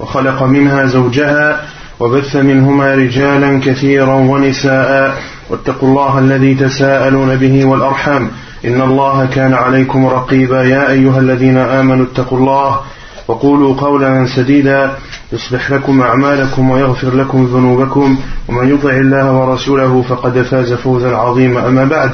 وخلق 0.00 0.42
منها 0.42 0.86
زوجها 0.86 1.60
وبث 2.00 2.36
منهما 2.36 2.94
رجالا 2.94 3.60
كثيرا 3.64 4.14
ونساء. 4.14 5.18
واتقوا 5.50 5.88
الله 5.88 6.18
الذي 6.18 6.54
تساءلون 6.54 7.36
به 7.36 7.64
والأرحام. 7.64 8.30
إن 8.64 8.82
الله 8.82 9.28
كان 9.34 9.54
عليكم 9.54 10.06
رقيبا. 10.06 10.62
يا 10.62 10.90
أيها 10.90 11.18
الذين 11.18 11.58
آمنوا 11.58 12.06
اتقوا 12.06 12.38
الله 12.38 12.80
وقولوا 13.28 13.74
قولا 13.74 14.26
سديدا. 14.36 14.90
يصلح 15.32 15.70
لكم 15.70 16.02
أعمالكم 16.02 16.70
ويغفر 16.70 17.14
لكم 17.14 17.44
ذنوبكم. 17.44 18.18
ومن 18.48 18.74
يطع 18.74 18.90
الله 18.90 19.32
ورسوله 19.32 20.04
فقد 20.08 20.42
فاز 20.42 20.72
فوزا 20.72 21.16
عظيما. 21.16 21.68
أما 21.68 21.84
بعد 21.84 22.10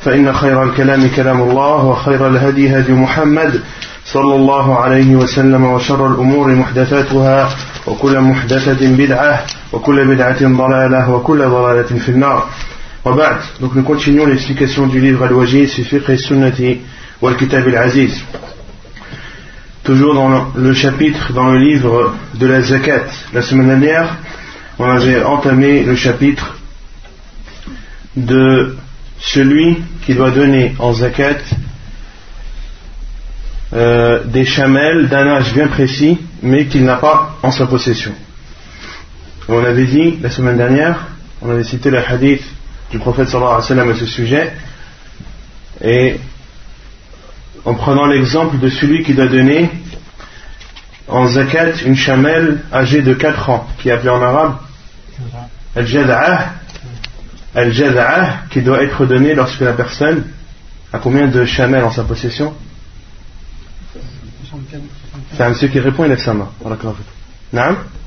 فإن 0.00 0.32
خير 0.32 0.62
الكلام 0.62 1.08
كلام 1.16 1.40
الله 1.40 1.84
وخير 1.84 2.26
الهدي 2.26 2.78
هدي 2.78 2.92
محمد 2.92 3.60
صلى 4.05 4.35
الله 4.35 4.79
عليه 4.79 5.15
وسلم 5.15 5.63
وشر 5.65 6.07
الأمور 6.07 6.55
محدثاتها 6.55 7.49
وكل 7.87 8.19
محدثة 8.21 8.81
بدعة 8.97 9.45
وكل 9.73 10.05
بدعة 10.07 10.41
ضلالة 10.41 11.09
وكل 11.11 11.39
ضلالة 11.49 11.91
في 11.99 12.09
النار 12.09 12.49
وبعد 13.05 13.37
donc 13.61 13.75
nous 13.75 13.83
continuons 13.83 14.25
l'explication 14.25 14.87
du 14.87 14.99
livre 14.99 15.25
Al-Wajiz 15.25 15.73
fi 15.73 15.83
fiqh 15.83 16.17
sunnati 16.17 16.81
wal 17.21 17.35
kitab 17.35 17.67
al-aziz 17.67 18.13
toujours 19.83 20.13
dans 20.13 20.51
le 20.55 20.73
chapitre 20.73 21.33
dans 21.33 21.51
le 21.51 21.59
livre 21.59 22.13
de 22.35 22.47
la 22.47 22.61
zakat 22.61 23.05
la 23.33 23.41
semaine 23.41 23.67
dernière 23.67 24.17
on 24.79 24.85
avait 24.85 25.23
entamé 25.23 25.83
le 25.83 25.95
chapitre 25.95 26.55
de 28.15 28.75
celui 29.19 29.77
qui 30.05 30.13
doit 30.13 30.31
donner 30.31 30.75
en 30.79 30.93
zakat 30.93 31.39
euh, 33.72 34.24
des 34.24 34.44
chamelles 34.44 35.08
d'un 35.08 35.26
âge 35.28 35.54
bien 35.54 35.68
précis, 35.68 36.18
mais 36.42 36.66
qu'il 36.66 36.84
n'a 36.84 36.96
pas 36.96 37.36
en 37.42 37.50
sa 37.50 37.66
possession. 37.66 38.12
on 39.48 39.64
avait 39.64 39.86
dit 39.86 40.18
la 40.20 40.30
semaine 40.30 40.56
dernière, 40.56 41.06
on 41.42 41.50
avait 41.50 41.64
cité 41.64 41.90
le 41.90 41.98
hadith 41.98 42.42
du 42.90 42.98
prophète 42.98 43.28
sallallahu 43.28 43.52
alayhi 43.52 43.62
wa 43.62 43.68
sallam 43.68 43.90
à 43.90 43.94
ce 43.94 44.06
sujet, 44.06 44.52
et 45.82 46.16
en 47.64 47.74
prenant 47.74 48.06
l'exemple 48.06 48.58
de 48.58 48.68
celui 48.68 49.04
qui 49.04 49.14
doit 49.14 49.28
donner 49.28 49.70
en 51.08 51.26
zakat 51.26 51.82
une 51.84 51.96
chamelle 51.96 52.62
âgée 52.72 53.02
de 53.02 53.14
4 53.14 53.50
ans, 53.50 53.68
qui 53.78 53.88
est 53.88 53.92
appelée 53.92 54.10
en 54.10 54.22
arabe 54.22 54.56
al-jada'ah, 55.76 56.52
al-jada'ah, 57.54 58.48
qui 58.50 58.62
doit 58.62 58.82
être 58.82 59.06
donnée 59.06 59.34
lorsque 59.34 59.60
la 59.60 59.72
personne 59.72 60.24
a 60.92 60.98
combien 60.98 61.28
de 61.28 61.44
chamelles 61.44 61.84
en 61.84 61.92
sa 61.92 62.04
possession? 62.04 62.54
C'est 65.32 65.42
un 65.42 65.48
monsieur 65.50 65.68
qui 65.68 65.80
répond, 65.80 66.04
il 66.04 66.08
lève 66.08 66.22
sa 66.22 66.34
main. 66.34 66.48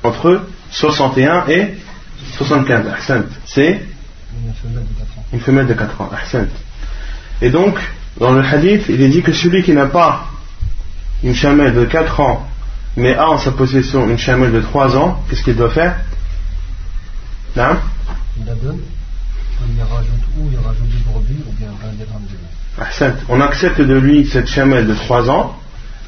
Entre 0.02 0.42
61 0.70 1.46
et 1.48 1.74
75. 2.36 3.24
C'est 3.46 3.80
une 5.32 5.40
femelle 5.40 5.66
de 5.66 5.74
4 5.74 6.00
ans. 6.00 6.10
Et 7.42 7.50
donc, 7.50 7.78
dans 8.18 8.32
le 8.32 8.42
hadith, 8.44 8.84
il 8.88 9.00
est 9.02 9.08
dit 9.08 9.22
que 9.22 9.32
celui 9.32 9.62
qui 9.62 9.72
n'a 9.72 9.86
pas 9.86 10.26
une 11.22 11.34
chamelle 11.34 11.74
de 11.74 11.84
4 11.84 12.20
ans, 12.20 12.48
mais 12.96 13.14
a 13.14 13.28
en 13.28 13.38
sa 13.38 13.52
possession 13.52 14.08
une 14.08 14.18
chamelle 14.18 14.52
de 14.52 14.60
3 14.60 14.96
ans, 14.96 15.22
qu'est-ce 15.28 15.42
qu'il 15.42 15.56
doit 15.56 15.70
faire? 15.70 15.96
Il 17.56 17.60
la 17.60 18.54
donne, 18.54 18.80
il 19.68 19.82
rajoute 19.82 20.08
ou 20.38 20.48
il 20.50 20.58
rajoute 20.58 20.88
du 20.88 20.98
brebis 20.98 21.42
ou 21.46 21.52
bien 21.52 21.68
un 21.68 23.12
On 23.28 23.40
accepte 23.40 23.80
de 23.80 23.94
lui 23.94 24.26
cette 24.26 24.48
chamelle 24.48 24.86
de 24.86 24.94
3 24.94 25.30
ans 25.30 25.56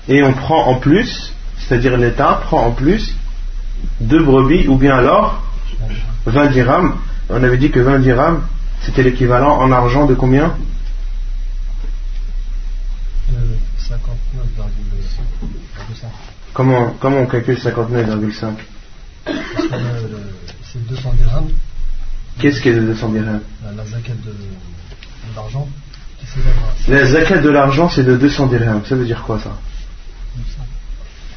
et 0.08 0.22
on 0.22 0.32
prend 0.32 0.66
en 0.66 0.76
plus, 0.76 1.32
c'est-à-dire 1.58 1.96
l'État 1.96 2.40
prend 2.44 2.66
en 2.66 2.72
plus 2.72 3.14
deux 4.00 4.22
brebis 4.22 4.68
ou 4.68 4.76
bien 4.76 4.96
alors 4.96 5.42
20 6.26 6.46
dirhams. 6.48 6.96
On 7.28 7.42
avait 7.42 7.58
dit 7.58 7.70
que 7.70 7.80
20 7.80 7.98
dirhams 8.00 8.42
c'était 8.82 9.02
l'équivalent 9.02 9.58
en 9.58 9.72
argent 9.72 10.06
de 10.06 10.14
combien? 10.14 10.54
Euh, 13.32 13.56
59,5. 13.78 13.92
Comment, 16.52 16.94
comment 17.00 17.18
on 17.18 17.26
calcule 17.26 17.56
59,5 17.56 18.52
C'est 20.62 20.86
200 20.86 21.12
dirhams. 21.14 21.48
Qu'est-ce 22.38 22.60
qui 22.60 22.68
est 22.68 22.74
de 22.74 22.80
200 22.80 23.08
dirhams? 23.08 23.40
La, 23.64 23.84
zakat 23.84 24.12
de, 24.24 24.34
l'argent. 25.34 25.68
La 26.88 27.06
zakat 27.06 27.38
de 27.38 27.50
l'argent 27.50 27.88
c'est 27.88 28.04
de 28.04 28.16
200 28.16 28.46
dirhams. 28.46 28.84
Ça 28.86 28.94
veut 28.94 29.04
dire 29.04 29.22
quoi 29.22 29.40
ça? 29.40 29.56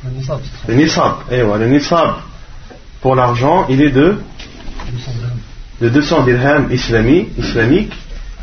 Le 0.03 0.11
nisab. 0.11 0.39
Le 0.67 0.73
nisab. 0.75 1.13
Eh 1.31 1.43
ouais, 1.43 1.59
le 1.59 1.67
nisab 1.67 2.15
pour 3.01 3.15
l'argent, 3.15 3.65
il 3.69 3.81
est 3.81 3.91
de 3.91 4.17
de 5.81 5.87
200 5.87 6.23
dirhams 6.25 6.71
islamiques, 6.71 7.29
islamiques, 7.37 7.93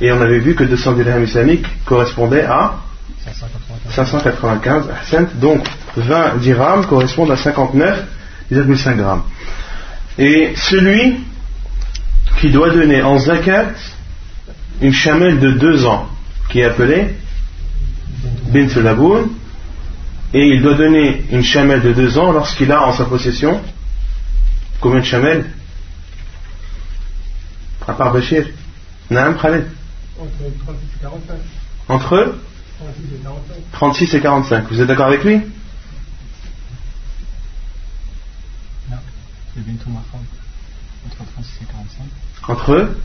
et 0.00 0.10
on 0.12 0.20
avait 0.20 0.38
vu 0.38 0.54
que 0.54 0.64
200 0.64 0.92
dirhams 0.92 1.24
islamiques 1.24 1.66
correspondaient 1.84 2.44
à 2.44 2.76
595 3.90 5.28
donc 5.40 5.66
20 5.96 6.36
dirhams 6.36 6.86
correspondent 6.86 7.32
à 7.32 7.34
59,5 7.34 8.96
grammes. 8.96 9.22
Et 10.18 10.52
celui 10.56 11.18
qui 12.40 12.50
doit 12.50 12.70
donner 12.70 13.02
en 13.02 13.18
zakat 13.18 13.66
une 14.80 14.92
chamelle 14.92 15.38
de 15.40 15.50
2 15.52 15.86
ans, 15.86 16.08
qui 16.48 16.60
est 16.60 16.64
appelée 16.64 17.16
bint 18.52 18.68
laboun, 18.82 19.28
et 20.36 20.48
il 20.48 20.60
doit 20.60 20.74
donner 20.74 21.24
une 21.30 21.42
chamelle 21.42 21.80
de 21.80 21.94
deux 21.94 22.18
ans 22.18 22.30
lorsqu'il 22.30 22.70
a 22.70 22.82
en 22.82 22.92
sa 22.92 23.06
possession. 23.06 23.62
Combien 24.80 25.00
de 25.00 25.04
chamelles? 25.04 25.50
À 27.88 27.94
part 27.94 28.12
Bachir. 28.12 28.46
Naam 29.08 29.38
Khaled. 29.38 29.66
Entre 31.88 32.34
36 33.72 34.14
et 34.14 34.20
45. 34.20 34.68
Vous 34.68 34.78
êtes 34.78 34.86
d'accord 34.86 35.06
avec 35.06 35.24
lui? 35.24 35.36
Non, 38.90 38.98
c'est 39.54 39.64
bientôt 39.64 39.88
ma 39.88 40.02
femme. 40.12 40.20
Entre 41.06 41.16
36 41.32 41.62
et 41.62 41.64
45. 41.64 42.04
Entre 42.48 42.72
eux? 42.74 43.00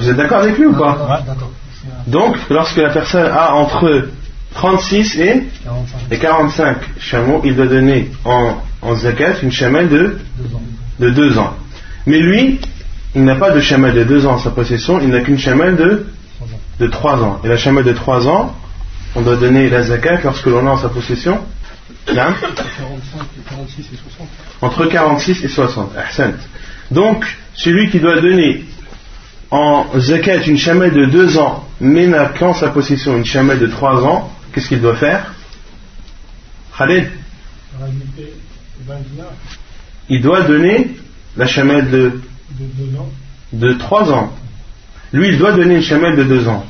Vous 0.00 0.08
êtes 0.08 0.16
d'accord 0.16 0.38
avec 0.38 0.58
lui 0.58 0.66
ou 0.66 0.74
pas? 0.74 1.22
D'accord. 1.24 1.52
Donc, 2.06 2.36
lorsque 2.50 2.76
la 2.76 2.90
personne 2.90 3.30
a 3.30 3.54
entre 3.54 4.08
36 4.54 5.18
et 5.18 5.44
45, 6.16 6.76
chameaux, 6.98 7.42
il 7.44 7.56
doit 7.56 7.66
donner 7.66 8.10
en, 8.24 8.94
zakat 8.94 9.40
une 9.42 9.52
chamelle 9.52 9.88
de, 9.88 10.18
de 11.00 11.10
2 11.10 11.38
ans. 11.38 11.54
Mais 12.06 12.18
lui, 12.18 12.60
il 13.14 13.24
n'a 13.24 13.34
pas 13.34 13.50
de 13.50 13.60
chamelle 13.60 13.94
de 13.94 14.04
2 14.04 14.26
ans 14.26 14.34
en 14.34 14.38
sa 14.38 14.50
possession, 14.50 15.00
il 15.00 15.08
n'a 15.08 15.20
qu'une 15.20 15.38
chamelle 15.38 15.76
de, 15.76 16.06
de 16.78 16.86
3 16.86 17.22
ans. 17.22 17.40
Et 17.44 17.48
la 17.48 17.56
chamelle 17.56 17.84
de 17.84 17.92
3 17.92 18.28
ans, 18.28 18.54
on 19.14 19.22
doit 19.22 19.36
donner 19.36 19.68
la 19.68 19.82
zakat 19.82 20.20
lorsque 20.22 20.46
l'on 20.46 20.66
a 20.66 20.70
en 20.70 20.76
sa 20.76 20.88
possession 20.88 21.40
Entre 24.60 24.86
46 24.86 25.44
et 25.44 25.48
60. 25.48 25.90
Donc, 26.90 27.26
celui 27.54 27.90
qui 27.90 27.98
doit 27.98 28.20
donner 28.20 28.64
en 29.50 29.86
zakat 29.98 30.46
une 30.46 30.58
chamelle 30.58 30.92
de 30.92 31.06
2 31.06 31.38
ans, 31.38 31.66
mais 31.80 32.06
n'a 32.06 32.26
qu'en 32.26 32.52
sa 32.52 32.68
possession 32.68 33.16
une 33.16 33.24
chamelle 33.24 33.58
de 33.58 33.66
3 33.66 34.04
ans, 34.04 34.30
qu'est-ce 34.52 34.68
qu'il 34.68 34.80
doit 34.80 34.96
faire? 34.96 35.34
Khalid 36.76 37.08
Il 40.08 40.22
doit 40.22 40.42
donner 40.42 40.96
la 41.36 41.46
chamelle 41.46 41.90
de, 41.90 42.20
de 43.52 43.72
3 43.74 44.12
ans. 44.12 44.32
Lui, 45.12 45.28
il 45.28 45.38
doit 45.38 45.52
donner 45.52 45.76
une 45.76 45.82
chamelle 45.82 46.16
de 46.16 46.24
2 46.24 46.48
ans. 46.48 46.66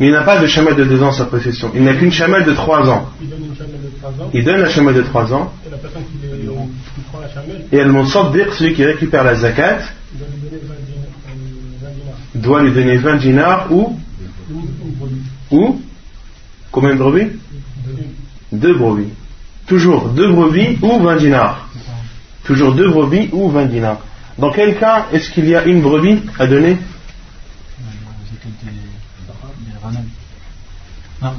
Mais 0.00 0.06
il 0.06 0.12
n'a 0.12 0.22
pas 0.22 0.38
de 0.38 0.46
chamelle 0.46 0.74
de 0.74 0.84
2 0.84 1.02
ans 1.02 1.08
en 1.08 1.12
sa 1.12 1.26
possession. 1.26 1.70
Il 1.74 1.84
n'a 1.84 1.94
qu'une 1.94 2.10
chamelle 2.10 2.44
de 2.44 2.52
3 2.52 2.88
ans. 2.88 3.08
Il 3.20 3.28
donne 3.28 3.44
une 3.44 3.56
chamelle 3.56 3.80
de 3.82 3.90
3 4.00 4.10
ans. 4.10 4.30
Il 4.34 4.44
donne 4.44 4.60
la 4.60 4.68
chamelle 4.70 4.94
de 4.94 5.02
3 5.02 5.32
ans. 5.32 5.52
Et. 7.72 7.76
Et 7.76 7.78
elle 7.78 7.92
celui 8.52 8.74
qui 8.74 8.84
récupère 8.84 9.22
la 9.24 9.36
zakat, 9.36 9.78
doit 12.34 12.62
lui 12.62 12.72
donner 12.72 12.96
20 12.98 13.16
dinars 13.16 13.72
ou 13.72 13.98
ou 15.50 15.80
combien 16.70 16.94
de 16.94 16.98
brebis? 16.98 17.30
Deux 18.52 18.76
brebis. 18.76 19.08
Toujours 19.66 20.08
deux 20.10 20.30
brebis 20.32 20.78
ou 20.82 20.98
20 21.00 21.16
dinars. 21.16 21.68
Toujours 22.44 22.74
deux 22.74 22.90
brebis 22.90 23.28
ou 23.32 23.48
20 23.50 23.66
dinars. 23.66 23.98
Dans 24.38 24.50
quel 24.50 24.78
cas 24.78 25.06
est-ce 25.12 25.30
qu'il 25.30 25.46
y 25.48 25.54
a 25.54 25.64
une 25.64 25.80
brebis 25.80 26.22
à 26.38 26.46
donner? 26.46 26.76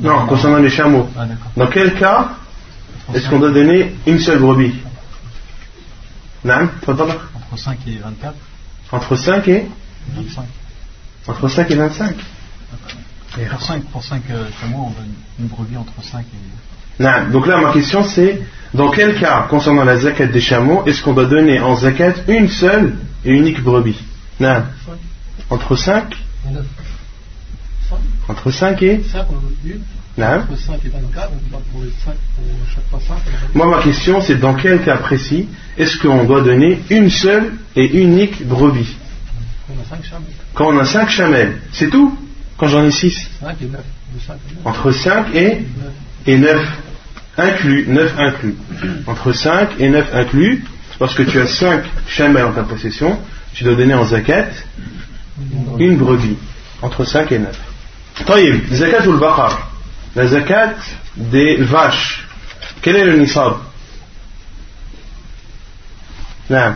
Non, 0.01 0.25
concernant 0.27 0.57
les 0.57 0.69
chameaux. 0.69 1.07
Ah, 1.18 1.25
Dans 1.56 1.68
quel 1.68 1.94
cas 1.95 2.30
est-ce 3.13 3.30
qu'on 3.30 3.39
doit 3.39 3.51
donner 3.51 3.95
une 4.07 4.19
seule 4.19 4.39
brebis? 4.39 4.74
Entre 7.36 7.57
5 7.57 7.77
et 7.88 7.98
24. 7.98 8.36
Entre 8.91 9.15
5 9.15 9.48
et 9.48 9.65
25. 10.15 10.45
Entre 11.27 11.48
5 11.48 11.72
et 11.72 11.75
25. 11.75 12.16
Pour 13.50 13.62
5, 13.62 13.83
pour 13.86 14.04
5 14.04 14.22
euh, 14.30 14.45
chameaux, 14.62 14.88
on 14.88 14.89
donne 14.92 15.13
une 15.39 15.48
brebis 15.48 15.77
entre 15.77 15.94
5 16.01 16.22
et. 16.22 17.04
Non. 17.04 17.30
Donc 17.31 17.48
là, 17.48 17.60
ma 17.60 17.74
question 17.74 18.04
c'est 18.04 18.42
dans 18.74 18.92
quel 18.92 19.19
cas, 19.19 19.48
concernant 19.50 19.83
la 19.83 19.98
zakat 19.98 20.27
des 20.27 20.42
chameaux, 20.42 20.83
est-ce 20.86 21.01
qu'on 21.01 21.13
doit 21.13 21.25
donner 21.25 21.60
en 21.60 21.75
zakat 21.75 22.13
une 22.27 22.48
seule 22.48 22.95
et 23.24 23.31
unique 23.31 23.62
brebis? 23.62 24.00
Non. 24.39 24.63
Entre 25.50 25.75
5 25.75 26.13
et 26.50 26.54
9. 26.54 26.66
Entre 28.27 28.51
5 28.51 28.81
et 28.81 29.04
5, 29.04 29.25
on 29.30 30.22
Entre 30.22 30.57
5 30.57 30.86
et 30.86 30.89
24, 30.89 31.31
on 31.33 31.57
pour 31.72 31.83
les 31.83 31.92
5, 32.04 32.13
pour 32.36 32.45
chaque 32.74 32.88
fois 32.89 33.00
5. 33.00 33.18
Moi, 33.54 33.68
ma 33.68 33.83
question, 33.83 34.22
c'est 34.22 34.36
dans 34.36 34.56
quel 34.56 34.83
cas 34.83 34.98
précis 34.98 35.48
est-ce 35.77 35.98
qu'on 35.98 36.24
doit 36.24 36.42
donner 36.42 36.81
une 36.89 37.10
seule 37.10 37.54
et 37.75 38.01
unique 38.01 38.45
brebis? 38.48 38.95
On 39.69 39.73
a 39.73 39.97
Quand 40.53 40.67
on 40.67 40.77
a 40.77 40.85
5 40.85 41.09
chamelles, 41.09 41.59
c'est 41.71 41.89
tout 41.89 42.17
Quand 42.57 42.67
j'en 42.67 42.83
ai 42.83 42.91
6 42.91 43.29
Entre 44.63 44.91
5 44.91 45.35
et, 45.35 45.65
et 46.27 46.38
9. 46.38 46.62
Inclus, 47.38 47.85
9 47.88 48.13
inclus. 48.19 48.56
Entre 49.07 49.33
5 49.33 49.71
et 49.79 49.89
9 49.89 50.13
inclus, 50.13 50.63
parce 51.00 51.15
que 51.15 51.23
tu 51.23 51.39
as 51.41 51.47
5 51.47 51.83
chamelles 52.07 52.45
en 52.45 52.53
ta 52.53 52.63
possession, 52.63 53.19
tu 53.53 53.63
dois 53.63 53.75
donner 53.75 53.94
en 53.94 54.06
zakat 54.06 54.50
une 55.79 55.97
brebis. 55.97 56.38
Entre 56.81 57.03
5 57.03 57.31
et 57.31 57.39
9. 57.39 57.59
Taïb, 58.25 58.71
zakat 58.71 59.06
ou 59.07 59.12
le 59.13 59.17
baqar 59.17 59.71
La 60.15 60.27
zakat 60.27 60.75
des 61.17 61.57
vaches. 61.57 62.25
Quel 62.81 62.95
est 62.95 63.06
le 63.06 63.17
nisab 63.17 63.57
Non. 66.50 66.75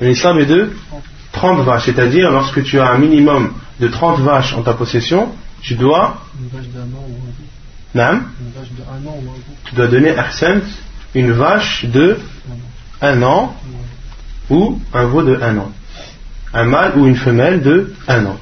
Le 0.00 0.08
nisab 0.08 0.38
est 0.40 0.46
de 0.46 0.72
30 1.34 1.64
vaches, 1.64 1.86
c'est-à-dire 1.86 2.30
lorsque 2.30 2.62
tu 2.62 2.80
as 2.80 2.88
un 2.88 2.98
minimum 2.98 3.52
de 3.80 3.88
30 3.88 4.20
vaches 4.20 4.54
en 4.54 4.62
ta 4.62 4.72
possession, 4.72 5.32
tu 5.60 5.74
dois. 5.74 6.22
Une 6.40 6.48
vache 6.48 6.68
d'un. 7.94 8.22
Tu 9.64 9.74
dois 9.74 9.86
donner 9.88 10.14
une 11.14 11.32
vache 11.32 11.84
de 11.84 12.18
un 13.00 13.22
an 13.22 13.54
ou 14.50 14.80
un 14.92 15.04
veau 15.04 15.22
de 15.22 15.38
un 15.40 15.58
an. 15.58 15.72
Un 16.52 16.64
mâle 16.64 16.92
ou 16.96 17.06
une 17.06 17.16
femelle 17.16 17.62
de 17.62 17.94
un 18.08 18.26
an. 18.26 18.38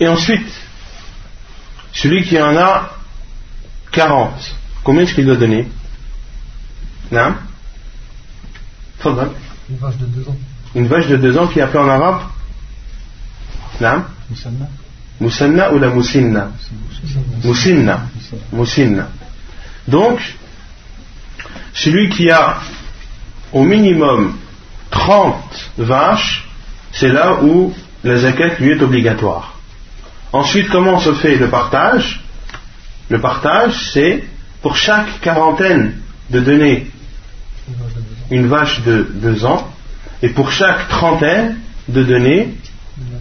Et 0.00 0.08
ensuite, 0.08 0.52
celui 1.92 2.24
qui 2.24 2.40
en 2.40 2.56
a 2.56 2.90
40, 3.92 4.54
combien 4.84 5.02
est-ce 5.02 5.14
qu'il 5.14 5.26
doit 5.26 5.36
donner? 5.36 5.66
Une 9.70 9.76
vache 9.76 9.96
de 9.98 10.06
deux 10.06 10.28
ans. 10.28 10.36
Une 10.74 10.86
vache 10.88 11.06
de 11.06 11.16
deux 11.16 11.38
ans 11.38 11.46
qui 11.46 11.60
est 11.60 11.62
appelée 11.62 11.78
en 11.78 11.88
arabe 11.88 12.22
Moussanna. 13.80 14.68
Moussanna 15.20 15.72
ou 15.72 15.78
la 15.78 15.88
moussinna 15.88 16.50
Moussinna. 17.44 18.00
Moussinna. 18.52 19.08
Donc, 19.86 20.18
celui 21.72 22.08
qui 22.10 22.30
a 22.30 22.58
au 23.52 23.62
minimum 23.62 24.36
30 24.90 25.70
vaches, 25.78 26.48
c'est 26.92 27.08
là 27.08 27.42
où 27.42 27.72
la 28.02 28.16
zakat 28.16 28.56
lui 28.58 28.72
est 28.72 28.82
obligatoire. 28.82 29.54
Ensuite, 30.32 30.68
comment 30.68 30.98
se 30.98 31.14
fait 31.14 31.36
le 31.36 31.48
partage? 31.48 32.24
Le 33.08 33.20
partage, 33.20 33.90
c'est 33.92 34.24
pour 34.62 34.76
chaque 34.76 35.20
quarantaine 35.20 36.00
de 36.30 36.40
donner 36.40 36.90
une 38.30 38.46
vache 38.46 38.82
de 38.82 39.08
deux 39.14 39.44
ans, 39.44 39.68
et 40.22 40.28
pour 40.28 40.52
chaque 40.52 40.88
trentaine 40.88 41.56
de 41.88 42.02
donner 42.02 42.54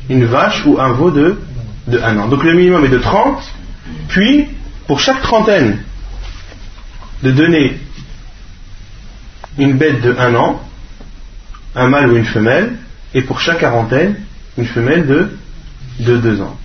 une 0.09 0.25
vache 0.25 0.65
ou 0.65 0.79
un 0.79 0.91
veau 0.91 1.11
de, 1.11 1.37
un 2.03 2.17
an. 2.17 2.27
Donc 2.27 2.43
le 2.43 2.53
minimum 2.53 2.85
est 2.85 2.89
de 2.89 2.97
30, 2.97 3.41
puis 4.09 4.47
pour 4.87 4.99
chaque 4.99 5.21
trentaine 5.21 5.79
de 7.23 7.31
donner 7.31 7.77
une 9.57 9.73
bête 9.73 10.01
de 10.01 10.15
un 10.17 10.35
an, 10.35 10.61
un 11.75 11.87
mâle 11.87 12.11
ou 12.11 12.15
une 12.15 12.25
femelle, 12.25 12.73
et 13.13 13.21
pour 13.21 13.39
chaque 13.39 13.59
quarantaine, 13.59 14.15
une 14.57 14.65
femelle 14.65 15.07
de, 15.07 15.37
de 15.99 16.17
deux 16.17 16.41
ans. 16.41 16.57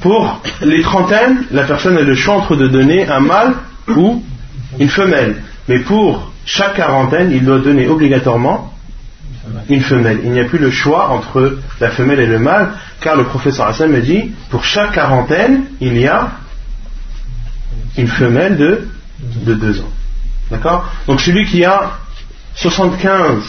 Pour 0.00 0.42
les 0.62 0.82
trentaines, 0.82 1.44
la 1.50 1.64
personne 1.64 1.96
a 1.96 2.02
le 2.02 2.14
choix 2.14 2.34
entre 2.34 2.56
de 2.56 2.68
donner 2.68 3.06
un 3.08 3.20
mâle 3.20 3.54
ou 3.88 4.22
une 4.78 4.88
femelle. 4.88 5.42
Mais 5.68 5.80
pour 5.80 6.29
chaque 6.44 6.76
quarantaine, 6.76 7.30
il 7.32 7.44
doit 7.44 7.58
donner 7.60 7.86
obligatoirement 7.88 8.72
une 9.68 9.82
femelle. 9.82 10.20
Il 10.24 10.32
n'y 10.32 10.40
a 10.40 10.44
plus 10.44 10.58
le 10.58 10.70
choix 10.70 11.08
entre 11.10 11.58
la 11.80 11.90
femelle 11.90 12.20
et 12.20 12.26
le 12.26 12.38
mâle, 12.38 12.72
car 13.00 13.16
le 13.16 13.24
professeur 13.24 13.66
Hassan 13.66 13.90
me 13.90 14.00
dit, 14.00 14.32
pour 14.50 14.64
chaque 14.64 14.92
quarantaine, 14.92 15.64
il 15.80 15.96
y 15.96 16.06
a 16.06 16.32
une 17.96 18.08
femelle 18.08 18.56
de, 18.56 18.88
de 19.20 19.54
deux 19.54 19.80
ans. 19.80 19.90
D'accord? 20.50 20.90
Donc 21.06 21.20
celui 21.20 21.46
qui 21.46 21.64
a 21.64 21.98
75 22.54 23.42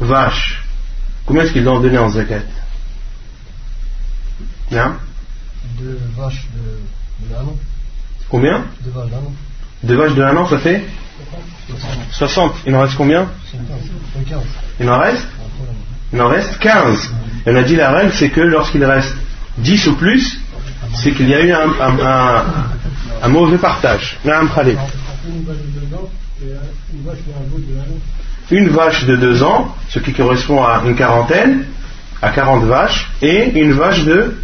vaches, 0.00 0.62
combien 1.24 1.42
est-ce 1.42 1.52
qu'il 1.52 1.64
doit 1.64 1.74
en 1.74 1.80
donner 1.80 1.98
en 1.98 2.08
zakat? 2.08 2.40
Bien 4.70 4.96
deux 5.78 5.98
vaches 6.16 6.46
de, 6.54 7.28
de 7.28 7.34
an. 7.38 7.56
Combien? 8.28 8.64
Deux 8.82 8.90
vaches 8.90 9.10
d'un 9.10 9.18
an. 9.18 9.32
Deux 9.82 9.96
vaches 9.96 10.14
de 10.14 10.22
an, 10.22 10.46
ça 10.48 10.58
fait 10.58 10.84
60. 12.12 12.54
Il 12.66 12.74
en 12.74 12.80
reste 12.80 12.96
combien 12.96 13.28
Il 14.80 14.88
en 14.88 14.98
reste 14.98 15.26
Il 16.12 16.20
en 16.20 16.28
reste 16.28 16.58
15. 16.58 17.12
Et 17.46 17.50
on 17.50 17.56
a 17.56 17.62
dit 17.62 17.76
la 17.76 17.90
règle, 17.90 18.12
c'est 18.12 18.30
que 18.30 18.40
lorsqu'il 18.40 18.84
reste 18.84 19.14
10 19.58 19.86
ou 19.88 19.94
plus, 19.96 20.40
c'est 20.94 21.12
qu'il 21.12 21.28
y 21.28 21.34
a 21.34 21.40
eu 21.42 21.52
un, 21.52 21.68
un, 21.80 22.44
un, 23.22 23.28
mauvais 23.28 23.58
partage. 23.58 24.18
Une 28.50 28.68
vache 28.68 29.04
de 29.04 29.16
2 29.16 29.42
ans, 29.42 29.74
ce 29.88 29.98
qui 29.98 30.12
correspond 30.12 30.62
à 30.62 30.82
une 30.84 30.94
quarantaine, 30.94 31.64
à 32.22 32.30
40 32.30 32.64
vaches, 32.64 33.10
et 33.22 33.60
une 33.60 33.72
vache 33.72 34.04
de 34.04 34.36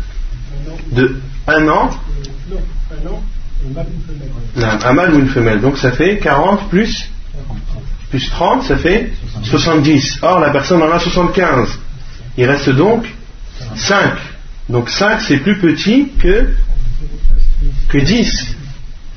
de 0.92 1.20
un 1.46 1.68
an 1.68 1.90
un 4.56 4.92
mâle 4.92 5.14
ou 5.14 5.18
une 5.18 5.28
femelle. 5.28 5.60
Donc 5.60 5.78
ça 5.78 5.92
fait 5.92 6.18
40 6.18 6.68
plus, 6.68 7.10
plus 8.10 8.28
30, 8.30 8.62
ça 8.64 8.76
fait 8.76 9.12
70. 9.42 10.18
Or 10.22 10.40
la 10.40 10.50
personne 10.50 10.82
en 10.82 10.90
a 10.90 10.98
75. 10.98 11.78
Il 12.36 12.46
reste 12.46 12.70
donc 12.70 13.06
5. 13.76 14.14
Donc 14.68 14.90
5 14.90 15.20
c'est 15.20 15.38
plus 15.38 15.58
petit 15.58 16.10
que, 16.18 16.54
que 17.88 17.98
10. 17.98 18.56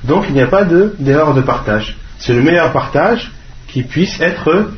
Donc 0.03 0.25
il 0.27 0.33
n'y 0.33 0.41
a 0.41 0.47
pas 0.47 0.63
d'erreur 0.63 1.33
de, 1.33 1.41
partage. 1.41 1.97
C'est 2.19 2.33
le 2.33 2.41
meilleur 2.41 2.71
partage 2.71 3.31
qui 3.67 3.83
puisse 3.83 4.19
être, 4.21 4.71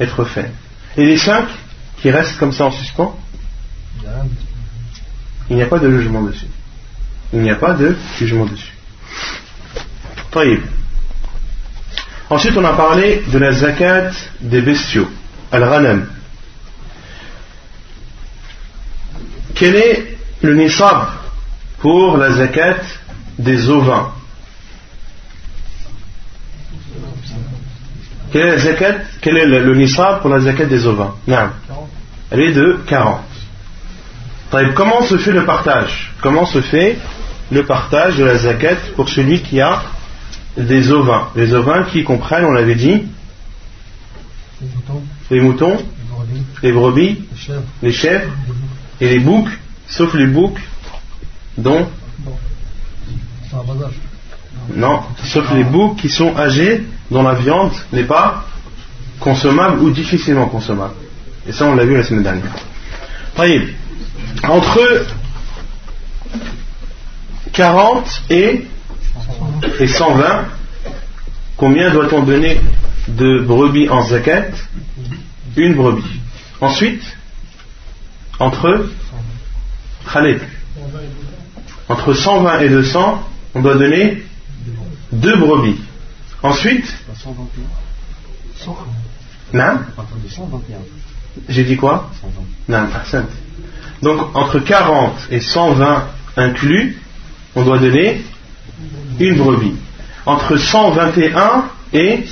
être 0.00 0.24
fait. 0.24 0.50
Et 0.96 1.06
les 1.06 1.16
5 1.16 1.46
qui 2.00 2.10
restent 2.10 2.36
comme 2.38 2.52
ça 2.52 2.66
en 2.66 2.70
suspens? 2.70 3.16
Il 5.50 5.56
n'y 5.56 5.62
a 5.62 5.66
pas 5.66 5.78
de 5.78 5.90
jugement 5.90 6.22
dessus. 6.22 6.46
Il 7.32 7.40
n'y 7.40 7.50
a 7.50 7.56
pas 7.56 7.74
de 7.74 7.96
jugement 8.18 8.46
dessus. 8.46 8.73
Ensuite, 12.30 12.56
on 12.56 12.64
a 12.64 12.72
parlé 12.72 13.22
de 13.28 13.38
la 13.38 13.52
zakat 13.52 14.10
des 14.40 14.60
bestiaux, 14.60 15.08
al-ghanam. 15.52 16.06
Quel 19.54 19.76
est 19.76 20.16
le 20.42 20.54
nisab 20.54 21.06
pour 21.78 22.16
la 22.16 22.32
zakat 22.32 22.80
des 23.38 23.68
ovins? 23.68 24.12
Quel 28.32 28.48
est, 28.48 29.46
le, 29.46 29.74
nisab 29.76 30.20
pour 30.20 30.30
la 30.30 30.40
zakat 30.40 30.64
des 30.64 30.86
ovins? 30.86 31.14
Elle 32.32 32.40
est 32.40 32.52
de 32.52 32.80
40. 32.84 33.20
Comment 34.74 35.02
se 35.02 35.18
fait 35.18 35.30
le 35.30 35.44
partage? 35.44 36.12
Comment 36.20 36.44
se 36.44 36.60
fait 36.60 36.98
le 37.54 37.64
partage 37.64 38.16
de 38.16 38.24
la 38.24 38.36
zakat 38.36 38.76
pour 38.96 39.08
celui 39.08 39.40
qui 39.40 39.60
a 39.60 39.82
des 40.56 40.90
ovins 40.90 41.28
Les 41.34 41.52
ovins 41.52 41.84
qui 41.84 42.04
comprennent, 42.04 42.44
on 42.44 42.52
l'avait 42.52 42.74
dit, 42.74 43.04
les 45.30 45.40
moutons, 45.40 45.78
les 46.62 46.72
brebis, 46.72 47.24
les 47.82 47.92
chèvres 47.92 48.30
et 49.00 49.08
les 49.08 49.20
boucs, 49.20 49.50
sauf 49.88 50.14
les 50.14 50.26
boucs 50.26 50.60
dont 51.56 51.88
Non, 54.74 55.02
sauf 55.24 55.52
les 55.52 55.64
boucs 55.64 55.96
qui 55.96 56.08
sont 56.08 56.36
âgés, 56.36 56.84
dont 57.10 57.22
la 57.22 57.34
viande 57.34 57.72
n'est 57.92 58.04
pas 58.04 58.44
consommable 59.20 59.80
ou 59.80 59.90
difficilement 59.90 60.46
consommable. 60.46 60.94
Et 61.46 61.52
ça, 61.52 61.66
on 61.66 61.74
l'a 61.74 61.84
vu 61.84 61.94
la 61.94 62.02
semaine 62.02 62.22
dernière. 62.22 62.54
Voyez, 63.36 63.74
entre 64.44 65.06
40 67.54 68.22
et, 68.30 68.66
et 69.80 69.86
120, 69.86 70.44
combien 71.56 71.90
doit-on 71.90 72.22
donner 72.24 72.60
de 73.08 73.40
brebis 73.40 73.88
en 73.88 74.02
zakat? 74.02 74.50
Une 75.56 75.74
brebis. 75.74 76.20
Ensuite, 76.60 77.16
entre 78.40 78.86
Khalid, 80.12 80.40
entre 81.88 82.12
120 82.12 82.60
et 82.60 82.68
200, 82.68 83.22
on 83.54 83.62
doit 83.62 83.76
donner 83.76 84.24
deux 85.12 85.36
brebis. 85.36 85.76
Ensuite, 86.42 86.92
non 89.52 89.78
J'ai 91.48 91.64
dit 91.64 91.76
quoi? 91.76 92.10
Non, 92.68 92.88
Donc 94.02 94.34
entre 94.34 94.58
40 94.58 95.28
et 95.30 95.40
120 95.40 96.08
inclus, 96.36 96.98
on 97.56 97.62
doit 97.64 97.78
donner 97.78 98.22
une 99.18 99.36
brebis. 99.36 99.74
Entre 100.26 100.56
121 100.56 101.64
et 101.92 102.24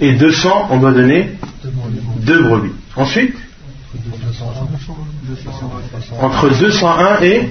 et 0.00 0.12
200, 0.12 0.68
on 0.70 0.78
doit 0.78 0.92
donner 0.92 1.32
deux 2.20 2.42
brebis. 2.42 2.72
Ensuite, 2.94 3.34
entre 6.20 6.50
201 6.50 7.22
et, 7.22 7.48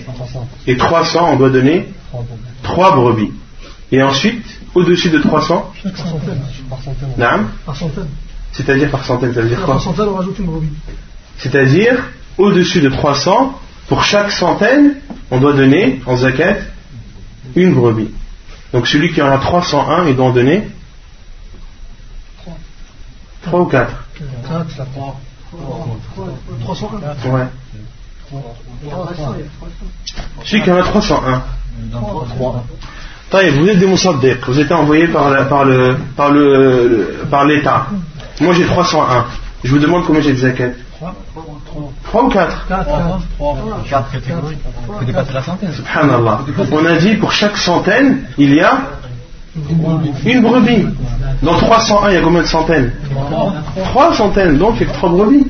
et 0.67 0.77
300, 0.77 1.29
on 1.33 1.35
doit 1.37 1.49
donner 1.49 1.87
trois 2.61 2.95
brebis. 2.95 3.31
Et 3.91 4.03
ensuite, 4.03 4.45
au-dessus 4.75 5.09
de 5.09 5.19
300 5.19 5.71
Par 7.65 7.75
centaine. 7.75 8.07
C'est-à-dire 8.51 8.91
par 8.91 9.05
centaine, 9.05 9.33
ça 9.33 9.41
veut 9.41 9.49
dire 9.49 9.61
quoi 9.63 9.75
Par 9.75 9.83
centaine, 9.83 10.07
on 10.09 10.15
rajoute 10.15 10.37
une 10.39 10.45
brebis. 10.45 10.69
C'est-à-dire, 11.37 12.03
au-dessus 12.37 12.81
de 12.81 12.89
300, 12.89 13.59
pour 13.87 14.03
chaque 14.03 14.31
centaine, 14.31 14.95
on 15.31 15.39
doit 15.39 15.53
donner 15.53 16.01
en 16.05 16.17
zakat 16.17 16.57
une 17.55 17.73
brebis. 17.73 18.11
Donc 18.73 18.87
celui 18.87 19.13
qui 19.13 19.21
en 19.21 19.31
a 19.31 19.37
301, 19.37 20.07
il 20.07 20.15
doit 20.15 20.25
en 20.25 20.31
donner 20.31 20.67
3 23.43 23.59
ou 23.61 23.65
4 23.65 23.93
4, 24.49 24.65
301. 26.61 27.29
Ouais. 27.29 27.45
Celui 30.43 30.63
qui 30.63 30.71
en 30.71 30.77
a 30.77 30.83
301. 30.83 31.43
Vous 33.31 33.67
êtes 33.69 33.79
des 33.79 33.85
Moussaddiq, 33.85 34.45
vous 34.47 34.59
êtes 34.59 34.71
envoyé 34.71 35.07
par, 35.07 35.47
par, 35.47 35.65
le, 35.65 35.97
par, 36.15 36.31
le, 36.31 37.25
par 37.29 37.45
l'État. 37.45 37.87
Moi 38.41 38.53
j'ai 38.53 38.65
301. 38.65 39.25
Je 39.63 39.71
vous 39.71 39.79
demande 39.79 40.05
combien 40.05 40.21
j'ai 40.21 40.33
de 40.33 40.37
zakat 40.37 40.71
3 40.97 42.23
ou 42.23 42.27
4 42.29 42.67
4 43.89 44.11
catégories. 44.11 44.57
Vous 44.87 45.05
dépassez 45.05 45.33
la 45.33 45.43
centaine. 45.43 45.71
Subhanallah. 45.73 46.41
On 46.71 46.85
a 46.85 46.97
dit 46.97 47.15
pour 47.15 47.31
chaque 47.31 47.57
centaine, 47.57 48.23
il 48.37 48.53
y 48.53 48.61
a 48.61 48.81
une 50.25 50.41
brebis. 50.41 50.87
Dans 51.41 51.55
301, 51.55 52.09
il 52.09 52.13
y 52.15 52.17
a 52.17 52.21
combien 52.21 52.41
de 52.41 52.47
centaines 52.47 52.93
3 53.75 54.13
centaines, 54.13 54.57
donc 54.57 54.75
il 54.79 54.87
y 54.87 54.89
a 54.89 54.93
que 54.93 54.97
3 54.97 55.09
brebis. 55.09 55.47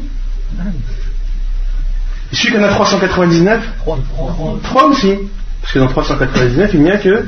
Celui 2.34 2.52
qui 2.52 2.58
en 2.58 2.64
a 2.64 2.70
399 2.70 3.62
3 4.64 4.84
aussi. 4.86 5.14
Parce 5.62 5.74
que 5.74 5.80
dans 5.80 5.88
399, 5.88 6.72
il 6.74 6.82
n'y 6.82 6.92
a 6.92 6.98
que, 6.98 7.26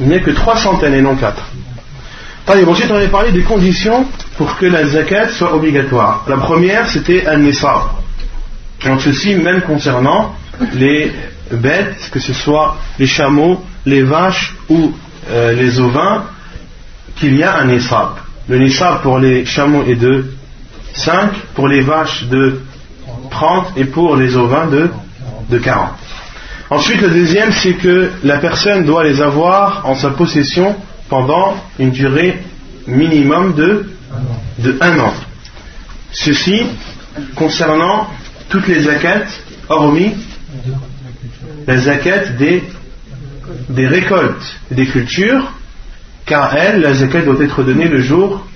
il 0.00 0.08
n'y 0.08 0.14
a 0.14 0.20
que 0.20 0.30
3 0.30 0.56
centaines 0.56 0.94
et 0.94 1.02
non 1.02 1.16
4. 1.16 1.42
Ensuite, 2.46 2.90
on 2.90 2.96
avait 2.96 3.08
parlé 3.08 3.30
des 3.30 3.42
conditions 3.42 4.04
pour 4.36 4.56
que 4.56 4.66
la 4.66 4.84
zakat 4.86 5.28
soit 5.28 5.54
obligatoire. 5.54 6.24
La 6.28 6.36
première, 6.38 6.88
c'était 6.88 7.26
un 7.26 7.38
nisab. 7.38 7.82
Donc, 8.84 9.00
ceci, 9.00 9.36
même 9.36 9.62
concernant 9.62 10.34
les 10.74 11.12
bêtes, 11.52 12.10
que 12.10 12.18
ce 12.18 12.32
soit 12.32 12.76
les 12.98 13.06
chameaux, 13.06 13.62
les 13.86 14.02
vaches 14.02 14.54
ou 14.68 14.92
euh, 15.30 15.52
les 15.52 15.78
ovins, 15.78 16.24
qu'il 17.16 17.36
y 17.36 17.44
a 17.44 17.58
un 17.58 17.66
nisab. 17.66 18.16
Le 18.48 18.58
nisab 18.58 19.02
pour 19.02 19.18
les 19.18 19.44
chameaux 19.44 19.84
est 19.84 19.94
de 19.94 20.32
5, 20.94 21.30
pour 21.54 21.68
les 21.68 21.80
vaches 21.80 22.24
de 22.24 22.60
30 23.30 23.72
et 23.76 23.84
pour 23.84 24.16
les 24.16 24.36
ovins 24.36 24.66
de, 24.66 24.90
de 25.48 25.58
40. 25.58 25.90
Ensuite, 26.70 27.02
le 27.02 27.10
deuxième, 27.10 27.52
c'est 27.52 27.74
que 27.74 28.10
la 28.24 28.38
personne 28.38 28.84
doit 28.84 29.04
les 29.04 29.20
avoir 29.20 29.82
en 29.84 29.94
sa 29.94 30.10
possession 30.10 30.74
pendant 31.12 31.62
une 31.78 31.90
durée 31.90 32.38
minimum 32.86 33.52
de, 33.54 33.84
de 34.60 34.78
un 34.80 34.98
an. 34.98 35.12
Ceci 36.10 36.62
concernant 37.34 38.08
toutes 38.48 38.66
les 38.66 38.84
zakats, 38.84 39.28
hormis 39.68 40.12
la 41.66 41.76
zakat 41.76 42.30
des, 42.38 42.64
des 43.68 43.86
récoltes 43.86 44.58
et 44.70 44.74
des 44.74 44.86
cultures, 44.86 45.52
car 46.24 46.56
elle, 46.56 46.80
la 46.80 46.94
zakat 46.94 47.20
doit 47.20 47.44
être 47.44 47.62
donnée 47.62 47.88
le 47.88 48.00
jour 48.00 48.46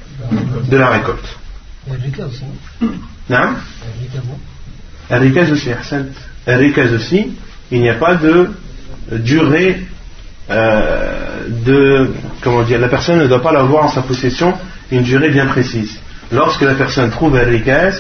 de 0.71 0.77
la 0.79 0.89
récolte. 0.89 1.29
Non 3.29 3.49
aussi, 5.53 5.69
aussi, 6.95 7.27
il 7.71 7.81
n'y 7.83 7.91
a 7.91 7.95
pas 7.97 8.15
de 8.15 8.49
durée 9.13 9.87
euh, 10.51 11.49
de 11.49 12.11
comment 12.41 12.63
dire, 12.63 12.79
la 12.79 12.89
personne 12.89 13.19
ne 13.19 13.27
doit 13.27 13.43
pas 13.43 13.53
l'avoir 13.53 13.85
en 13.85 13.89
sa 13.89 14.03
possession 14.03 14.55
une 14.91 15.03
durée 15.03 15.31
bien 15.31 15.47
précise. 15.47 15.99
Lorsque 16.33 16.63
la 16.63 16.75
personne 16.75 17.11
trouve 17.11 17.37
un 17.37 17.91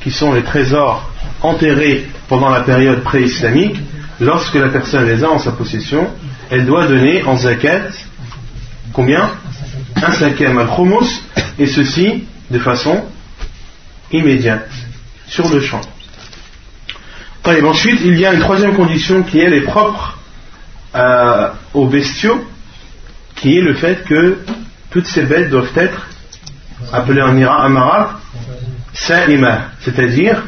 qui 0.00 0.10
sont 0.10 0.32
les 0.32 0.42
trésors 0.42 1.10
enterrés 1.42 2.06
pendant 2.28 2.50
la 2.50 2.60
période 2.60 3.02
pré-islamique, 3.02 3.76
lorsque 4.20 4.54
la 4.54 4.68
personne 4.68 5.06
les 5.06 5.24
a 5.24 5.30
en 5.30 5.38
sa 5.38 5.52
possession, 5.52 6.08
elle 6.50 6.64
doit 6.64 6.86
donner 6.86 7.24
en 7.24 7.36
zakat 7.36 7.90
combien? 8.92 9.30
Un 9.96 10.12
cinquième 10.12 10.58
al 10.58 10.68
et 11.58 11.66
ceci 11.66 12.24
de 12.50 12.58
façon 12.58 13.02
immédiate, 14.12 14.70
sur 15.26 15.48
le 15.48 15.60
champ. 15.60 15.80
Ensuite, 17.44 18.00
il 18.04 18.18
y 18.18 18.26
a 18.26 18.32
une 18.32 18.40
troisième 18.40 18.74
condition 18.74 19.22
qui 19.22 19.38
elle 19.38 19.54
est 19.54 19.62
propre 19.62 20.15
euh, 20.94 21.48
aux 21.74 21.86
bestiaux, 21.86 22.46
qui 23.34 23.58
est 23.58 23.62
le 23.62 23.74
fait 23.74 24.04
que 24.04 24.38
toutes 24.90 25.06
ces 25.06 25.22
bêtes 25.22 25.50
doivent 25.50 25.76
être 25.76 26.08
appelées 26.92 27.22
en 27.22 27.76
arabe 27.76 28.16
sa'ima, 28.92 29.66
c'est-à-dire 29.80 30.42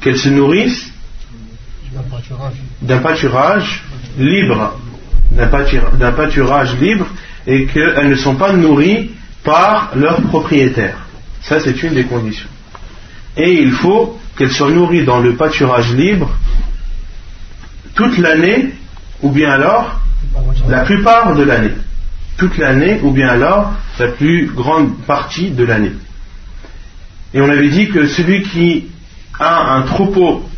qu'elles 0.00 0.18
se 0.18 0.28
nourrissent 0.28 0.90
d'un 2.82 2.98
pâturage 2.98 3.82
libre, 4.18 4.78
d'un 5.32 6.12
pâturage 6.12 6.76
libre, 6.80 7.06
et 7.46 7.66
qu'elles 7.66 8.08
ne 8.08 8.16
sont 8.16 8.36
pas 8.36 8.52
nourries 8.52 9.12
par 9.44 9.92
leurs 9.94 10.22
propriétaires. 10.22 11.06
Ça, 11.42 11.60
c'est 11.60 11.82
une 11.82 11.94
des 11.94 12.04
conditions. 12.04 12.48
Et 13.36 13.62
il 13.62 13.72
faut 13.72 14.18
qu'elles 14.36 14.52
soient 14.52 14.70
nourries 14.70 15.04
dans 15.04 15.20
le 15.20 15.36
pâturage 15.36 15.94
libre 15.94 16.30
toute 17.94 18.18
l'année, 18.18 18.74
ou 19.22 19.30
bien 19.30 19.50
alors 19.50 20.00
la 20.68 20.80
plupart 20.84 21.34
de 21.34 21.42
l'année. 21.42 21.72
Toute 22.36 22.56
l'année, 22.58 23.00
ou 23.02 23.10
bien 23.10 23.28
alors 23.28 23.72
la 23.98 24.08
plus 24.08 24.46
grande 24.46 24.96
partie 25.06 25.50
de 25.50 25.64
l'année. 25.64 25.92
Et 27.34 27.40
on 27.40 27.48
avait 27.48 27.68
dit 27.68 27.88
que 27.88 28.06
celui 28.06 28.42
qui 28.42 28.86
a 29.38 29.74
un 29.74 29.82
troupeau 29.82 30.48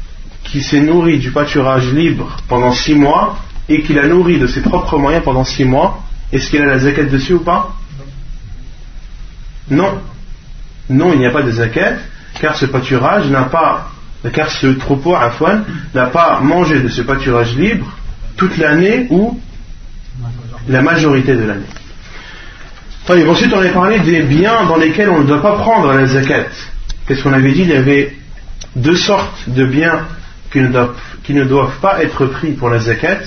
qui 0.45 0.63
s'est 0.63 0.81
nourri 0.81 1.19
du 1.19 1.31
pâturage 1.31 1.93
libre 1.93 2.37
pendant 2.49 2.73
six 2.73 2.95
mois 2.95 3.37
et 3.69 3.83
qui 3.83 3.95
l'a 3.95 4.07
nourri 4.07 4.39
de 4.39 4.47
ses 4.47 4.61
propres 4.61 4.99
moyens 4.99 5.25
pendant 5.25 5.45
six 5.45 5.65
mois, 5.65 6.03
est-ce 6.33 6.51
qu'il 6.51 6.63
a 6.63 6.67
la 6.67 6.79
zakat 6.79 7.05
dessus 7.05 7.35
ou 7.35 7.41
pas? 7.41 7.75
Non. 9.71 10.01
Non, 10.89 11.13
il 11.13 11.21
n'y 11.21 11.27
a 11.27 11.31
pas 11.31 11.43
de 11.43 11.51
zakat, 11.51 11.97
car 12.41 12.57
ce 12.57 12.67
pâturage 12.67 13.29
n'a 13.29 13.45
pas, 13.45 13.91
car 14.33 14.51
ce 14.51 14.67
troupeau, 14.67 15.15
à 15.15 15.33
n'a 15.95 16.07
pas 16.07 16.41
mangé 16.41 16.81
de 16.81 16.89
ce 16.89 17.03
pâturage 17.03 17.57
libre 17.57 17.87
toute 18.37 18.57
l'année 18.59 19.07
ou 19.11 19.39
la 20.69 20.83
majorité 20.83 21.35
de 21.35 21.45
l'année. 21.45 23.29
ensuite, 23.29 23.53
on 23.53 23.59
avait 23.59 23.71
parlé 23.71 23.99
des 24.01 24.23
biens 24.23 24.65
dans 24.67 24.77
lesquels 24.77 25.09
on 25.09 25.21
ne 25.21 25.27
doit 25.27 25.43
pas 25.43 25.57
prendre 25.57 25.93
la 25.93 26.07
zakat. 26.07 26.47
Qu'est-ce 27.07 27.23
qu'on 27.23 27.33
avait 27.33 27.53
dit? 27.53 27.63
Il 27.63 27.71
y 27.71 27.77
avait 27.77 28.17
deux 28.77 28.97
sortes 28.97 29.49
de 29.49 29.65
biens 29.67 30.07
qui 30.51 30.61
ne, 30.61 31.45
doivent, 31.45 31.79
pas 31.81 32.03
être 32.03 32.27
pris 32.27 32.53
pour 32.53 32.69
la 32.69 32.79
zakat. 32.79 33.21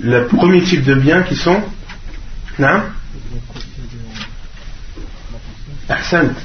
Le 0.00 0.26
premier 0.26 0.62
type 0.62 0.84
de 0.84 0.94
biens 0.94 1.22
qui 1.22 1.36
sont 1.36 1.60
non 2.58 2.80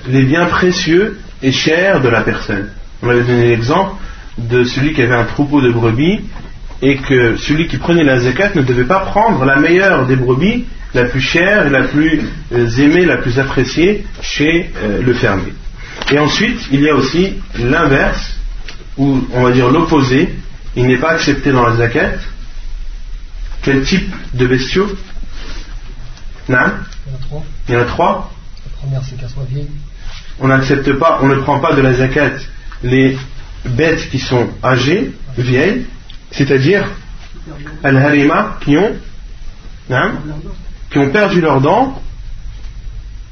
les 0.07 0.23
biens 0.23 0.45
précieux 0.47 1.19
et 1.41 1.51
chers 1.51 2.01
de 2.01 2.09
la 2.09 2.21
personne. 2.21 2.69
On 3.03 3.09
avait 3.09 3.23
donné 3.23 3.49
l'exemple 3.49 3.93
de 4.37 4.63
celui 4.63 4.93
qui 4.93 5.01
avait 5.01 5.15
un 5.15 5.25
troupeau 5.25 5.61
de 5.61 5.71
brebis 5.71 6.21
et 6.81 6.97
que 6.97 7.37
celui 7.37 7.67
qui 7.67 7.77
prenait 7.77 8.03
la 8.03 8.19
zakat 8.19 8.51
ne 8.55 8.61
devait 8.61 8.85
pas 8.85 8.99
prendre 8.99 9.45
la 9.45 9.57
meilleure 9.57 10.05
des 10.05 10.15
brebis, 10.15 10.65
la 10.93 11.05
plus 11.05 11.21
chère, 11.21 11.69
la 11.69 11.83
plus 11.83 12.21
euh, 12.53 12.69
aimée, 12.77 13.05
la 13.05 13.17
plus 13.17 13.39
appréciée 13.39 14.05
chez 14.21 14.71
euh, 14.77 15.01
le 15.01 15.13
fermier. 15.13 15.53
Et 16.11 16.19
ensuite, 16.19 16.59
il 16.71 16.81
y 16.81 16.89
a 16.89 16.95
aussi 16.95 17.35
l'inverse, 17.57 18.37
ou 18.97 19.21
on 19.33 19.43
va 19.43 19.51
dire 19.51 19.69
l'opposé, 19.69 20.35
il 20.75 20.87
n'est 20.87 20.97
pas 20.97 21.11
accepté 21.11 21.51
dans 21.51 21.65
la 21.65 21.75
zakat. 21.75 22.13
Quel 23.61 23.81
type 23.83 24.13
de 24.33 24.45
bestiaux 24.45 24.89
Non 26.49 26.57
Il 27.07 27.13
y 27.13 27.15
en 27.15 27.15
a 27.15 27.19
trois. 27.19 27.43
Il 27.67 27.73
y 27.73 27.77
en 27.77 27.81
a 27.81 27.85
trois? 27.85 28.31
La 28.65 28.77
première, 28.77 29.03
c'est 29.03 29.17
qu'elle 29.17 29.29
soit 29.29 29.45
vieille. 29.49 29.69
On 30.39 30.49
n'accepte 30.49 30.93
pas, 30.93 31.19
on 31.21 31.27
ne 31.27 31.35
prend 31.35 31.59
pas 31.59 31.73
de 31.73 31.81
la 31.81 31.93
zakat 31.93 32.31
les 32.83 33.17
bêtes 33.65 34.09
qui 34.09 34.19
sont 34.19 34.49
âgées, 34.63 35.13
vieilles, 35.37 35.85
c'est-à-dire 36.35 36.85
al-harima 37.83 38.57
qui 38.61 38.77
ont, 38.77 38.95
qui 40.91 40.97
ont 40.97 41.09
perdu 41.09 41.41
leurs 41.41 41.61
dents 41.61 42.01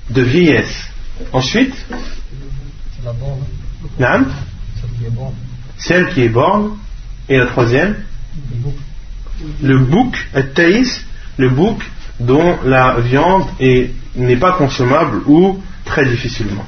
de 0.10 0.22
vieillesse. 0.22 0.90
Ensuite. 1.32 1.74
Celle 5.78 6.10
qui 6.14 6.22
est 6.22 6.30
borne. 6.30 6.78
Et 7.30 7.38
la 7.38 7.46
troisième 7.48 7.96
Le 9.62 9.80
bouc, 9.80 10.16
taïs, 10.56 11.06
le 11.38 11.50
bouc 11.50 11.82
dont 12.20 12.58
la 12.64 13.00
viande 13.00 13.46
n'est 14.16 14.38
pas 14.38 14.54
consommable 14.54 15.22
ou 15.26 15.62
très 15.86 16.06
difficilement. 16.06 16.66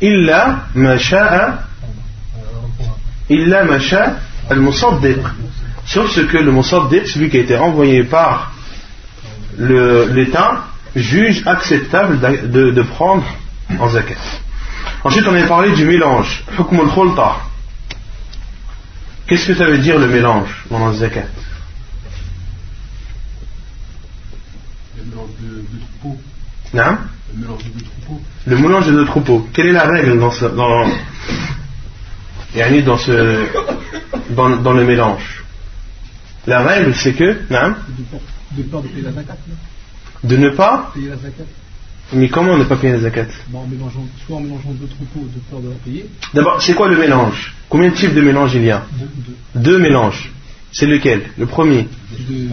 Illa 0.00 0.66
masha'a 0.74 1.64
illa 3.28 3.64
masha 3.64 4.16
al-musaddiq 4.50 5.18
sauf 5.86 6.10
ce 6.10 6.20
que 6.20 6.38
le 6.38 6.52
musaddiq 6.52 7.06
celui 7.06 7.30
qui 7.30 7.38
a 7.38 7.40
été 7.40 7.56
envoyé 7.56 8.04
par 8.04 8.52
l'État 9.58 10.64
juge 10.96 11.42
acceptable 11.46 12.20
de, 12.50 12.70
de 12.70 12.82
prendre 12.82 13.24
en 13.78 13.88
zakat. 13.88 14.14
Ensuite, 15.04 15.26
on 15.28 15.34
a 15.34 15.46
parlé 15.46 15.72
du 15.72 15.84
mélange. 15.84 16.44
Qu'est-ce 19.26 19.46
que 19.46 19.54
ça 19.54 19.66
veut 19.66 19.78
dire 19.78 19.98
le 19.98 20.06
mélange 20.06 20.64
dans 20.70 20.86
le 20.88 20.94
zakat? 20.94 21.24
Le 24.96 25.04
mélange 25.04 25.30
de 25.40 25.48
deux 25.48 25.78
troupeaux. 26.00 26.20
Non 26.72 26.98
Le 27.34 27.40
mélange 27.40 27.64
de 27.64 27.70
deux 27.70 27.84
troupeaux. 27.84 28.22
Le 28.46 28.56
mélange 28.56 28.86
de 28.86 28.92
deux 28.92 29.06
troupeaux. 29.06 29.48
Quelle 29.52 29.66
est 29.66 29.72
la 29.72 29.84
règle 29.84 30.18
dans 30.18 30.30
ce, 30.30 30.44
dans, 30.46 30.86
dans, 32.84 32.98
ce, 32.98 33.46
dans, 34.30 34.56
dans 34.56 34.72
le 34.72 34.84
mélange 34.84 35.44
La 36.46 36.62
règle, 36.62 36.94
c'est 36.94 37.14
que. 37.14 37.38
Non 37.50 37.74
de 38.56 38.62
peur 38.62 38.82
de 38.82 38.88
payer 38.88 39.02
la 39.02 39.12
zakat. 39.12 39.36
De 40.22 40.36
ne 40.36 40.50
pas 40.50 40.90
payer 40.94 41.08
la 41.08 41.16
zakat. 41.16 41.44
Mais 42.12 42.28
comment 42.28 42.56
ne 42.56 42.64
pas 42.64 42.76
payer 42.76 42.92
la 42.92 43.00
zakat 43.00 43.26
en 43.52 43.66
mélangeant, 43.66 44.06
Soit 44.26 44.36
en 44.36 44.40
mélangeant 44.40 44.70
deux 44.72 44.86
troupeaux 44.86 45.26
de 45.26 45.40
peur 45.50 45.60
de 45.60 45.70
la 45.70 45.74
payer. 45.76 46.06
D'abord, 46.32 46.60
c'est 46.62 46.74
quoi 46.74 46.88
le 46.88 46.98
mélange? 46.98 47.54
Combien 47.68 47.90
de 47.90 47.94
types 47.94 48.14
de 48.14 48.20
mélange 48.20 48.54
il 48.54 48.64
y 48.64 48.70
a? 48.70 48.84
Deux, 49.54 49.78
mélanges. 49.78 50.30
C'est 50.72 50.86
lequel? 50.86 51.22
Le 51.38 51.46
premier 51.46 51.88
de, 52.10 52.48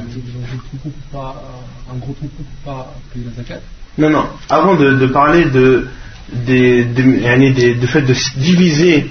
pas, 1.11 1.43
Un 1.91 1.97
gros 1.97 2.13
troupeau 2.13 2.43
pour 2.63 2.73
pas 2.73 2.93
payer 3.13 3.25
la 3.25 3.43
zakat. 3.43 3.61
Non, 3.97 4.09
non. 4.09 4.25
Avant 4.49 4.75
de, 4.75 5.05
parler 5.07 5.45
de, 5.45 5.87
des, 6.33 6.85
de 6.85 7.87
fait 7.87 8.01
de 8.01 8.15
diviser, 8.37 9.09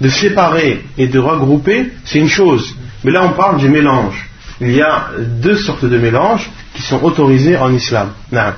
de 0.00 0.08
séparer 0.08 0.84
et 0.98 1.06
de 1.06 1.18
regrouper, 1.18 1.92
c'est 2.04 2.18
une 2.18 2.28
chose. 2.28 2.74
Mais 3.04 3.12
là, 3.12 3.24
on 3.24 3.30
parle 3.30 3.58
du 3.58 3.68
mélange. 3.68 4.28
Il 4.60 4.72
y 4.72 4.82
a 4.82 5.10
deux 5.18 5.56
sortes 5.56 5.84
de 5.84 5.98
mélanges 5.98 6.50
qui 6.74 6.82
sont 6.82 7.02
autorisés 7.02 7.56
en 7.56 7.72
islam. 7.72 8.10
Non. 8.32 8.52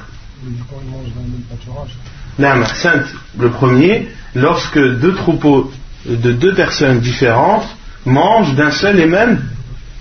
Le 2.38 3.48
premier, 3.50 4.08
lorsque 4.34 4.78
deux 4.78 5.14
troupeaux 5.14 5.72
de 6.06 6.32
deux 6.32 6.54
personnes 6.54 7.00
différentes 7.00 7.66
mangent 8.04 8.54
d'un 8.54 8.70
seul 8.70 9.00
et 9.00 9.06
même 9.06 9.42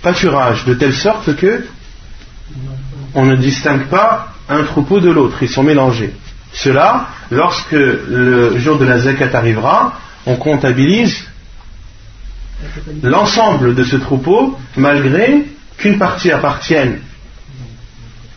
pâturage, 0.02 0.64
de 0.66 0.74
telle 0.74 0.92
sorte 0.92 1.34
que 1.36 1.64
on 3.14 3.24
ne 3.24 3.36
distingue 3.36 3.86
pas 3.86 4.28
un 4.48 4.62
troupeau 4.64 5.00
de 5.00 5.10
l'autre, 5.10 5.38
ils 5.42 5.48
sont 5.48 5.62
mélangés. 5.62 6.14
Cela, 6.52 7.08
lorsque 7.30 7.72
le 7.72 8.58
jour 8.58 8.78
de 8.78 8.84
la 8.84 8.98
zakat 9.00 9.36
arrivera, 9.36 9.98
on 10.26 10.36
comptabilise 10.36 11.24
l'ensemble 13.02 13.74
de 13.74 13.84
ce 13.84 13.96
troupeau, 13.96 14.58
malgré 14.76 15.44
qu'une 15.76 15.98
partie 15.98 16.30
appartienne 16.30 17.00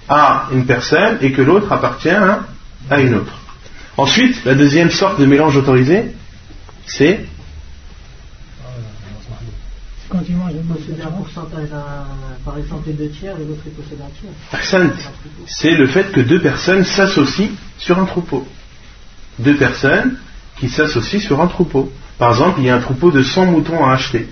à 0.08 0.48
une 0.52 0.66
personne 0.66 1.18
et 1.22 1.32
que 1.32 1.42
l'autre 1.42 1.72
appartient 1.72 2.10
à 2.10 3.00
une 3.00 3.16
autre. 3.16 3.34
Ensuite, 3.98 4.44
la 4.46 4.56
deuxième 4.56 4.92
sorte 4.92 5.20
de 5.20 5.26
mélange 5.26 5.58
autorisé, 5.58 6.16
c'est 6.86 7.26
quand 10.10 10.22
il 10.28 10.36
mange, 10.38 10.54
un 11.06 11.12
pourcentage, 11.12 11.70
par 12.44 12.58
exemple, 12.58 12.90
deux 12.94 13.10
tiers 13.10 13.36
et 13.40 13.46
l'autre 13.46 13.62
possède 13.78 14.00
un 14.02 14.10
tiers. 14.20 14.32
C'est 15.46 15.76
le 15.76 15.86
fait 15.86 16.12
que 16.12 16.22
deux 16.22 16.42
personnes 16.42 16.84
s'associent 16.84 17.52
sur 17.78 18.00
un 18.00 18.06
troupeau. 18.06 18.48
Deux 19.38 19.56
personnes 19.56 20.18
qui 20.60 20.70
s'associent 20.70 21.20
sur 21.20 21.42
un 21.42 21.48
troupeau. 21.48 21.92
Par 22.18 22.32
exemple, 22.32 22.60
il 22.60 22.66
y 22.66 22.70
a 22.70 22.76
un 22.76 22.82
troupeau 22.82 23.12
de 23.12 23.24
100 23.24 23.46
moutons 23.46 23.86
à 23.86 23.94
acheter. 23.94 24.28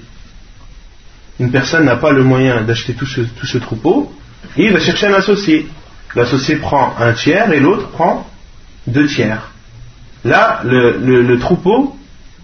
Une 1.39 1.51
personne 1.51 1.85
n'a 1.85 1.95
pas 1.95 2.11
le 2.11 2.23
moyen 2.23 2.63
d'acheter 2.63 2.93
tout 2.93 3.05
ce, 3.05 3.57
troupeau, 3.57 4.11
et 4.57 4.65
il 4.65 4.73
va 4.73 4.79
chercher 4.79 5.07
un 5.07 5.13
associé. 5.13 5.67
L'associé 6.15 6.57
prend 6.57 6.95
un 6.99 7.13
tiers 7.13 7.51
et 7.51 7.59
l'autre 7.59 7.89
prend 7.89 8.27
deux 8.87 9.07
tiers. 9.07 9.51
Là, 10.25 10.61
le, 10.65 11.37
troupeau, 11.37 11.95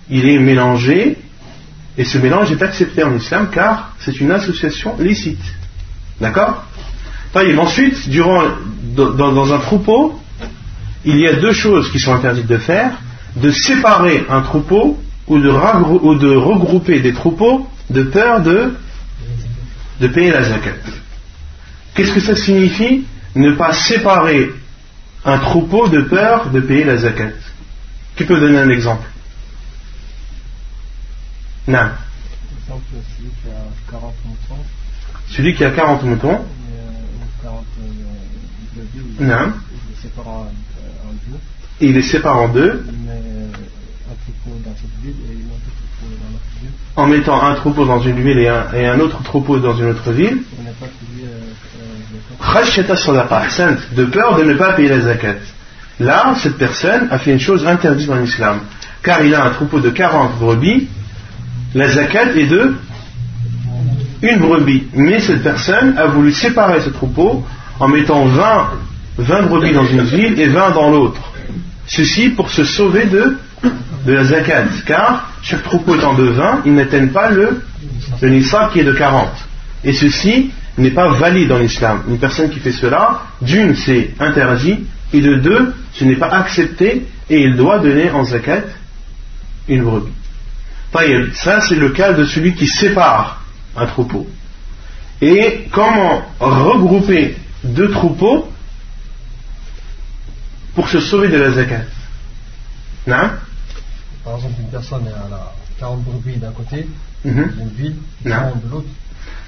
il 0.10 0.30
est 0.30 0.38
mélangé, 0.38 1.18
et 1.98 2.06
ce 2.06 2.18
mélange 2.18 2.52
est 2.52 2.62
accepté 2.62 3.04
en 3.04 3.16
islam 3.16 3.50
car 3.52 3.94
c'est 4.00 4.20
une 4.20 4.32
association 4.32 4.96
licite. 5.00 5.44
D'accord? 6.22 6.64
Ensuite, 7.36 8.10
durant, 8.10 8.44
dans, 8.96 9.54
un 9.54 9.58
troupeau, 9.58 10.20
il 11.04 11.20
y 11.20 11.28
a 11.28 11.34
deux 11.34 11.52
choses 11.52 11.92
qui 11.92 12.00
sont 12.00 12.14
interdites 12.14 12.48
de 12.48 12.58
faire 12.58 12.92
de 13.36 13.52
séparer 13.52 14.26
un 14.30 14.42
troupeau 14.42 15.02
ou 15.28 15.40
de, 15.40 15.50
ou 15.50 16.16
de 16.16 16.36
regrouper 16.36 17.00
des 17.00 17.14
troupeaux 17.14 17.68
de 17.90 18.04
peur 18.04 18.42
de, 18.42 18.76
de 20.00 20.08
payer 20.08 20.32
la 20.32 20.44
zakat. 20.44 20.72
Qu'est-ce 21.94 22.14
que 22.14 22.20
ça 22.20 22.36
signifie? 22.36 23.06
Ne 23.36 23.52
pas 23.54 23.74
séparer 23.74 24.52
un 25.26 25.38
troupeau 25.40 25.88
de 25.88 26.02
peur 26.02 26.50
de 26.50 26.60
payer 26.60 26.84
la 26.84 26.98
zakat. 26.98 27.32
Qui 28.16 28.26
peut 28.26 28.40
donner 28.40 28.60
un 28.60 28.70
exemple 28.70 29.08
Non. 31.68 31.90
Celui 35.30 35.56
qui 35.56 35.64
a 35.64 35.72
40 35.72 36.04
moutons. 36.04 36.46
Non. 39.20 39.54
Et 41.84 41.88
il 41.88 41.96
les 41.96 42.02
sépare 42.02 42.38
en 42.38 42.48
deux. 42.48 42.82
En 46.96 47.08
mettant 47.08 47.44
un 47.44 47.56
troupeau 47.56 47.86
dans 47.86 48.00
une 48.00 48.22
ville 48.22 48.38
et 48.38 48.88
un, 48.88 49.00
autre 49.02 49.22
troupeau 49.22 49.60
dans 49.60 49.76
une 49.76 49.88
autre 49.88 50.10
ville. 50.12 50.44
De 53.98 54.06
peur 54.06 54.38
de 54.38 54.44
ne 54.44 54.54
pas 54.54 54.72
payer 54.74 54.88
la 54.88 55.02
zakat. 55.02 55.36
Là, 56.00 56.36
cette 56.38 56.58
personne 56.58 57.10
a 57.12 57.20
fait 57.20 57.34
une 57.34 57.40
chose 57.40 57.68
interdite 57.68 58.08
dans 58.08 58.16
l'islam. 58.16 58.62
Car 59.04 59.22
il 59.26 59.36
a 59.36 59.44
un 59.44 59.50
troupeau 59.50 59.82
de 59.82 59.90
40 59.90 60.40
brebis, 60.40 60.88
la 61.76 61.90
zakat 61.90 62.32
est 62.38 62.46
de 62.46 62.76
une 64.22 64.38
brebis. 64.38 64.88
Mais 64.94 65.20
cette 65.20 65.44
personne 65.44 65.98
a 65.98 66.06
voulu 66.06 66.32
séparer 66.32 66.80
ce 66.80 66.92
troupeau 66.92 67.44
en 67.78 67.90
mettant 67.90 68.26
20, 68.26 68.70
20 69.18 69.42
brebis 69.48 69.74
dans 69.74 69.86
une 69.86 70.04
ville 70.04 70.40
et 70.40 70.48
20 70.48 70.72
dans 70.72 70.90
l'autre. 70.90 71.33
Ceci 71.88 72.30
pour 72.30 72.50
se 72.50 72.64
sauver 72.64 73.06
de, 73.06 73.38
la 74.06 74.24
zakat. 74.24 74.66
Car 74.86 75.32
chaque 75.42 75.64
troupeau 75.64 75.96
étant 75.96 76.14
de 76.14 76.24
20, 76.24 76.64
ils 76.66 76.74
n'atteignent 76.74 77.12
pas 77.12 77.30
le, 77.30 77.62
le 78.22 78.30
nissa 78.30 78.70
qui 78.72 78.80
est 78.80 78.84
de 78.84 78.94
40. 78.94 79.30
Et 79.84 79.94
ceci 79.94 80.52
n'est 80.78 80.92
pas 80.92 81.10
valide 81.14 81.50
dans 81.50 81.60
l'islam. 81.60 82.04
Une 82.08 82.18
personne 82.18 82.50
qui 82.50 82.60
fait 82.60 82.72
cela, 82.72 83.22
d'une, 83.42 83.76
c'est 83.76 84.12
interdit, 84.20 84.86
et 85.14 85.22
de 85.22 85.36
deux, 85.36 85.74
ce 85.94 86.06
n'est 86.06 86.16
pas 86.16 86.30
accepté 86.30 87.06
et 87.30 87.42
il 87.44 87.56
doit 87.56 87.80
donner 87.80 88.10
en 88.12 88.24
zakat 88.24 88.64
une 89.68 89.84
brebis. 89.84 90.12
Ça, 91.34 91.62
c'est 91.62 91.76
le 91.76 91.90
cas 91.90 92.14
de 92.14 92.26
celui 92.26 92.54
qui 92.54 92.68
sépare 92.68 93.42
un 93.76 93.86
troupeau. 93.86 94.28
Et 95.22 95.68
comment 95.72 96.24
regrouper 96.40 97.36
deux 97.64 97.90
troupeaux 97.92 98.52
pour 100.76 100.88
se 100.90 101.00
sauver 101.00 101.28
de 101.30 101.38
la 101.38 101.52
zakat 101.52 101.84
non 103.08 103.30
Par 104.24 104.36
exemple, 104.38 104.56
une 104.60 104.70
personne 104.70 105.08
a 105.08 105.52
40 105.80 106.04
brebis 106.04 106.38
d'un 106.38 106.52
côté, 106.52 106.88
mm 107.26 107.32
-hmm. 107.32 107.60
une 107.60 107.70
ville, 107.78 107.96
40 108.26 108.64
de 108.66 108.72
l'autre. 108.72 108.88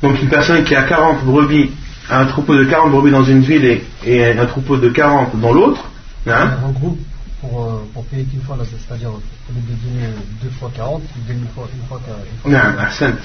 Donc 0.01 0.21
une 0.21 0.29
personne 0.29 0.63
qui 0.63 0.75
a 0.75 0.83
40 0.83 1.23
brebis, 1.23 1.71
un 2.09 2.25
troupeau 2.25 2.55
de 2.57 2.65
40 2.65 2.91
brebis 2.91 3.11
dans 3.11 3.23
une 3.23 3.41
ville 3.41 3.81
et, 4.05 4.37
un 4.37 4.45
troupeau 4.45 4.77
de 4.77 4.89
40 4.89 5.39
dans 5.39 5.53
l'autre, 5.53 5.81
hein 6.27 6.57
Un 6.67 6.71
groupe 6.71 6.99
pour, 7.41 7.63
euh, 7.63 7.87
pour 7.93 8.03
payer 8.05 8.25
qu'une 8.25 8.41
fois, 8.41 8.57
c'est-à-dire 8.59 9.09
au 9.09 9.21
lieu 9.53 9.61
de 9.69 9.75
donner 9.83 10.07
deux 10.43 10.49
fois 10.59 10.69
40, 10.75 11.01
il 11.15 11.25
donne 11.27 11.41
une 11.43 11.53
fois, 11.55 11.67
une 11.73 11.87
fois, 11.87 12.01
une 12.43 12.51
fois. 12.51 13.07
Non, 13.07 13.15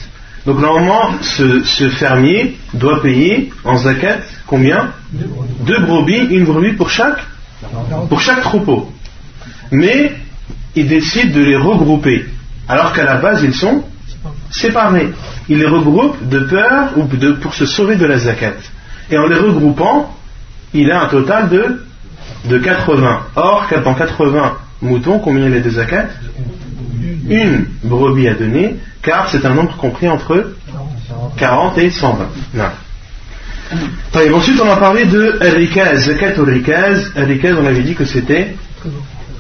donc 0.47 0.59
normalement, 0.59 1.19
ce, 1.21 1.63
ce, 1.65 1.91
fermier 1.91 2.57
doit 2.73 3.03
payer 3.03 3.53
en 3.65 3.77
zakat 3.77 4.21
combien? 4.47 4.93
Deux 5.13 5.81
brebis, 5.81 6.29
une 6.37 6.45
brebis 6.45 6.73
pour 6.73 6.89
chaque, 6.89 7.21
pour 8.09 8.21
chaque 8.21 8.43
troupeau. 8.43 8.91
Mais 9.71 10.13
il 10.75 10.89
décide 10.89 11.33
de 11.33 11.41
les 11.41 11.57
regrouper, 11.57 12.27
alors 12.69 12.93
qu'à 12.93 13.05
la 13.05 13.17
base 13.17 13.43
ils 13.43 13.55
sont 13.55 13.85
séparés. 14.51 15.11
Il 15.49 15.59
les 15.59 15.67
regroupe 15.67 16.29
de 16.29 16.41
peur 16.41 16.91
ou 16.97 17.05
de, 17.05 17.33
pour 17.33 17.55
se 17.55 17.67
sauver 17.67 17.97
de 17.97 18.07
la 18.07 18.19
zakat. 18.19 18.55
Et 19.11 19.19
en 19.19 19.27
les 19.27 19.37
regroupant, 19.37 20.15
il 20.73 20.91
a 20.91 21.03
un 21.03 21.07
total 21.07 21.49
de, 21.49 21.83
de 22.45 22.59
80. 22.59 23.21
Or, 23.37 23.67
dans 23.85 23.95
80 23.95 24.57
moutons, 24.83 25.19
combien 25.19 25.47
il 25.47 25.55
y 25.55 25.57
a 25.57 25.61
de 25.61 25.71
zakat? 25.71 26.07
Une 27.29 27.67
brebis 27.85 28.29
à 28.29 28.35
donner, 28.35 28.77
car 29.03 29.29
c'est 29.31 29.45
un 29.45 29.55
nombre 29.55 29.77
compris 29.77 30.09
entre 30.09 30.55
40 31.37 31.79
et 31.79 31.91
120. 31.91 32.29
Ensuite, 34.35 34.61
on 34.61 34.69
a 34.69 34.77
parlé 34.77 35.05
de 35.05 35.39
Rikaz, 35.41 36.07
Zakat 36.07 36.39
au 36.39 36.45
Rikaz. 36.45 37.13
Rikaz, 37.15 37.57
on 37.59 37.67
avait 37.67 37.83
dit 37.83 37.95
que 37.95 38.05
c'était 38.05 38.57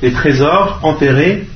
les 0.02 0.12
trésors 0.12 0.80
enterrés 0.82 1.46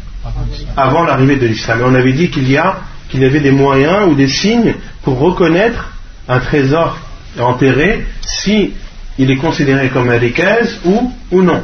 avant 0.76 1.04
l'arrivée 1.04 1.36
de 1.36 1.46
l'islam. 1.46 1.80
Et 1.80 1.84
on 1.84 1.94
avait 1.94 2.12
dit 2.12 2.30
qu'il 2.30 2.50
y 2.50 2.56
a 2.56 2.78
qu'il 3.08 3.20
y 3.20 3.26
avait 3.26 3.40
des 3.40 3.52
moyens 3.52 4.08
ou 4.08 4.14
des 4.14 4.26
signes 4.26 4.74
pour 5.02 5.18
reconnaître 5.18 5.92
un 6.28 6.40
trésor 6.40 6.98
enterré 7.38 8.04
si 8.22 8.72
il 9.18 9.30
est 9.30 9.36
considéré 9.36 9.88
comme 9.90 10.08
un 10.10 10.18
rikaz 10.18 10.80
ou, 10.84 11.12
ou 11.30 11.42
non. 11.42 11.62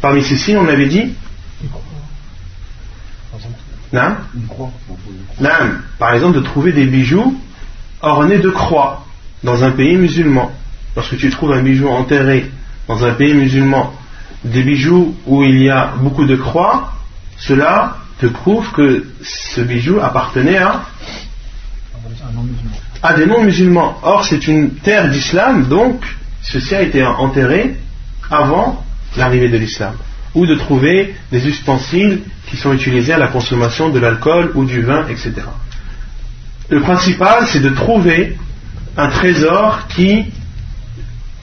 Parmi 0.00 0.24
ces 0.24 0.36
signes, 0.36 0.58
on 0.58 0.68
avait 0.68 0.86
dit 0.86 1.12
non 3.92 4.16
Par 5.98 6.14
exemple, 6.14 6.36
de 6.36 6.42
trouver 6.42 6.72
des 6.72 6.86
bijoux 6.86 7.38
ornés 8.00 8.38
de 8.38 8.50
croix 8.50 9.03
dans 9.44 9.62
un 9.62 9.70
pays 9.70 9.96
musulman. 9.96 10.50
Lorsque 10.96 11.16
tu 11.16 11.30
trouves 11.30 11.52
un 11.52 11.62
bijou 11.62 11.88
enterré 11.88 12.50
dans 12.88 13.04
un 13.04 13.12
pays 13.12 13.34
musulman, 13.34 13.92
des 14.44 14.62
bijoux 14.62 15.14
où 15.26 15.44
il 15.44 15.62
y 15.62 15.70
a 15.70 15.92
beaucoup 16.00 16.24
de 16.24 16.36
croix, 16.36 16.92
cela 17.36 17.98
te 18.20 18.26
prouve 18.26 18.70
que 18.72 19.06
ce 19.22 19.60
bijou 19.60 20.00
appartenait 20.00 20.58
à, 20.58 20.82
à 23.02 23.14
des 23.14 23.26
non-musulmans. 23.26 23.98
Or, 24.02 24.24
c'est 24.24 24.46
une 24.48 24.70
terre 24.70 25.10
d'islam, 25.10 25.66
donc 25.68 26.04
ceci 26.42 26.74
a 26.74 26.82
été 26.82 27.04
enterré 27.04 27.76
avant 28.30 28.84
l'arrivée 29.16 29.48
de 29.48 29.58
l'islam. 29.58 29.94
Ou 30.34 30.46
de 30.46 30.54
trouver 30.54 31.14
des 31.30 31.46
ustensiles 31.46 32.22
qui 32.48 32.56
sont 32.56 32.72
utilisés 32.72 33.12
à 33.12 33.18
la 33.18 33.28
consommation 33.28 33.88
de 33.90 33.98
l'alcool 33.98 34.52
ou 34.54 34.64
du 34.64 34.82
vin, 34.82 35.06
etc. 35.08 35.32
Le 36.70 36.80
principal, 36.80 37.46
c'est 37.46 37.60
de 37.60 37.70
trouver 37.70 38.36
un 38.96 39.08
trésor 39.08 39.86
qui 39.88 40.24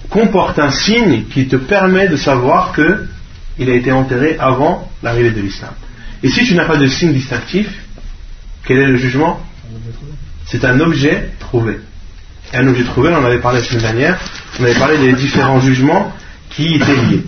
comporte 0.10 0.60
un 0.60 0.72
signe 0.72 1.26
qui 1.26 1.48
te 1.48 1.56
permet 1.56 2.08
de 2.08 2.18
savoir 2.18 2.74
qu'il 2.74 3.70
a 3.70 3.74
été 3.74 3.92
enterré 3.92 4.38
avant 4.40 4.92
l'arrivée 5.04 5.32
de 5.32 5.42
l'islam. 5.42 5.72
Et 6.24 6.30
si 6.30 6.46
tu 6.46 6.54
n'as 6.56 6.66
pas 6.66 6.78
de 6.78 6.88
signe 6.88 7.14
distinctif, 7.14 7.68
quel 8.66 8.78
est 8.78 8.88
le 8.88 8.98
jugement? 8.98 9.40
C'est 10.46 10.66
un 10.66 10.80
objet 10.80 11.32
trouvé. 11.40 11.80
Un 12.54 12.68
objet 12.68 12.84
trouvé, 12.84 13.10
on 13.10 13.18
en 13.18 13.26
avait 13.26 13.40
parlé 13.40 13.60
la 13.60 13.66
semaine 13.66 13.82
dernière, 13.82 14.20
on 14.60 14.64
avait 14.64 14.78
parlé 14.78 14.98
des 14.98 15.14
différents 15.14 15.62
jugements 15.62 16.14
qui 16.50 16.76
étaient 16.76 16.96
liés. 16.96 17.24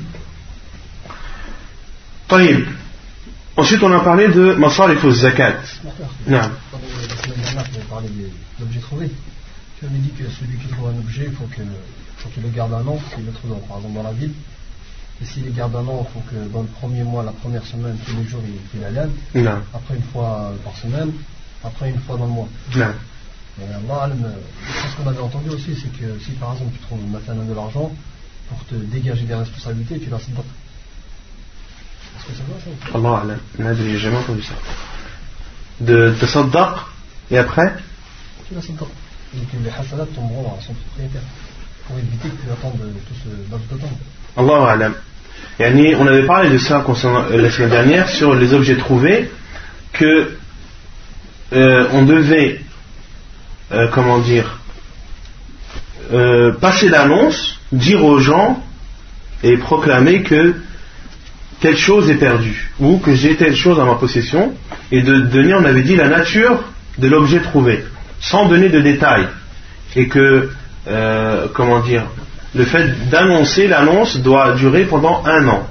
Ensuite, 3.56 3.84
on 3.84 3.92
a 3.94 4.00
parlé 4.00 4.30
de 4.30 4.54
Masarif 4.54 5.08
zakat. 5.10 5.58
Non. 6.28 6.40
Tu 9.84 9.90
avais 9.90 9.98
dit 9.98 10.12
que 10.12 10.24
celui 10.30 10.58
qui 10.58 10.68
trouve 10.68 10.88
un 10.88 10.98
objet, 10.98 11.26
il 11.28 11.34
faut 11.34 11.44
qu'il 11.48 12.42
le 12.42 12.50
garde 12.52 12.72
un 12.72 12.88
an, 12.88 12.98
s'il 13.14 13.26
le 13.26 13.34
trouve 13.34 13.52
par 13.68 13.78
exemple 13.80 13.96
dans 13.96 14.04
la 14.04 14.14
ville. 14.14 14.32
Et 15.22 15.26
s'il 15.26 15.44
les 15.44 15.52
garde 15.52 15.76
un 15.76 15.86
an, 15.86 16.08
il 16.08 16.14
faut 16.14 16.24
que 16.30 16.48
dans 16.54 16.62
le 16.62 16.68
premier 16.68 17.04
mois, 17.04 17.22
la 17.22 17.34
première 17.34 17.66
semaine, 17.66 17.98
tous 18.06 18.16
les 18.16 18.24
jours, 18.24 18.42
il, 18.46 18.80
il 18.80 18.82
la 18.82 19.08
Non. 19.42 19.62
Après 19.74 19.96
une 19.96 20.04
fois 20.04 20.54
par 20.64 20.74
semaine, 20.78 21.12
après 21.66 21.90
une 21.90 22.00
fois 22.00 22.16
dans 22.16 22.28
le 22.28 22.32
mois. 22.32 22.48
Non. 22.78 22.94
Mais 23.58 23.66
Allah, 23.66 24.16
ce 24.90 24.96
qu'on 24.96 25.10
avait 25.10 25.20
entendu 25.20 25.50
aussi, 25.50 25.76
c'est 25.76 25.92
que 26.00 26.18
si 26.24 26.32
par 26.32 26.54
exemple 26.54 26.72
tu 26.78 26.80
trouves 26.86 27.06
maintenant 27.06 27.44
de 27.44 27.54
l'argent, 27.54 27.92
pour 28.48 28.66
te 28.66 28.76
dégager 28.76 29.26
des 29.26 29.36
responsabilités, 29.36 30.00
tu 30.00 30.10
la 30.10 30.16
pas. 30.18 30.24
Est-ce 32.16 32.26
que 32.28 32.34
ça 32.38 32.44
va 32.48 33.02
ça 33.20 33.20
Allah, 33.60 33.74
j'ai 33.76 33.98
jamais 33.98 34.16
entendu 34.16 34.44
ça. 34.44 34.54
De 35.82 36.16
te 36.18 36.26
saddaq, 36.26 36.78
et 37.32 37.38
après? 37.38 37.76
Tu 38.48 38.56
la 38.56 38.62
saddaq. 38.62 38.88
Donc 39.34 39.48
les 39.64 39.70
hasanats 39.70 40.06
tomberont 40.14 40.54
à 40.58 40.62
son 40.62 40.74
propriétaire. 40.74 41.22
Pour 41.88 41.98
éviter 41.98 42.30
que 42.30 42.46
tu 42.46 42.52
attendes 42.52 42.80
tout 42.80 43.14
ce 43.24 43.52
laps 43.52 43.70
de 43.70 43.78
temps. 43.78 43.98
Allah 44.38 44.72
alam. 44.72 46.00
on 46.00 46.08
avait 46.08 46.26
parlé 46.26 46.50
de 46.50 46.58
ça 46.58 46.82
concernant 46.86 47.26
euh, 47.32 47.42
la 47.42 47.52
semaine 47.52 47.72
dernière 47.72 48.10
sur 48.10 48.36
les 48.36 48.54
objets 48.54 48.78
trouvés 48.78 49.30
que 49.92 50.32
euh, 51.54 51.88
on 51.94 52.04
devait 52.04 52.62
euh, 53.72 53.88
comment 53.92 54.20
dire 54.20 54.60
passer 56.62 56.90
l'annonce, 56.90 57.58
dire 57.72 58.04
aux 58.06 58.20
gens 58.20 58.62
et 59.42 59.58
proclamer 59.58 60.22
que 60.22 60.54
telle 61.60 61.78
chose 61.78 62.10
est 62.10 62.16
perdue 62.16 62.72
ou 62.80 63.00
que 63.00 63.16
j'ai 63.16 63.36
telle 63.36 63.56
chose 63.56 63.80
à 63.80 63.86
ma 63.86 63.96
possession 63.96 64.54
et 64.92 65.02
de 65.02 65.22
donner, 65.22 65.56
on 65.56 65.66
avait 65.66 65.82
dit, 65.82 65.96
la 65.96 66.10
nature 66.10 66.62
de 67.00 67.08
l'objet 67.08 67.42
trouvé 67.42 67.84
sans 68.24 68.48
donner 68.48 68.70
de 68.70 68.80
détails 68.80 69.28
et 69.96 70.08
que 70.08 70.50
comment 71.54 71.80
dire 71.80 72.04
le 72.56 72.66
fait 72.66 73.10
d'annoncer 73.10 73.68
l'annonce 73.68 74.18
doit 74.18 74.54
durer 74.54 74.86
pendant 74.86 75.24
un 75.26 75.48
an. 75.48 75.68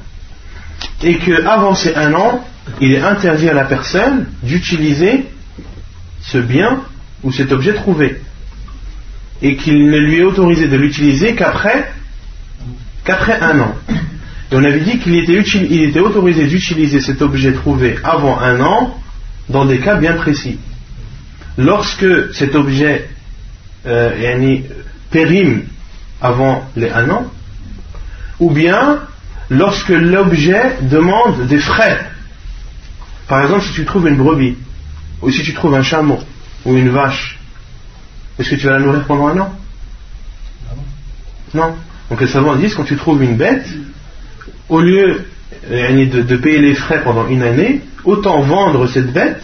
Et 1.03 1.17
qu'avant 1.19 1.75
ces 1.75 1.95
un 1.95 2.13
an, 2.15 2.45
il 2.81 2.93
est 2.93 3.01
interdit 3.01 3.49
à 3.49 3.55
la 3.55 3.65
personne 3.65 4.27
d'utiliser 4.43 5.27
ce 6.21 6.39
bien 6.39 6.81
ou 7.23 7.33
cet 7.33 7.53
objet 7.53 7.75
trouvé. 7.75 8.21
Et 9.43 9.57
qu'il 9.57 9.91
ne 9.91 9.99
lui 9.99 10.19
est 10.19 10.25
autorisé 10.25 10.69
de 10.69 10.77
l'utiliser 10.77 11.35
qu'après 11.35 11.89
un 13.41 13.61
an. 13.61 13.75
Et 14.51 14.57
on 14.57 14.65
avait 14.65 14.81
dit 14.81 14.99
qu'il 14.99 15.17
était, 15.17 15.39
était, 15.39 16.01
autorisé 16.01 16.47
d'utiliser 16.47 17.01
cet 17.01 17.23
objet 17.23 17.53
trouvé 17.53 17.97
avant 18.05 18.39
un 18.39 18.61
an 18.61 18.99
dans 19.49 19.65
des 19.65 19.79
cas 19.79 19.97
bien 19.97 20.15
précis. 20.15 20.59
Lorsque 21.59 22.35
cet 22.35 22.55
objet 22.55 23.09
euh, 23.87 24.59
périme 25.11 25.65
avant 26.21 26.65
les 26.77 26.91
un 26.91 27.11
an, 27.11 27.27
ou 28.41 28.51
bien 28.51 29.01
lorsque 29.51 29.91
l'objet 29.91 30.79
demande 30.83 31.47
des 31.47 31.59
frais. 31.59 31.99
Par 33.29 33.43
exemple, 33.43 33.65
si 33.65 33.73
tu 33.73 33.85
trouves 33.85 34.09
une 34.09 34.17
brebis, 34.17 34.57
ou 35.21 35.31
si 35.31 35.43
tu 35.43 35.53
trouves 35.53 35.75
un 35.75 35.83
chameau, 35.83 36.19
ou 36.65 36.77
une 36.77 36.91
vache, 36.91 37.39
est-ce 38.39 38.51
que 38.51 38.55
tu 38.55 38.67
vas 38.67 38.75
la 38.75 38.81
nourrir 38.81 39.05
pendant 39.05 39.29
un 39.29 39.39
an? 39.39 39.53
Non. 41.55 41.75
Donc 42.09 42.21
les 42.21 42.29
savants 42.29 42.57
disent 42.57 42.75
quand 42.75 42.85
tu 42.85 42.97
trouves 42.97 43.23
une 43.23 43.37
bête, 43.37 43.67
au 44.69 44.81
lieu 44.81 45.25
de 45.69 46.37
payer 46.37 46.61
les 46.61 46.75
frais 46.75 47.03
pendant 47.03 47.29
une 47.29 47.43
année, 47.43 47.83
autant 48.05 48.41
vendre 48.41 48.87
cette 48.87 49.13
bête, 49.13 49.43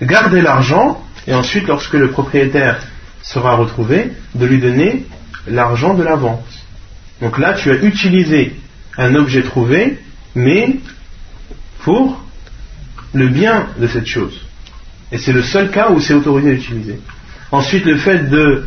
garder 0.00 0.40
l'argent, 0.40 1.02
et 1.26 1.34
ensuite, 1.34 1.66
lorsque 1.66 1.94
le 1.94 2.10
propriétaire 2.10 2.80
sera 3.22 3.56
retrouvé, 3.56 4.12
de 4.34 4.46
lui 4.46 4.58
donner 4.58 5.06
l'argent 5.46 5.94
de 5.94 6.02
la 6.02 6.16
vente. 6.16 6.44
Donc 7.20 7.38
là, 7.38 7.54
tu 7.54 7.70
as 7.70 7.76
utilisé 7.76 8.54
un 8.98 9.14
objet 9.14 9.42
trouvé, 9.42 9.98
mais 10.34 10.76
pour 11.82 12.22
le 13.14 13.28
bien 13.28 13.68
de 13.78 13.86
cette 13.86 14.06
chose. 14.06 14.40
Et 15.12 15.18
c'est 15.18 15.32
le 15.32 15.42
seul 15.42 15.70
cas 15.70 15.90
où 15.90 16.00
c'est 16.00 16.14
autorisé 16.14 16.54
d'utiliser. 16.54 17.00
Ensuite, 17.50 17.84
le 17.84 17.96
fait 17.96 18.28
de, 18.28 18.66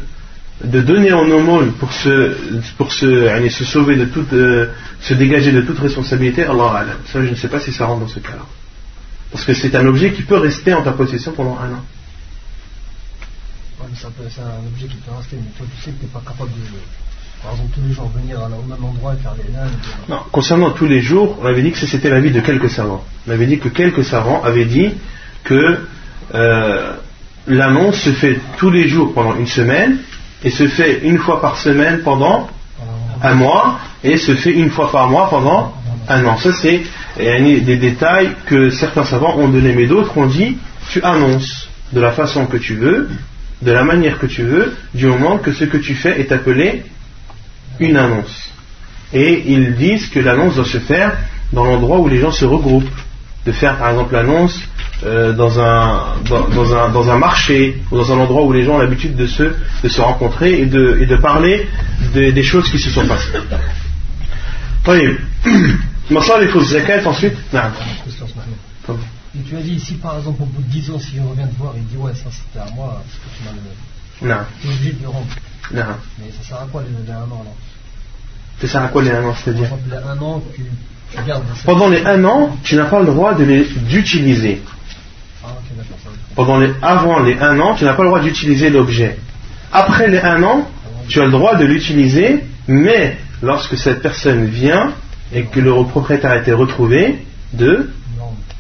de 0.64 0.82
donner 0.82 1.14
en 1.14 1.30
aumône 1.30 1.74
pour 1.74 1.92
se, 1.94 2.36
pour 2.78 2.92
se, 2.94 3.50
se 3.50 3.66
sauver 3.66 3.98
de 3.98 4.06
toute, 4.06 4.34
euh, 4.34 4.72
se 5.02 5.14
dégager 5.14 5.52
de 5.52 5.62
toute 5.62 5.80
responsabilité, 5.80 6.44
Allah 6.44 6.86
Ça, 7.12 7.24
je 7.24 7.30
ne 7.30 7.36
sais 7.36 7.50
pas 7.50 7.60
si 7.60 7.72
ça 7.72 7.86
rentre 7.86 8.02
dans 8.02 8.08
ce 8.08 8.20
cas-là. 8.20 8.46
Parce 9.32 9.44
que 9.44 9.54
c'est 9.54 9.76
un 9.76 9.86
objet 9.86 10.14
qui 10.14 10.24
peut 10.24 10.38
rester 10.38 10.74
en 10.74 10.84
ta 10.84 10.94
possession 10.94 11.34
pendant 11.34 11.58
un 11.60 11.74
an 11.74 11.84
c'est 14.00 14.42
un 14.42 14.68
objet 14.68 14.88
qui 14.88 14.96
peut 14.98 15.12
rester, 15.16 15.38
mais 15.38 15.52
toi 15.58 15.66
tu 15.76 15.82
sais 15.82 15.92
que 15.92 16.00
tu 16.00 16.06
n'es 16.06 16.12
pas 16.12 16.22
capable 16.26 16.50
de, 16.52 16.78
par 17.44 17.52
exemple, 17.52 17.70
tous 17.76 17.82
les 17.88 17.94
jours 17.94 18.12
venir 18.16 18.40
au 18.40 18.68
même 18.68 18.84
endroit 18.84 19.14
et 19.14 19.22
faire 19.22 19.36
les 19.36 19.52
nains. 19.52 19.70
Non, 20.10 20.20
concernant 20.32 20.72
tous 20.72 20.88
les 20.88 21.02
jours, 21.02 21.38
on 21.42 21.46
avait 21.46 21.62
dit 21.62 21.72
que 21.72 21.78
c'était 21.78 22.10
l'avis 22.10 22.32
de 22.32 22.40
quelques 22.40 22.70
savants. 22.70 23.04
On 23.28 23.32
avait 23.32 23.46
dit 23.46 23.60
que 23.60 23.70
quelques 23.70 24.04
savants 24.04 24.44
avaient 24.44 24.66
dit 24.66 24.92
que 25.44 25.80
euh, 26.34 26.94
l'annonce 27.48 28.02
se 28.02 28.12
fait 28.12 28.40
tous 28.58 28.72
les 28.72 28.88
jours 28.88 29.14
pendant 29.14 29.36
une 29.36 29.48
semaine 29.48 30.00
et 30.44 30.50
se 30.50 30.68
fait 30.68 31.02
une 31.04 31.20
fois 31.20 31.42
par 31.42 31.58
semaine 31.58 32.02
pendant 32.04 32.50
un 33.22 33.34
mois 33.34 33.80
et 34.04 34.18
se 34.18 34.36
fait 34.36 34.52
une 34.52 34.70
fois 34.70 34.92
par 34.92 35.10
mois 35.10 35.30
pendant 35.30 35.74
un 36.10 36.26
an. 36.26 36.38
Ça, 36.38 36.54
c'est 36.54 36.84
des 37.18 37.78
détails 37.78 38.32
que 38.46 38.70
certains 38.70 39.04
savants 39.04 39.38
ont 39.38 39.48
donné, 39.48 39.74
mais 39.74 39.88
d'autres 39.88 40.18
ont 40.18 40.28
dit 40.28 40.58
tu 40.90 41.02
annonces 41.04 41.70
de 41.92 42.00
la 42.00 42.12
façon 42.12 42.46
que 42.46 42.58
tu 42.58 42.76
veux, 42.76 43.10
de 43.62 43.72
la 43.72 43.84
manière 43.84 44.20
que 44.20 44.28
tu 44.28 44.44
veux, 44.44 44.76
du 44.94 45.08
moment 45.08 45.38
que 45.38 45.52
ce 45.52 45.66
que 45.66 45.78
tu 45.78 45.96
fais 45.96 46.20
est 46.20 46.32
appelé 46.32 46.84
une 47.80 47.98
annonce. 47.98 48.50
Et 49.14 49.44
ils 49.48 49.76
disent 49.76 50.08
que 50.10 50.20
l'annonce 50.20 50.56
doit 50.56 50.66
se 50.66 50.80
faire 50.80 51.18
dans 51.54 51.64
l'endroit 51.64 52.00
où 52.00 52.08
les 52.08 52.20
gens 52.20 52.32
se 52.32 52.46
regroupent. 52.46 52.90
De 53.46 53.54
faire 53.54 53.78
par 53.78 53.92
exemple 53.92 54.14
l'annonce 54.14 54.62
euh, 55.06 55.32
dans, 55.32 55.58
un, 55.58 56.16
dans, 56.28 56.76
un, 56.76 56.90
dans, 56.90 57.10
un, 57.10 57.18
marché 57.18 57.78
ou 57.90 57.98
dans 57.98 58.12
un 58.12 58.18
endroit 58.18 58.44
où 58.44 58.52
les 58.52 58.64
gens 58.66 58.74
ont 58.74 58.80
l'habitude 58.80 59.16
de 59.16 59.26
se, 59.26 59.44
de 59.84 59.88
se 59.88 60.02
rencontrer 60.02 60.60
et 60.60 60.66
de, 60.66 60.98
et 61.00 61.06
de 61.06 61.16
parler 61.16 61.66
des 62.14 62.44
choses 62.44 62.70
qui 62.70 62.78
se 62.78 62.90
sont 62.90 63.08
passées. 63.08 63.32
il 66.42 66.48
faut 66.50 66.62
zakat 66.64 67.08
ensuite. 67.08 67.38
Et 69.38 69.44
tu 69.44 69.56
as 69.56 69.62
dit 69.62 69.74
ici 69.74 69.96
par 69.96 70.18
exemple 70.18 70.44
au 70.44 70.46
bout 70.46 70.62
de 70.62 70.68
10 70.68 70.92
ans 70.92 71.00
si 71.00 71.16
je 71.16 71.22
reviens 71.22 71.48
te 71.48 71.56
voir 71.58 71.74
il 71.76 71.86
dit 71.86 71.98
ouais 71.98 72.14
ça 72.14 72.30
c'était 72.32 72.66
à 72.66 72.74
moi 72.74 73.04
ce 73.10 73.18
que 73.18 73.38
tu 73.38 73.44
m'as 73.44 73.52
donné. 73.52 73.70
Non. 74.22 74.46
Tu 74.62 74.68
es 74.68 74.72
obligé 74.72 74.92
de 74.94 75.02
le 75.04 75.10
rendre. 75.10 75.28
Non. 75.74 75.84
Mais 76.20 76.32
ça 76.32 76.48
sert 76.48 76.58
à 76.62 76.66
quoi 76.72 76.84
les, 76.84 77.06
les 77.06 77.12
un 77.12 77.22
an 77.22 77.42
alors 77.42 77.56
Ça 78.62 78.68
sert 78.68 78.82
à 78.82 78.88
quoi 78.88 79.04
les 79.04 79.12
un 79.12 79.24
an 79.26 79.36
c'est-à-dire 79.36 79.70
les 79.90 79.96
un 79.96 80.22
an 80.22 80.42
tu, 80.56 80.64
tu 81.12 81.24
gardes. 81.24 81.44
Pendant 81.66 81.90
les 81.90 82.04
un 82.04 82.24
an 82.24 82.58
tu 82.64 82.76
n'as 82.76 82.86
pas 82.86 83.00
le 83.00 83.06
droit 83.06 83.36
d'utiliser. 83.36 84.62
Ah. 85.44 85.50
Pendant 86.36 86.58
les, 86.58 86.72
avant 86.82 87.20
les 87.20 87.38
un 87.38 87.60
an 87.60 87.76
tu 87.76 87.86
n'as 87.86 87.94
pas 87.94 88.04
le 88.04 88.10
droit 88.10 88.22
d'utiliser 88.22 88.70
l'objet. 88.70 89.20
Après 89.72 90.08
les 90.08 90.20
un 90.20 90.42
an 90.44 90.68
tu 91.10 91.22
as 91.22 91.26
le 91.26 91.32
droit 91.32 91.56
de 91.56 91.66
l'utiliser 91.66 92.44
mais 92.68 93.18
lorsque 93.44 93.78
cette 93.78 94.02
personne 94.02 94.46
vient 94.46 94.94
et 95.34 95.44
que 95.44 95.60
le 95.60 95.72
propriétaire 95.86 96.32
a 96.32 96.38
été 96.38 96.54
retrouvé, 96.54 97.20
de, 97.54 97.90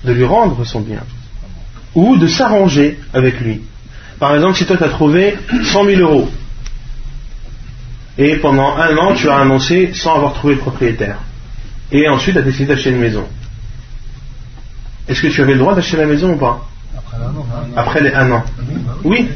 de 0.03 0.13
lui 0.13 0.25
rendre 0.25 0.63
son 0.65 0.81
bien. 0.81 1.03
Ou 1.95 2.17
de 2.17 2.27
s'arranger 2.27 2.99
avec 3.13 3.39
lui. 3.39 3.61
Par 4.19 4.35
exemple, 4.35 4.55
si 4.55 4.65
toi 4.65 4.77
tu 4.77 4.83
as 4.83 4.89
trouvé 4.89 5.35
100 5.63 5.85
000 5.85 6.01
euros, 6.01 6.29
et 8.17 8.37
pendant 8.37 8.75
un 8.75 8.97
an 8.97 9.13
tu 9.13 9.29
as 9.29 9.37
annoncé 9.37 9.93
sans 9.93 10.15
avoir 10.15 10.33
trouvé 10.33 10.55
le 10.55 10.59
propriétaire, 10.59 11.19
et 11.91 12.07
ensuite 12.09 12.35
tu 12.35 12.39
as 12.39 12.43
décidé 12.43 12.65
d'acheter 12.65 12.89
une 12.89 12.99
maison. 12.99 13.25
Est-ce 15.07 15.21
que 15.21 15.27
tu 15.27 15.41
avais 15.41 15.53
le 15.53 15.59
droit 15.59 15.75
d'acheter 15.75 15.97
la 15.97 16.05
maison 16.05 16.33
ou 16.33 16.37
pas? 16.37 16.67
Après 17.75 18.01
les 18.01 18.13
un 18.13 18.31
an. 18.31 18.43
Oui, 19.03 19.29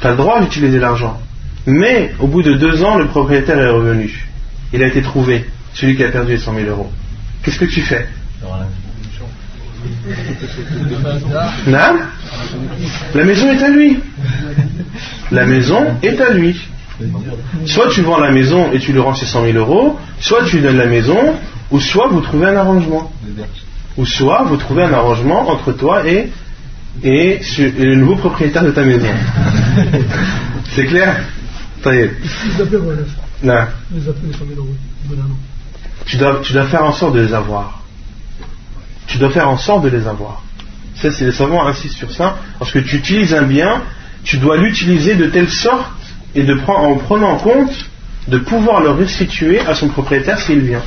tu 0.00 0.06
as 0.06 0.10
le 0.10 0.16
droit 0.16 0.40
d'utiliser 0.40 0.78
l'argent. 0.78 1.20
Mais 1.66 2.12
au 2.18 2.26
bout 2.26 2.42
de 2.42 2.54
deux 2.54 2.82
ans, 2.82 2.98
le 2.98 3.06
propriétaire 3.06 3.58
est 3.58 3.70
revenu. 3.70 4.26
Il 4.72 4.82
a 4.82 4.86
été 4.88 5.00
trouvé 5.02 5.46
celui 5.74 5.96
qui 5.96 6.02
a 6.02 6.08
perdu 6.08 6.32
les 6.32 6.38
100 6.38 6.54
000 6.54 6.68
euros. 6.68 6.90
Qu'est-ce 7.42 7.58
que 7.58 7.66
tu 7.66 7.82
fais? 7.82 8.08
Non 11.66 11.98
La 13.14 13.24
maison 13.24 13.52
est 13.52 13.62
à 13.62 13.68
lui. 13.68 13.98
La 15.30 15.46
maison 15.46 15.96
est 16.02 16.20
à 16.20 16.30
lui. 16.30 16.60
Soit 17.66 17.88
tu 17.88 18.02
vends 18.02 18.18
la 18.18 18.30
maison 18.30 18.70
et 18.72 18.78
tu 18.78 18.92
lui 18.92 19.00
rends 19.00 19.14
ses 19.14 19.26
100 19.26 19.44
000 19.44 19.58
euros, 19.58 19.98
soit 20.20 20.44
tu 20.44 20.56
lui 20.56 20.62
donnes 20.62 20.78
la 20.78 20.86
maison, 20.86 21.34
ou 21.70 21.80
soit 21.80 22.08
vous 22.08 22.20
trouvez 22.20 22.46
un 22.46 22.56
arrangement. 22.56 23.10
Ou 23.96 24.06
soit 24.06 24.44
vous 24.44 24.56
trouvez 24.56 24.84
un 24.84 24.92
arrangement 24.92 25.50
entre 25.50 25.72
toi 25.72 26.06
et, 26.06 26.30
et, 27.02 27.40
le 27.58 27.94
nouveau 27.94 28.16
propriétaire 28.16 28.64
de 28.64 28.70
ta 28.70 28.84
maison. 28.84 29.08
C'est 30.70 30.86
clair? 30.86 31.24
Non. 33.42 33.66
Tu 36.06 36.16
dois, 36.16 36.40
tu 36.42 36.52
dois 36.52 36.66
faire 36.66 36.84
en 36.84 36.92
sorte 36.92 37.14
de 37.14 37.20
les 37.20 37.34
avoir. 37.34 37.81
Tu 39.06 39.18
dois 39.18 39.30
faire 39.30 39.48
en 39.48 39.58
sorte 39.58 39.84
de 39.84 39.88
les 39.88 40.06
avoir. 40.06 40.42
Ça, 40.96 41.10
c'est 41.10 41.24
les 41.24 41.32
savants 41.32 41.66
insistent 41.66 41.96
sur 41.96 42.12
ça. 42.12 42.38
Lorsque 42.60 42.84
tu 42.84 42.96
utilises 42.96 43.34
un 43.34 43.42
bien, 43.42 43.82
tu 44.24 44.38
dois 44.38 44.56
l'utiliser 44.56 45.14
de 45.14 45.26
telle 45.26 45.48
sorte 45.48 45.90
et 46.34 46.46
en 46.66 46.96
prenant 46.96 47.32
en 47.32 47.36
compte 47.36 47.90
de 48.28 48.38
pouvoir 48.38 48.80
le 48.80 48.90
restituer 48.90 49.60
à 49.60 49.74
son 49.74 49.88
propriétaire 49.88 50.38
s'il 50.38 50.60
vient. 50.60 50.82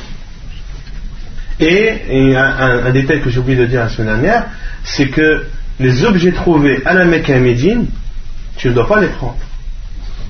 Et, 1.60 2.34
un, 2.36 2.90
détail 2.90 3.20
que 3.22 3.30
j'ai 3.30 3.38
oublié 3.38 3.58
de 3.58 3.66
dire 3.66 3.80
la 3.80 3.88
semaine 3.88 4.14
dernière, 4.14 4.46
c'est 4.84 5.08
que 5.08 5.46
les 5.80 6.04
objets 6.04 6.32
trouvés 6.32 6.82
à 6.84 6.94
la 6.94 7.04
Mecque 7.04 7.28
et 7.28 7.34
à 7.34 7.40
Médine, 7.40 7.86
tu 8.56 8.68
ne 8.68 8.72
dois 8.74 8.86
pas 8.86 9.00
les 9.00 9.08
prendre. 9.08 9.38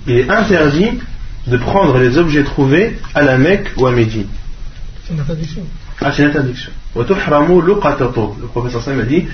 Il 0.06 0.18
est 0.18 0.30
interdit 0.30 1.00
de 1.46 1.56
prendre 1.56 1.98
les 1.98 2.18
objets 2.18 2.44
trouvés 2.44 2.98
à 3.14 3.22
la 3.22 3.38
Mecque 3.38 3.70
ou 3.76 3.86
à 3.86 3.92
Médine. 3.92 4.28
C'est 5.04 5.14
une 5.14 5.20
interdiction. 5.20 5.62
Ah, 6.00 6.12
c'est 6.12 6.22
une 6.22 6.28
interdiction. 6.28 6.70
Le 6.94 8.46
professeur 8.48 8.82
Sam 8.82 9.00
a 9.00 9.02
dit 9.02 9.26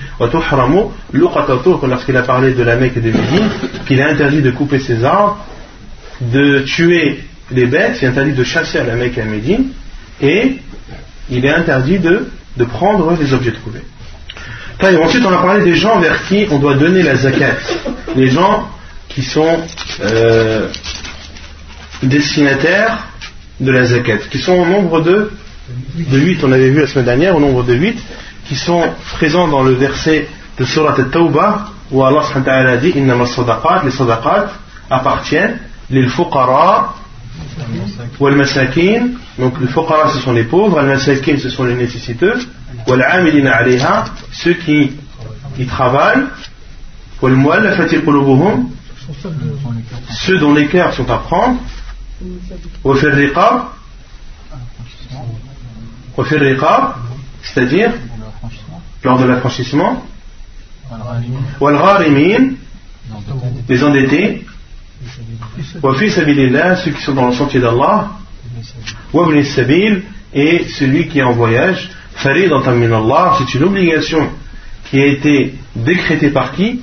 lorsqu'il 1.12 2.16
a 2.16 2.22
parlé 2.22 2.54
de 2.54 2.62
la 2.62 2.76
Mecque 2.76 2.96
et 2.96 3.00
de 3.00 3.10
Médine, 3.10 3.48
qu'il 3.86 3.98
est 4.00 4.04
interdit 4.04 4.42
de 4.42 4.50
couper 4.50 4.78
ses 4.78 5.04
arbres, 5.04 5.44
de 6.20 6.60
tuer 6.60 7.24
les 7.50 7.66
bêtes, 7.66 7.98
il 8.00 8.04
est 8.06 8.08
interdit 8.08 8.32
de 8.32 8.44
chasser 8.44 8.78
à 8.78 8.84
la 8.84 8.94
Mecque 8.94 9.18
et 9.18 9.22
à 9.22 9.26
Médine, 9.26 9.68
et 10.20 10.56
il 11.30 11.44
est 11.44 11.54
interdit 11.54 11.98
de, 11.98 12.28
de 12.56 12.64
prendre 12.64 13.16
les 13.18 13.32
objets 13.32 13.52
trouvés. 13.52 13.82
ensuite, 14.82 15.24
on 15.24 15.32
a 15.32 15.42
parlé 15.42 15.64
des 15.64 15.76
gens 15.76 15.98
vers 15.98 16.24
qui 16.26 16.46
on 16.50 16.58
doit 16.58 16.74
donner 16.74 17.02
la 17.02 17.16
zakat. 17.16 17.56
Les 18.16 18.28
gens 18.28 18.68
qui 19.08 19.22
sont 19.22 19.60
euh, 20.02 20.68
destinataires 22.02 23.06
de 23.60 23.70
la 23.70 23.84
zakat, 23.84 24.18
qui 24.30 24.38
sont 24.38 24.54
au 24.54 24.66
nombre 24.66 25.00
de 25.00 25.30
de 25.94 26.18
8, 26.18 26.44
on 26.44 26.52
avait 26.52 26.70
vu 26.70 26.80
la 26.80 26.86
semaine 26.86 27.04
dernière, 27.04 27.36
au 27.36 27.40
nombre 27.40 27.62
de 27.64 27.74
8, 27.74 27.98
qui 28.46 28.56
sont 28.56 28.82
présents 29.14 29.48
dans 29.48 29.62
le 29.62 29.72
verset 29.72 30.28
de 30.58 30.64
Surat 30.64 30.94
al-Tawbah, 30.96 31.66
où 31.90 32.02
Allah 32.04 32.22
a 32.46 32.76
dit 32.76 32.92
les 32.92 33.90
sadaqat 33.90 34.52
appartiennent 34.90 35.58
les 35.90 36.08
fuqara 36.08 36.94
ou 38.18 38.28
masakin. 38.30 39.08
Donc 39.38 39.60
les 39.60 39.68
fuqara 39.68 40.10
ce 40.10 40.18
sont 40.18 40.32
les 40.32 40.44
pauvres, 40.44 40.80
les 40.80 40.88
masakin 40.88 41.38
ce 41.38 41.50
sont 41.50 41.64
les 41.64 41.74
nécessiteux, 41.74 42.38
ou 42.86 42.92
amilina 42.92 43.52
alayha, 43.56 44.04
ceux 44.32 44.54
qui, 44.54 44.92
qui 45.56 45.66
travaillent, 45.66 46.24
ou 47.20 47.28
qulubuhum, 47.28 48.70
ceux 50.10 50.38
dont 50.38 50.54
les 50.54 50.66
cœurs 50.66 50.94
sont 50.94 51.10
à 51.10 51.18
prendre, 51.18 51.58
ou 52.84 52.94
c'est-à-dire 57.42 57.92
lors 59.02 59.18
de 59.18 59.24
l'affranchissement, 59.24 60.04
les 63.68 63.84
endettés, 63.84 64.44
ceux 65.82 66.90
qui 66.92 67.02
sont 67.02 67.14
dans 67.14 67.28
le 67.28 67.34
sentier 67.34 67.60
d'Allah, 67.60 68.10
et 70.34 70.64
celui 70.68 71.08
qui 71.08 71.18
est 71.18 71.22
en 71.22 71.32
voyage, 71.32 71.90
c'est 72.22 73.54
une 73.54 73.64
obligation 73.64 74.30
qui 74.90 75.00
a 75.00 75.06
été 75.06 75.54
décrétée 75.74 76.30
par 76.30 76.52
qui? 76.52 76.80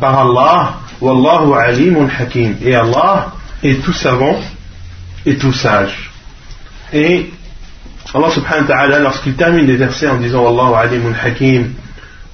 Par 0.00 0.18
Allah, 0.18 0.78
alimun 1.02 2.08
hakim. 2.18 2.56
Et 2.62 2.74
Allah 2.74 3.32
est 3.62 3.82
tout 3.82 3.92
savant 3.92 4.38
et 5.26 5.36
tout 5.36 5.52
sage. 5.52 6.10
Et 6.92 7.30
Allah 8.12 8.30
subhanahu 8.30 8.62
wa 8.62 8.74
ta'ala, 8.74 8.98
lorsqu'il 8.98 9.36
termine 9.36 9.66
les 9.66 9.76
versets 9.76 10.08
en 10.08 10.16
disant 10.16 10.42
Wallahu 10.42 10.74
alimun 10.74 11.14
hakim, 11.14 11.74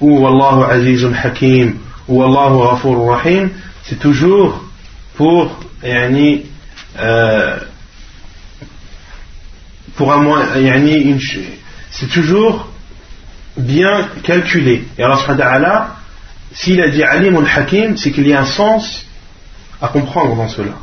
ou 0.01 0.19
Wallahu 0.21 0.63
azizun 0.63 1.13
hakim, 1.13 1.75
ou 2.07 2.21
Wallahu 2.21 2.63
ghafur 2.63 3.05
rahim, 3.05 3.51
c'est 3.83 3.99
toujours 3.99 4.59
pour, 5.15 5.59
yani, 5.83 6.45
euh, 6.99 7.59
pour 9.95 10.11
un 10.11 10.59
yani, 10.59 11.15
c'est 11.91 12.09
toujours 12.09 12.69
bien 13.55 14.09
calculé. 14.23 14.83
Et 14.97 15.03
Allah 15.03 15.17
subhanahu 15.17 15.39
wa 15.39 15.45
ta'ala, 15.45 15.95
s'il 16.53 16.81
a 16.81 16.89
dit 16.89 17.03
alimun 17.03 17.45
hakim, 17.45 17.97
c'est 17.97 18.11
qu'il 18.11 18.27
y 18.27 18.33
a 18.33 18.41
un 18.41 18.45
sens 18.45 19.05
à 19.79 19.89
comprendre 19.89 20.35
dans 20.35 20.49
cela. 20.49 20.73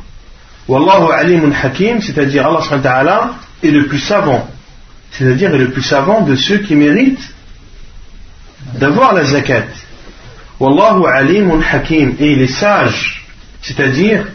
Wallahu 0.69 1.11
alimun 1.11 1.51
hakim, 1.51 2.01
c'est-à-dire 2.01 2.47
Allah 2.47 2.61
subhanahu 2.61 2.85
wa 2.85 2.91
ta'ala 2.91 3.29
est 3.61 3.71
le 3.71 3.87
plus 3.87 3.99
savant 3.99 4.47
c'est-à-dire 5.11 5.53
est 5.53 5.59
le 5.59 5.71
plus 5.71 5.81
savant 5.81 6.21
de 6.21 6.35
ceux 6.35 6.59
qui 6.59 6.75
méritent 6.75 7.33
d'avoir 8.73 9.13
la 9.13 9.23
zakat. 9.23 9.67
Wallahu 10.59 11.05
alimun 11.05 11.61
hakim, 11.71 12.15
et 12.19 12.33
il 12.33 12.41
est 12.41 12.47
sage, 12.47 13.25
c'est-à-dire 13.61 14.25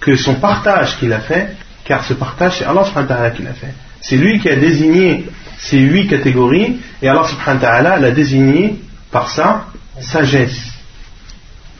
que 0.00 0.16
son 0.16 0.36
partage 0.36 0.98
qu'il 0.98 1.12
a 1.12 1.20
fait, 1.20 1.56
car 1.84 2.04
ce 2.04 2.14
partage 2.14 2.58
c'est 2.58 2.64
Allah 2.64 2.84
subhanahu 2.84 3.08
wa 3.08 3.16
ta'ala 3.16 3.30
qui 3.30 3.42
l'a 3.42 3.52
fait. 3.52 3.74
C'est 4.00 4.16
lui 4.16 4.40
qui 4.40 4.48
a 4.48 4.56
désigné 4.56 5.26
ces 5.58 5.78
huit 5.78 6.08
catégories, 6.08 6.78
et 7.02 7.08
Allah 7.08 7.24
subhanahu 7.24 7.62
wa 7.62 7.68
ta'ala 7.68 7.98
l'a 7.98 8.10
désigné 8.10 8.76
par 9.10 9.30
sa 9.30 9.66
sagesse. 10.00 10.72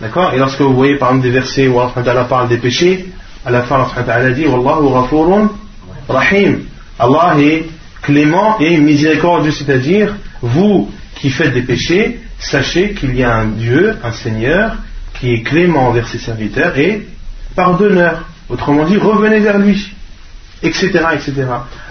D'accord? 0.01 0.35
Et 0.35 0.39
lorsque 0.39 0.61
vous 0.61 0.75
voyez 0.75 0.97
par 0.97 1.11
exemple 1.11 1.27
des 1.27 1.33
versets 1.33 1.69
où 1.69 1.81
Allah 1.81 2.25
parle 2.25 2.49
des 2.49 2.59
péchés, 2.59 3.07
à 3.45 3.51
la 3.51 3.63
fin 3.63 3.87
Allah 4.09 4.31
dit 4.31 4.47
Wallahu 4.47 4.89
rahim. 6.09 6.61
Allah 6.99 7.35
est 7.39 7.67
clément 8.07 8.59
et 8.61 8.79
miséricordieux, 8.79 9.51
c'est-à-dire 9.51 10.15
vous 10.41 10.91
qui 11.17 11.31
faites 11.31 11.53
des 11.53 11.63
péchés, 11.63 12.21
sachez 12.39 12.93
qu'il 12.95 13.17
y 13.17 13.25
a 13.25 13.35
un 13.35 13.47
Dieu, 13.47 13.97
un 14.05 14.13
Seigneur, 14.13 14.77
qui 15.19 15.33
est 15.33 15.43
clément 15.43 15.89
envers 15.89 16.07
ses 16.07 16.19
serviteurs 16.19 16.79
et 16.79 17.07
pardonneur. 17.57 18.25
Autrement 18.49 18.85
dit, 18.85 18.97
revenez 18.97 19.41
vers 19.41 19.59
lui, 19.59 19.93
etc. 20.63 20.91
etc. 21.15 21.33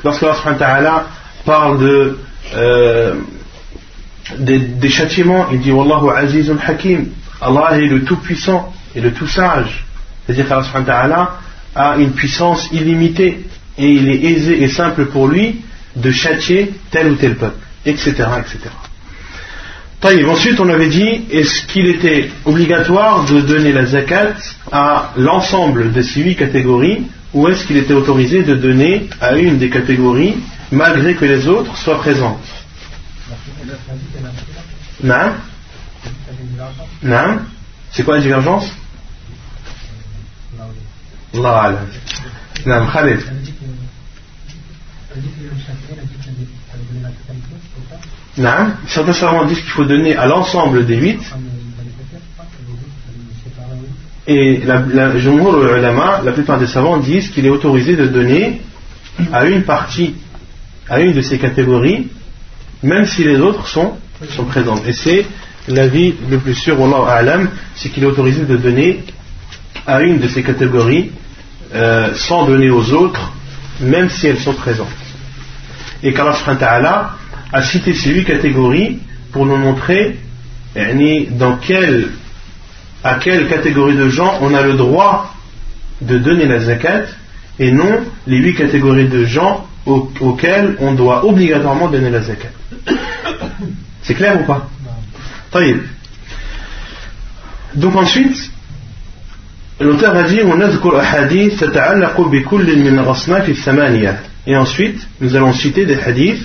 Lorsque 0.05 0.23
Allah 0.23 1.07
parle 1.43 1.79
de, 1.79 2.17
euh, 2.55 3.15
des, 4.39 4.89
châtiments, 4.89 5.47
il 5.51 5.59
dit 5.59 5.71
Wallahu 5.71 6.09
azizun 6.15 6.57
hakim. 6.65 7.07
Allah 7.41 7.77
est 7.77 7.87
le 7.87 8.05
tout-puissant 8.05 8.73
et 8.95 9.01
le 9.01 9.11
tout-sage. 9.11 9.85
C'est-à-dire 10.25 10.47
qu'Allah 10.47 11.39
a 11.75 11.97
une 11.97 12.11
puissance 12.11 12.69
illimitée 12.71 13.45
et 13.77 13.89
il 13.89 14.07
est 14.07 14.23
aisé 14.23 14.63
et 14.63 14.69
simple 14.69 15.07
pour 15.07 15.27
lui 15.27 15.61
de 15.95 16.11
châtier 16.11 16.73
tel 16.91 17.11
ou 17.11 17.15
tel 17.15 17.35
peuple, 17.35 17.57
etc. 17.85 18.11
etc. 18.39 18.69
Ensuite, 20.27 20.59
on 20.59 20.69
avait 20.69 20.87
dit, 20.89 21.25
est-ce 21.31 21.65
qu'il 21.65 21.87
était 21.87 22.29
obligatoire 22.45 23.25
de 23.25 23.41
donner 23.41 23.71
la 23.71 23.85
zakat 23.87 24.35
à 24.71 25.11
l'ensemble 25.17 25.91
de 25.93 26.01
ces 26.03 26.21
huit 26.21 26.35
catégories, 26.35 27.07
ou 27.33 27.47
est-ce 27.47 27.65
qu'il 27.65 27.77
était 27.77 27.93
autorisé 27.93 28.43
de 28.43 28.55
donner 28.55 29.09
à 29.19 29.35
une 29.35 29.57
des 29.57 29.69
catégories, 29.69 30.35
malgré 30.71 31.15
que 31.15 31.25
les 31.25 31.47
autres 31.47 31.75
soient 31.77 31.97
présentes? 31.97 32.39
Non 35.03 35.31
Non 37.01 37.39
C'est 37.91 38.03
quoi 38.03 38.17
la 38.17 38.21
divergence? 38.21 38.71
Non, 42.65 42.87
Khaled. 42.91 43.19
Non, 48.37 48.71
certains 48.87 49.13
savants 49.13 49.45
disent 49.45 49.61
qu'il 49.61 49.69
faut 49.69 49.85
donner 49.85 50.15
à 50.15 50.25
l'ensemble 50.25 50.85
des 50.85 50.97
huit. 50.97 51.21
Et 54.27 54.57
la, 54.65 54.79
la, 54.79 55.13
la 56.23 56.31
plupart 56.31 56.59
des 56.59 56.67
savants 56.67 56.97
disent 56.97 57.29
qu'il 57.29 57.45
est 57.45 57.49
autorisé 57.49 57.95
de 57.95 58.07
donner 58.07 58.61
à 59.31 59.45
une 59.45 59.63
partie, 59.63 60.15
à 60.89 60.99
une 60.99 61.13
de 61.13 61.21
ces 61.21 61.37
catégories, 61.37 62.07
même 62.83 63.05
si 63.05 63.23
les 63.23 63.39
autres 63.39 63.67
sont, 63.67 63.93
présentes. 64.47 64.83
Et 64.87 64.93
c'est 64.93 65.25
l'avis 65.67 66.15
le 66.29 66.39
plus 66.39 66.55
sûr, 66.55 66.81
Allah 66.83 67.11
A'lam, 67.11 67.49
c'est 67.75 67.89
qu'il 67.89 68.03
est 68.03 68.07
autorisé 68.07 68.45
de 68.45 68.57
donner 68.57 69.03
à 69.85 70.01
une 70.01 70.19
de 70.19 70.27
ces 70.27 70.43
catégories 70.43 71.11
euh, 71.73 72.13
sans 72.15 72.45
donner 72.45 72.69
aux 72.69 72.91
autres, 72.93 73.31
même 73.79 74.09
si 74.09 74.27
elles 74.27 74.39
sont 74.39 74.53
présentes. 74.53 75.04
Et 76.05 76.13
qu'Allah 76.13 77.15
a 77.51 77.63
cité 77.63 77.95
ces 77.95 78.11
huit 78.11 78.25
catégories 78.25 78.99
pour 79.31 79.47
nous 79.47 79.57
montrer 79.57 80.19
dans 81.31 81.57
quelle, 81.57 82.09
à 83.03 83.15
quelle 83.15 83.47
catégorie 83.47 83.95
de 83.97 84.07
gens 84.09 84.37
on 84.41 84.53
a 84.53 84.61
le 84.61 84.73
droit 84.73 85.33
de 86.01 86.19
donner 86.19 86.45
la 86.45 86.59
zakat 86.59 87.05
et 87.57 87.71
non 87.71 88.03
les 88.27 88.37
huit 88.37 88.53
catégories 88.53 89.07
de 89.07 89.25
gens 89.25 89.65
auxquelles 89.87 90.77
on 90.79 90.93
doit 90.93 91.25
obligatoirement 91.25 91.87
donner 91.87 92.11
la 92.11 92.21
zakat. 92.21 92.49
C'est 94.03 94.13
clair 94.13 94.39
ou 94.39 94.45
pas? 94.45 94.69
Donc 97.73 97.95
ensuite, 97.95 98.51
l'auteur 99.79 100.15
a 100.15 100.23
dit 100.23 100.41
et 104.46 104.56
ensuite 104.56 105.00
nous 105.20 105.34
allons 105.36 105.52
citer 105.52 105.86
des 105.86 105.98
hadiths 106.00 106.44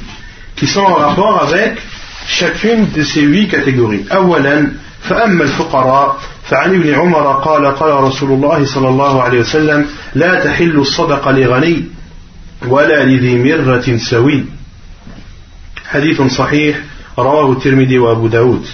qui 0.56 0.68
sont 0.68 0.82
en 0.82 0.96
rapport 0.96 1.44
avec 1.44 1.78
chacune 2.28 2.92
de 2.92 3.04
ces 3.04 3.22
huit 3.22 3.48
catégories. 3.48 4.06
أولا 4.12 4.72
فأما 5.10 5.44
الفقراء 5.44 6.18
فعن 6.50 6.76
ابن 6.76 6.94
عمر 6.94 7.34
قال 7.34 7.66
قال 7.66 8.04
رسول 8.04 8.32
الله 8.32 8.66
صلى 8.66 8.90
الله 8.90 9.24
عليه 9.24 9.40
وسلم 9.40 9.86
لا 10.16 10.44
تحل 10.44 10.78
الصدقة 10.80 11.32
لغني 11.32 11.86
ولا 12.68 13.06
لذي 13.06 13.36
مرة 13.38 13.98
سوي 13.98 14.46
حديث 15.86 16.22
صحيح 16.22 16.80
رواه 17.18 17.52
الترمذي 17.52 18.00
وأبو 18.00 18.28
داود 18.28 18.66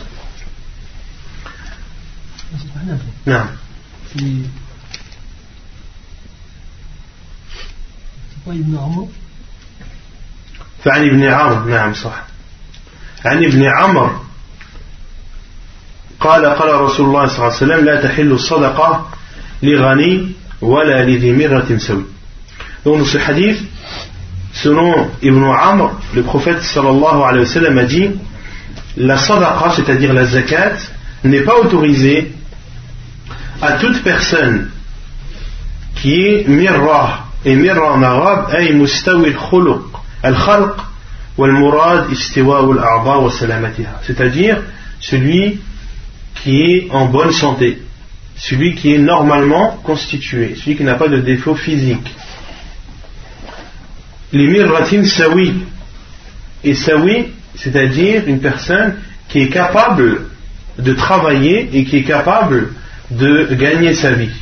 نعم 3.25 3.47
فعن 10.84 11.08
ابن 11.08 11.22
عمرو 11.24 11.68
نعم 11.68 11.94
صح 11.94 12.24
عن 13.24 13.44
ابن 13.44 13.62
عمرو 13.62 14.10
قال 16.20 16.46
قال 16.46 16.80
رسول 16.80 17.06
الله 17.06 17.26
صلى 17.26 17.36
الله 17.36 17.44
عليه 17.44 17.56
وسلم 17.56 17.84
لا 17.84 18.02
تحل 18.02 18.32
الصدقة 18.32 19.10
لغني 19.62 20.32
ولا 20.62 21.04
لذي 21.04 21.32
مرة 21.32 21.76
سوي 21.78 22.04
Donc 22.84 22.98
dans 22.98 23.04
ce 23.04 23.18
hadith, 23.18 23.58
selon 24.52 25.10
Ibn 25.20 25.44
Amr, 25.44 25.90
le 26.14 26.22
prophète 26.22 26.62
sallallahu 26.62 27.22
alayhi 27.22 27.46
wa 27.46 27.52
sallam 27.52 27.78
a 27.78 27.82
dit 27.82 28.10
la 28.96 29.16
sadaqa, 29.16 29.72
c'est-à-dire 29.74 30.12
la 30.12 30.24
zakat, 30.24 30.76
n'est 31.24 31.40
pas 31.40 31.56
autorisée 31.56 32.32
à 33.60 33.72
toute 33.72 34.04
personne 34.04 34.70
qui 35.96 36.26
est 36.26 36.48
mirra. 36.48 37.25
Et 37.46 37.54
mirra 37.54 37.92
en 37.92 38.02
arabe, 38.02 38.52
ay 38.56 38.72
mustawi 38.74 39.28
al-khuluq. 39.28 39.84
Al-khalq 40.24 40.74
wal-murad 41.38 42.10
istiwa 42.10 42.58
al-a'ba 42.58 43.18
wa 43.18 43.30
salamatiha. 43.30 44.00
C'est-à-dire 44.02 44.62
celui 45.00 45.60
qui 46.34 46.60
est 46.60 46.90
en 46.90 47.06
bonne 47.06 47.30
santé, 47.30 47.78
celui 48.34 48.74
qui 48.74 48.94
est 48.94 48.98
normalement 48.98 49.78
constitué, 49.84 50.56
celui 50.56 50.76
qui 50.76 50.82
n'a 50.82 50.96
pas 50.96 51.06
de 51.06 51.18
défaut 51.20 51.54
physique. 51.54 52.12
Les 54.32 54.48
mirratin 54.48 55.04
sawi. 55.04 55.54
Et 56.64 56.74
sawi, 56.74 57.28
c'est-à-dire 57.54 58.24
une 58.26 58.40
personne 58.40 58.96
qui 59.28 59.42
est 59.42 59.50
capable 59.50 60.30
de 60.80 60.92
travailler 60.94 61.70
et 61.72 61.84
qui 61.84 61.98
est 61.98 62.02
capable 62.02 62.72
de 63.12 63.54
gagner 63.54 63.94
sa 63.94 64.10
vie. 64.10 64.34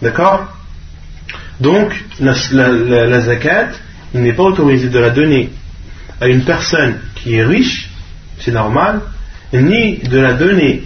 D'accord? 0.00 0.46
Donc, 1.60 1.92
la, 2.20 3.20
zakat, 3.20 3.68
il 4.14 4.22
n'est 4.22 4.32
pas 4.32 4.44
autorisé 4.44 4.88
de 4.88 4.98
la 4.98 5.10
donner 5.10 5.50
à 6.20 6.28
une 6.28 6.44
personne 6.44 6.98
qui 7.16 7.34
est 7.34 7.44
riche, 7.44 7.90
c'est 8.40 8.52
normal, 8.52 9.02
ni 9.52 9.98
de 9.98 10.18
la 10.18 10.32
donner 10.32 10.84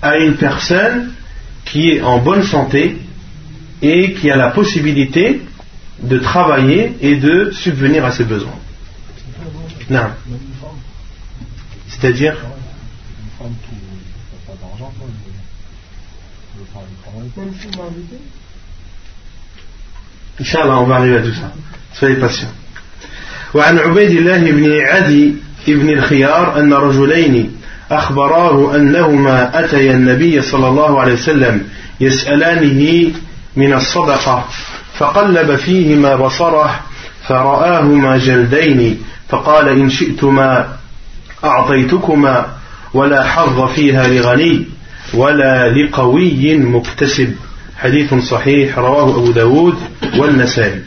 à 0.00 0.16
une 0.16 0.36
personne 0.36 1.12
qui 1.64 1.90
est 1.90 2.02
en 2.02 2.18
bonne 2.18 2.42
santé 2.42 2.96
et 3.82 4.14
qui 4.14 4.30
a 4.30 4.36
la 4.36 4.50
possibilité 4.50 5.42
de 6.02 6.18
travailler 6.18 6.96
et 7.00 7.16
de 7.16 7.50
subvenir 7.52 8.04
à 8.04 8.12
ses 8.12 8.24
besoins. 8.24 8.58
Non. 9.90 10.08
C'est-à-dire 11.88 12.36
Inch'Allah, 20.40 20.78
on 20.78 20.84
va 20.84 20.96
arriver 20.96 21.18
à 21.18 21.22
tout 21.22 21.34
ça. 21.34 21.52
Soyez 21.92 22.16
patients. 22.16 22.52
وعن 23.54 23.78
عبيد 23.78 24.10
الله 24.10 24.50
بن 24.50 24.80
عدي 24.80 25.34
بن 25.66 25.90
الخيار 25.90 26.58
أن 26.58 26.72
رجلين 26.72 27.56
أخبراه 27.90 28.76
أنهما 28.76 29.64
أتيا 29.64 29.92
النبي 29.92 30.42
صلى 30.42 30.68
الله 30.68 31.00
عليه 31.00 31.12
وسلم 31.12 31.62
يسألانه 32.00 33.10
من 33.56 33.72
الصدقة 33.72 34.44
فقلب 34.98 35.56
فيهما 35.56 36.16
بصره 36.16 36.80
فرآهما 37.28 38.16
جلدين 38.18 39.02
فقال 39.28 39.68
إن 39.68 39.90
شئتما 39.90 40.68
أعطيتكما 41.44 42.46
ولا 42.94 43.24
حظ 43.24 43.68
فيها 43.74 44.08
لغني 44.08 44.64
ولا 45.14 45.68
لقوي 45.72 46.56
مكتسب 46.56 47.34
حديث 47.83 48.13
صحيح 48.13 48.77
رواه 48.77 49.09
أبو 49.09 49.31
داود 49.31 49.75
والنسائي 50.17 50.81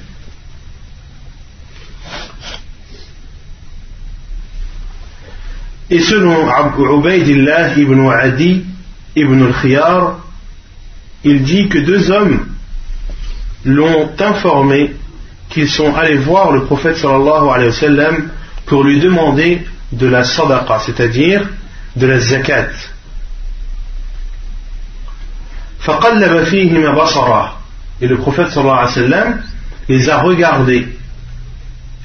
Et 5.90 6.00
selon 6.00 6.48
Ubaidillah 6.78 7.76
ibn 7.76 8.08
Adi 8.08 8.64
ibn 9.14 9.42
al-Khiyar, 9.42 10.20
il 11.22 11.42
dit 11.42 11.68
que 11.68 11.78
deux 11.80 12.10
hommes 12.10 12.46
l'ont 13.66 14.10
informé 14.18 14.94
qu'ils 15.50 15.68
sont 15.68 15.94
allés 15.94 16.16
voir 16.16 16.52
le 16.52 16.64
prophète 16.64 16.96
sallallahu 16.96 17.50
alayhi 17.50 17.68
wa 17.68 17.76
sallam 17.76 18.28
pour 18.64 18.84
lui 18.84 19.00
demander 19.00 19.66
de 19.92 20.06
la 20.06 20.24
sadaqa, 20.24 20.80
c'est-à-dire 20.86 21.46
de 21.94 22.06
la 22.06 22.20
zakat. 22.20 22.70
فقلب 25.80 26.44
فيهما 26.44 26.94
بصره 27.02 27.52
et 28.00 28.06
le 28.06 28.16
prophète 28.18 28.50
sallallahu 28.50 28.78
alayhi 28.78 28.88
wa 28.88 29.08
sallam 29.08 29.42
les 29.88 30.08
a 30.08 30.18
regardés 30.18 30.88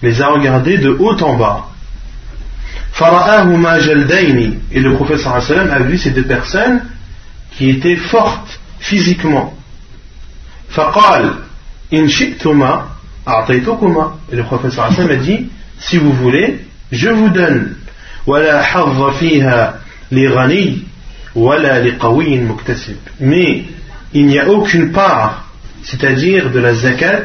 les 0.04 0.22
a 0.22 0.28
regardés 0.28 0.78
de 0.78 0.90
haut 0.90 1.22
en 1.24 1.38
bas 1.38 1.64
فرآهما 2.94 3.78
جلدين 3.80 4.60
et 4.72 4.80
le 4.80 4.94
prophète 4.96 5.20
sallallahu 5.20 5.44
alayhi 5.46 5.60
wa 5.60 5.66
sallam 5.70 5.82
a 5.82 5.86
vu 5.86 5.98
ces 5.98 6.12
deux 6.12 6.24
personnes 6.26 6.82
qui 7.58 7.70
étaient 7.70 7.96
fortes 7.96 8.60
physiquement 8.80 9.54
فقال 10.70 11.34
إن 11.94 12.08
شئتما 12.10 12.86
أعطيتكما 13.28 14.12
et 14.32 14.36
le 14.36 14.44
prophète 14.44 14.72
sallallahu 14.72 14.94
alayhi 14.94 15.02
wa 15.02 15.16
sallam 15.16 15.20
a 15.20 15.24
dit 15.24 15.50
si 15.80 15.98
vous 15.98 16.14
voulez 16.14 16.60
je 16.92 17.10
vous 17.10 17.30
donne 17.30 17.76
ولا 18.28 18.64
حظ 18.64 19.10
فيها 19.20 19.80
لغني 20.12 20.78
ولا 20.78 20.78
لقوي 20.78 20.78
مكتسب 20.78 20.91
mais 23.21 23.65
il 24.13 24.27
n'y 24.27 24.39
a 24.39 24.49
aucune 24.49 24.93
part 24.93 25.53
c'est-à-dire 25.85 26.51
de 26.51 26.59
la 26.59 26.75
zakat 26.75 27.25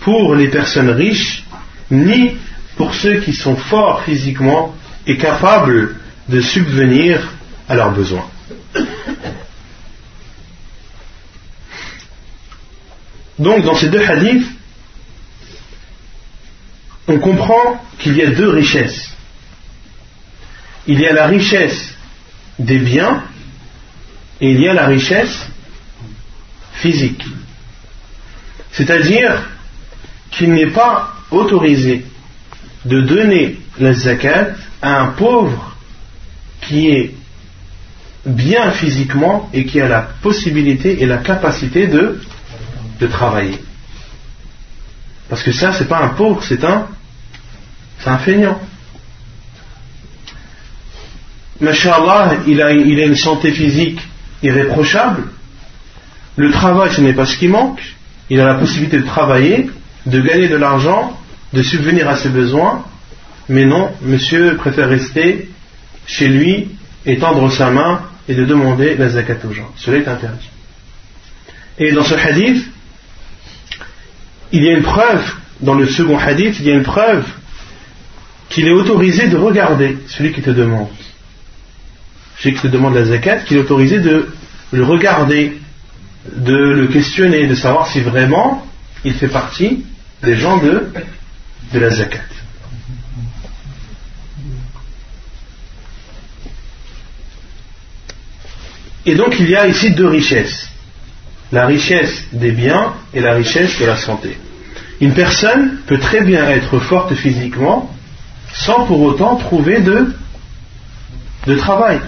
pour 0.00 0.34
les 0.34 0.48
personnes 0.48 0.90
riches 0.90 1.44
ni 1.90 2.36
pour 2.76 2.94
ceux 2.94 3.20
qui 3.20 3.32
sont 3.32 3.56
forts 3.56 4.02
physiquement 4.02 4.74
et 5.06 5.16
capables 5.16 5.96
de 6.28 6.40
subvenir 6.40 7.32
à 7.68 7.74
leurs 7.74 7.92
besoins. 7.92 8.28
Donc 13.38 13.64
dans 13.64 13.74
ces 13.74 13.88
deux 13.88 14.04
hadiths, 14.04 14.46
on 17.06 17.18
comprend 17.18 17.82
qu'il 17.98 18.16
y 18.16 18.22
a 18.22 18.30
deux 18.30 18.50
richesses. 18.50 19.10
Il 20.86 21.00
y 21.00 21.06
a 21.06 21.12
la 21.12 21.26
richesse 21.26 21.94
des 22.58 22.78
biens 22.78 23.22
et 24.40 24.52
il 24.52 24.60
y 24.60 24.68
a 24.68 24.74
la 24.74 24.86
richesse 24.86 25.46
physique. 26.74 27.24
C'est-à-dire 28.72 29.42
qu'il 30.30 30.52
n'est 30.52 30.70
pas 30.70 31.14
autorisé 31.30 32.04
de 32.84 33.00
donner 33.00 33.58
la 33.78 33.92
zakat 33.92 34.50
à 34.80 35.00
un 35.00 35.06
pauvre 35.08 35.76
qui 36.60 36.88
est 36.90 37.14
bien 38.24 38.70
physiquement 38.72 39.48
et 39.52 39.64
qui 39.64 39.80
a 39.80 39.88
la 39.88 40.02
possibilité 40.02 41.02
et 41.02 41.06
la 41.06 41.18
capacité 41.18 41.86
de, 41.86 42.20
travailler. 43.10 43.58
Parce 45.28 45.42
que 45.42 45.52
ça, 45.52 45.72
c'est 45.72 45.88
pas 45.88 46.00
un 46.00 46.08
pauvre, 46.10 46.42
c'est 46.42 46.64
un, 46.64 46.88
c'est 48.00 48.08
un 48.08 48.18
feignant. 48.18 48.60
Masha'Allah, 51.60 52.38
il 52.46 52.60
a 52.60 52.72
une 52.72 53.16
santé 53.16 53.52
physique 53.52 54.00
irréprochable. 54.42 55.24
Le 56.36 56.50
travail, 56.50 56.90
ce 56.92 57.00
n'est 57.00 57.12
pas 57.12 57.26
ce 57.26 57.36
qui 57.36 57.48
manque. 57.48 57.80
Il 58.30 58.40
a 58.40 58.46
la 58.46 58.54
possibilité 58.54 58.98
de 58.98 59.06
travailler, 59.06 59.70
de 60.06 60.20
gagner 60.20 60.48
de 60.48 60.56
l'argent, 60.56 61.18
de 61.52 61.62
subvenir 61.62 62.08
à 62.08 62.16
ses 62.16 62.28
besoins. 62.28 62.84
Mais 63.48 63.64
non, 63.64 63.90
monsieur 64.02 64.56
préfère 64.56 64.88
rester 64.88 65.48
chez 66.06 66.28
lui 66.28 66.68
et 67.06 67.18
tendre 67.18 67.50
sa 67.50 67.70
main 67.70 68.02
et 68.28 68.34
de 68.34 68.44
demander 68.44 68.96
la 68.96 69.08
zakat 69.08 69.38
aux 69.48 69.52
gens. 69.52 69.70
Cela 69.76 69.98
est 69.98 70.08
interdit. 70.08 70.50
Et 71.78 71.92
dans 71.92 72.04
ce 72.04 72.14
hadith, 72.14 72.64
il 74.52 74.64
y 74.64 74.68
a 74.68 74.72
une 74.72 74.82
preuve, 74.82 75.24
dans 75.60 75.74
le 75.74 75.86
second 75.86 76.18
hadith, 76.18 76.56
il 76.60 76.66
y 76.66 76.70
a 76.70 76.74
une 76.74 76.82
preuve 76.82 77.24
qu'il 78.48 78.66
est 78.66 78.72
autorisé 78.72 79.28
de 79.28 79.36
regarder 79.36 79.98
celui 80.08 80.32
qui 80.32 80.42
te 80.42 80.50
demande. 80.50 80.88
Celui 82.38 82.54
qui 82.54 82.62
te 82.62 82.68
demande 82.68 82.94
la 82.94 83.04
zakat, 83.04 83.38
qu'il 83.38 83.56
est 83.56 83.60
autorisé 83.60 83.98
de 83.98 84.28
le 84.72 84.84
regarder, 84.84 85.58
de 86.36 86.54
le 86.54 86.86
questionner, 86.86 87.46
de 87.46 87.54
savoir 87.54 87.88
si 87.88 88.00
vraiment 88.00 88.66
il 89.04 89.14
fait 89.14 89.28
partie 89.28 89.84
des 90.22 90.36
gens 90.36 90.58
de, 90.58 90.88
de 91.72 91.78
la 91.78 91.90
zakat. 91.90 92.20
Et 99.06 99.14
donc 99.14 99.36
il 99.40 99.48
y 99.48 99.56
a 99.56 99.66
ici 99.66 99.90
deux 99.92 100.08
richesses. 100.08 100.68
La 101.50 101.66
richesse 101.66 102.24
des 102.32 102.52
biens 102.52 102.92
et 103.14 103.20
la 103.20 103.34
richesse 103.34 103.78
de 103.80 103.86
la 103.86 103.96
santé. 103.96 104.36
Une 105.00 105.14
personne 105.14 105.78
peut 105.86 105.98
très 105.98 106.20
bien 106.20 106.46
être 106.50 106.78
forte 106.78 107.14
physiquement 107.14 107.90
sans 108.52 108.84
pour 108.84 109.00
autant 109.00 109.36
trouver 109.36 109.80
de, 109.80 110.14
de 111.46 111.56
travail. 111.56 112.00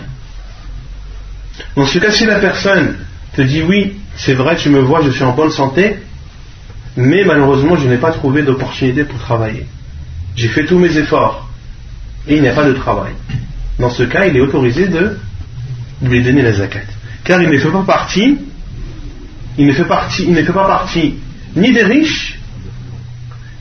Dans 1.76 1.86
ce 1.86 1.98
cas, 1.98 2.10
si 2.10 2.26
la 2.26 2.38
personne 2.38 2.96
te 3.34 3.42
dit 3.42 3.62
oui, 3.62 3.96
c'est 4.16 4.34
vrai, 4.34 4.56
tu 4.56 4.68
me 4.70 4.80
vois, 4.80 5.02
je 5.02 5.10
suis 5.10 5.24
en 5.24 5.32
bonne 5.32 5.50
santé, 5.50 5.96
mais 6.96 7.24
malheureusement, 7.24 7.76
je 7.76 7.88
n'ai 7.88 7.96
pas 7.96 8.10
trouvé 8.12 8.42
d'opportunité 8.42 9.04
pour 9.04 9.18
travailler. 9.18 9.66
J'ai 10.36 10.48
fait 10.48 10.64
tous 10.64 10.78
mes 10.78 10.96
efforts 10.96 11.48
et 12.26 12.36
il 12.36 12.42
n'y 12.42 12.48
a 12.48 12.54
pas 12.54 12.66
de 12.66 12.72
travail. 12.72 13.12
Dans 13.78 13.90
ce 13.90 14.02
cas, 14.02 14.26
il 14.26 14.36
est 14.36 14.40
autorisé 14.40 14.88
de 14.88 15.16
lui 16.02 16.22
donner 16.22 16.42
la 16.42 16.52
zakat. 16.52 16.80
Car 17.24 17.40
il 17.42 17.48
ne 17.48 17.58
fait 17.58 17.70
pas 17.70 17.82
partie, 17.82 18.38
il 19.58 19.66
ne 19.66 19.72
fait 19.72 19.84
partie, 19.84 20.24
il 20.24 20.32
ne 20.32 20.42
fait 20.42 20.52
pas 20.52 20.66
partie 20.66 21.16
ni 21.56 21.72
des 21.72 21.84
riches, 21.84 22.38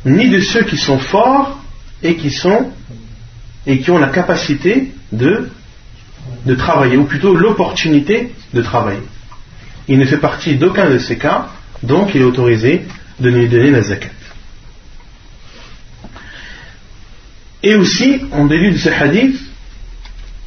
ni 0.05 0.29
de 0.29 0.39
ceux 0.39 0.63
qui 0.63 0.77
sont 0.77 0.99
forts 0.99 1.59
et 2.03 2.15
qui 2.15 2.31
sont 2.31 2.71
et 3.67 3.79
qui 3.79 3.91
ont 3.91 3.97
la 3.97 4.07
capacité 4.07 4.91
de, 5.11 5.49
de 6.45 6.55
travailler, 6.55 6.97
ou 6.97 7.05
plutôt 7.05 7.35
l'opportunité 7.35 8.33
de 8.53 8.61
travailler. 8.61 9.03
Il 9.87 9.99
ne 9.99 10.05
fait 10.05 10.17
partie 10.17 10.55
d'aucun 10.55 10.89
de 10.89 10.97
ces 10.97 11.17
cas, 11.17 11.49
donc 11.83 12.13
il 12.15 12.21
est 12.21 12.25
autorisé 12.25 12.83
de 13.19 13.29
lui 13.29 13.47
donner 13.49 13.71
la 13.71 13.81
zakat. 13.81 14.09
Et 17.61 17.75
aussi, 17.75 18.21
on 18.31 18.45
déduit 18.45 18.71
de 18.71 18.77
ce 18.77 18.89
hadith 18.89 19.37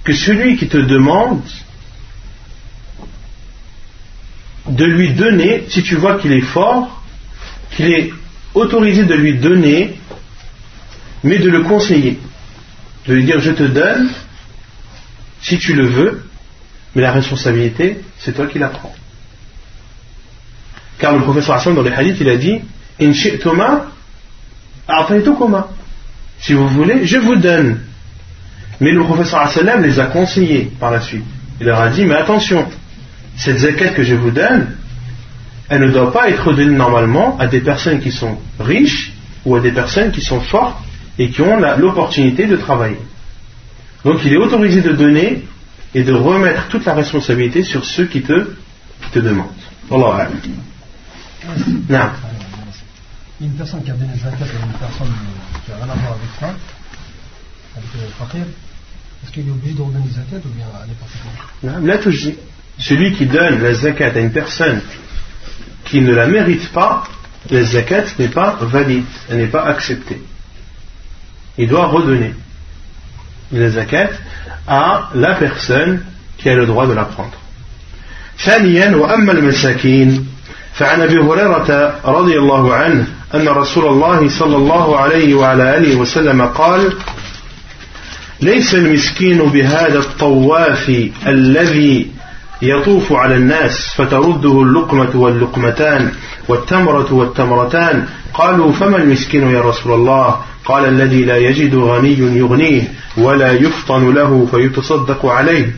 que 0.05 0.13
celui 0.13 0.57
qui 0.57 0.69
te 0.69 0.79
demande 0.79 1.43
de 4.67 4.85
lui 4.85 5.13
donner, 5.13 5.65
si 5.69 5.83
tu 5.83 5.97
vois 5.97 6.19
qu'il 6.19 6.33
est 6.33 6.41
fort, 6.41 7.03
qu'il 7.77 7.87
est 7.87 8.13
autorisé 8.55 9.05
de 9.05 9.15
lui 9.15 9.39
donner, 9.39 9.95
mais 11.23 11.39
de 11.39 11.51
le 11.51 11.63
conseiller. 11.63 12.19
De 13.07 13.15
lui 13.15 13.25
dire 13.25 13.41
je 13.41 13.51
te 13.51 13.65
donne, 13.65 14.09
si 15.43 15.59
tu 15.59 15.75
le 15.75 15.87
veux, 15.87 16.25
mais 16.95 17.03
la 17.03 17.13
responsabilité, 17.13 18.01
c'est 18.19 18.33
toi 18.33 18.47
qui 18.47 18.59
la 18.59 18.69
prends. 18.69 18.95
Car 20.99 21.15
le 21.15 21.23
professeur 21.23 21.57
Hassan 21.57 21.75
dans 21.75 21.83
les 21.83 21.93
hadiths, 21.93 22.19
il 22.21 22.29
a 22.29 22.37
dit 22.37 22.61
In 23.01 23.13
Si 26.39 26.53
vous 26.53 26.69
voulez, 26.69 27.05
je 27.07 27.19
vous 27.19 27.37
donne. 27.37 27.81
Mais 28.81 28.93
le 28.93 29.03
professeur 29.03 29.41
Hassan 29.41 29.83
les 29.83 29.99
a 29.99 30.07
conseillés 30.07 30.71
par 30.79 30.93
la 30.93 31.01
suite. 31.01 31.25
Il 31.61 31.67
leur 31.67 31.81
a 31.81 31.89
dit 31.89 32.05
Mais 32.05 32.15
attention, 32.15 32.69
cette 33.37 33.59
zakat 33.59 33.89
que 33.89 34.05
je 34.05 34.15
vous 34.15 34.31
donne, 34.31 34.77
elle 35.69 35.81
ne 35.81 35.91
doit 35.91 36.13
pas 36.13 36.29
être 36.29 36.53
donnée 36.53 36.77
normalement 36.77 37.37
à 37.39 37.47
des 37.47 37.61
personnes 37.61 38.01
qui 38.01 38.13
sont 38.13 38.39
riches 38.61 39.13
ou 39.45 39.57
à 39.57 39.61
des 39.61 39.73
personnes 39.73 40.13
qui 40.13 40.21
sont 40.21 40.41
fortes 40.41 40.79
et 41.19 41.31
qui 41.31 41.41
ont 41.41 41.59
l'opportunité 41.79 42.47
de 42.47 42.57
travailler. 42.57 42.99
Donc 44.05 44.21
il 44.25 44.33
est 44.33 44.37
autorisé 44.37 44.81
de 44.81 44.93
donner 44.93 45.45
et 45.95 46.03
de 46.03 46.13
remettre 46.13 46.69
toute 46.69 46.85
la 46.85 46.95
responsabilité 46.95 47.63
sur 47.63 47.85
ceux 47.85 48.07
qui 48.07 48.23
te, 48.23 48.55
qui 49.03 49.11
te 49.13 49.19
demandent. 49.19 49.49
Allah. 49.91 50.29
Non. 51.89 52.11
Une 53.41 53.53
personne 53.53 53.83
qui 53.83 53.91
a 53.91 53.95
donné 53.95 54.15
zakat 54.15 54.45
à 54.45 54.67
une 54.67 54.79
personne 54.79 55.13
qui 55.65 55.71
n'a 55.71 55.77
rien 55.77 55.93
à 55.93 55.97
voir 55.97 56.13
avec 56.13 56.31
ça, 56.39 56.55
avec 57.77 57.89
le 57.95 58.09
fakir, 58.19 58.45
est-ce 59.23 59.33
qu'il 59.33 59.49
est 59.49 59.51
obligé 59.51 59.75
de 59.75 59.83
redonner 59.83 60.09
zakat 60.09 60.37
ou 60.45 60.49
bien 60.51 60.67
à 60.67 60.87
n'importe 60.87 61.13
quoi 61.61 61.81
Là, 61.81 61.99
celui 62.79 63.13
qui 63.13 63.27
donne 63.27 63.61
la 63.61 63.75
zakat 63.75 64.13
à 64.15 64.19
une 64.19 64.33
personne 64.33 64.81
qui 65.85 66.01
ne 66.01 66.15
la 66.15 66.27
mérite 66.27 66.69
pas, 66.73 67.05
la 67.51 67.63
zakat 67.65 68.05
n'est 68.19 68.29
pas 68.29 68.57
valide, 68.61 69.05
elle 69.29 69.39
n'est 69.39 69.49
pas 69.49 69.65
acceptée. 69.65 70.23
Il 71.59 71.69
doit 71.69 71.87
redonner 71.87 72.35
la 73.59 73.71
zakat 73.71 74.11
à 74.67 75.11
la 75.15 75.35
personne 75.35 76.03
qui 76.39 76.49
a 76.49 76.55
le 76.55 76.67
droit 76.67 76.87
de 76.87 76.95
la 76.95 77.05
prendre. 77.05 77.39
ثانيا 78.45 78.97
وأما 78.97 79.33
المساكين 79.33 80.27
فعن 80.75 81.01
أبي 81.01 81.19
هريرة 81.19 82.01
رضي 82.05 82.39
الله 82.39 82.75
عنه 82.75 83.07
أن 83.35 83.49
رسول 83.49 83.87
الله 83.87 84.29
صلى 84.29 84.57
الله 84.57 84.99
عليه 84.99 85.35
وعلى 85.35 85.77
آله 85.77 85.97
وسلم 85.97 86.43
قال 86.43 86.93
ليس 88.41 88.75
المسكين 88.75 89.39
بهذا 89.39 89.99
الطواف 89.99 91.11
الذي 91.27 92.11
يطوف 92.63 93.13
على 93.13 93.37
الناس 93.37 93.95
فترده 93.97 94.63
اللقمة 94.63 95.11
واللقمتان 95.15 96.13
والتمرة 96.49 97.13
والتمرتان. 97.13 98.07
قالوا 98.35 98.73
فما 98.73 98.97
المسكين 98.97 99.51
يا 99.51 99.61
رسول 99.61 99.93
الله؟ 99.93 100.37
قال 100.65 100.85
الذي 100.85 101.25
لا 101.25 101.37
يجد 101.37 101.75
غني 101.75 102.19
يغنيه 102.19 102.93
ولا 103.17 103.53
يفطن 103.53 104.15
له 104.15 104.49
فيتصدق 104.51 105.27
عليه. 105.27 105.75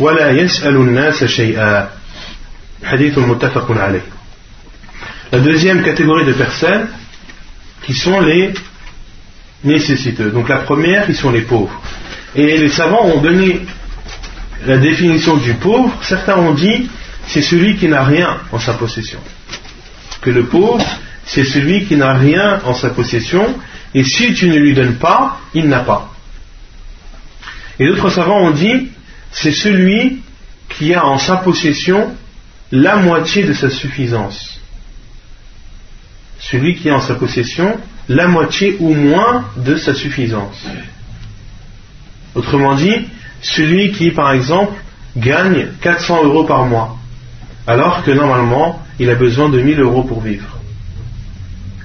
ولا 0.00 0.30
يسأل 0.30 0.76
الناس 0.76 1.24
شيئا. 1.24 1.88
حديث 2.84 3.18
متفق 3.18 3.70
عليه. 3.70 4.04
La 5.32 5.38
deuxième 5.38 5.82
catégorie 5.82 6.26
de 6.26 6.32
personnes 6.34 6.88
qui 7.82 7.94
sont 7.94 8.20
les 8.20 8.52
nécessiteux. 9.64 10.30
Donc 10.30 10.48
la 10.50 10.58
première, 10.58 11.08
ils 11.08 11.16
sont 11.16 11.30
les 11.30 11.40
pauvres. 11.40 11.80
Et 12.34 12.58
les 12.58 12.68
savants 12.68 13.06
ont 13.06 13.20
donné 13.22 13.60
la 14.66 14.78
définition 14.78 15.36
du 15.36 15.54
pauvre. 15.54 15.92
Certains 16.02 16.36
ont 16.36 16.54
dit 16.54 16.88
c'est 17.26 17.42
celui 17.42 17.76
qui 17.76 17.88
n'a 17.88 18.04
rien 18.04 18.38
en 18.50 18.58
sa 18.58 18.74
possession. 18.74 19.20
Que 20.20 20.30
le 20.30 20.44
pauvre, 20.46 20.84
c'est 21.24 21.44
celui 21.44 21.84
qui 21.84 21.96
n'a 21.96 22.14
rien 22.14 22.60
en 22.64 22.74
sa 22.74 22.90
possession. 22.90 23.54
Et 23.94 24.04
si 24.04 24.34
tu 24.34 24.48
ne 24.48 24.56
lui 24.56 24.74
donnes 24.74 24.96
pas, 24.96 25.40
il 25.54 25.68
n'a 25.68 25.80
pas. 25.80 26.12
Et 27.78 27.86
d'autres 27.86 28.10
savants 28.10 28.40
ont 28.40 28.50
dit 28.50 28.88
c'est 29.30 29.52
celui 29.52 30.20
qui 30.68 30.94
a 30.94 31.04
en 31.04 31.18
sa 31.18 31.36
possession 31.36 32.14
la 32.70 32.96
moitié 32.96 33.44
de 33.44 33.52
sa 33.52 33.70
suffisance 33.70 34.52
celui 36.42 36.74
qui 36.74 36.90
a 36.90 36.96
en 36.96 37.00
sa 37.00 37.14
possession 37.14 37.78
la 38.08 38.26
moitié 38.26 38.76
ou 38.80 38.92
moins 38.94 39.44
de 39.56 39.76
sa 39.76 39.94
suffisance. 39.94 40.66
Autrement 42.34 42.74
dit, 42.74 43.06
celui 43.42 43.92
qui, 43.92 44.12
par 44.12 44.32
exemple, 44.32 44.74
gagne 45.16 45.68
400 45.80 46.24
euros 46.24 46.44
par 46.44 46.64
mois, 46.64 46.96
alors 47.66 48.02
que 48.04 48.10
normalement, 48.10 48.80
il 48.98 49.10
a 49.10 49.14
besoin 49.14 49.48
de 49.48 49.60
1000 49.60 49.80
euros 49.80 50.04
pour 50.04 50.20
vivre. 50.20 50.46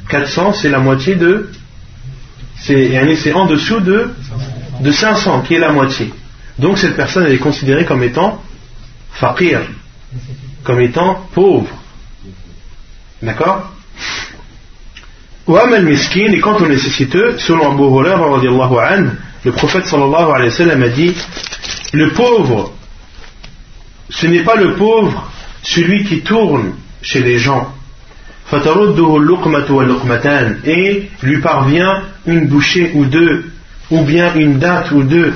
400, 0.10 0.53
c'est 0.53 0.70
la 0.70 0.80
moitié 0.80 1.16
de. 1.16 1.49
C'est 2.60 3.34
en 3.34 3.45
dessous 3.45 3.82
de, 3.82 4.10
de 4.82 4.91
500, 4.91 5.41
qui 5.41 5.55
est 5.55 5.60
la 5.60 5.72
moitié. 5.72 6.12
Donc 6.58 6.78
cette 6.78 6.95
personne, 6.95 7.26
elle 7.26 7.34
est 7.34 7.39
considérée 7.39 7.86
comme 7.86 8.01
étant 8.03 8.41
faqir, 9.12 9.62
comme 10.64 10.82
étant 10.82 11.28
pauvre. 11.34 11.70
D'accord? 13.22 13.72
Et 15.49 16.39
quant 16.39 16.58
au 16.58 16.68
nécessiteux, 16.68 17.38
selon 17.38 17.72
Abu 17.72 17.84
Hurairah, 17.84 18.99
le 19.48 19.54
prophète 19.54 19.86
sallallahu 19.86 20.30
alayhi 20.36 20.50
wa 20.50 20.58
sallam 20.58 20.84
a 20.84 20.89
dit 20.89 21.16
Le 21.93 22.10
pauvre, 22.10 22.74
ce 24.10 24.28
n'est 24.28 24.43
pas 24.43 24.58
le 24.58 24.74
pauvre, 24.74 25.32
celui 25.64 26.04
qui 26.04 26.20
tourne 26.20 26.74
chez 27.02 27.22
les 27.22 27.38
gens. 27.38 27.74
Et 30.66 31.10
lui 31.24 31.39
parvient 31.39 32.02
une 32.26 32.48
bouchée 32.48 32.91
ou 32.93 33.06
deux, 33.06 33.45
ou 33.89 34.02
bien 34.04 34.34
une 34.36 34.60
date 34.60 34.91
ou 34.91 35.04
deux. 35.04 35.34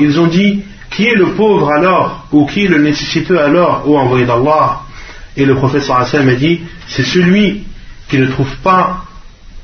Ils 0.00 0.20
ont 0.20 0.26
dit 0.26 0.62
Qui 0.90 1.06
est 1.06 1.14
le 1.14 1.34
pauvre 1.36 1.70
alors 1.70 2.26
Ou 2.32 2.46
qui 2.46 2.64
est 2.64 2.68
le 2.68 2.78
nécessiteux 2.78 3.38
alors, 3.38 3.88
ô 3.88 3.96
envoyé 3.96 4.26
d'Allah? 4.26 4.80
Et 5.36 5.44
le 5.44 5.54
prophète 5.54 5.84
sallam 5.84 6.30
a 6.30 6.34
dit, 6.34 6.62
c'est 6.88 7.04
celui 7.04 7.62
qui 8.08 8.18
ne 8.18 8.26
trouve 8.26 8.56
pas 8.64 9.04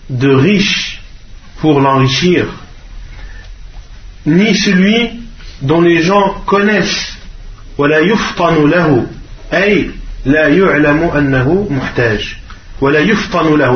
de 0.09 0.29
riche 0.33 0.94
pour 1.65 1.81
l'enrichir, 1.81 2.45
ni 4.27 4.55
celui 4.55 5.23
dont 5.63 5.81
les 5.81 6.03
gens 6.03 6.35
connaissent, 6.45 7.17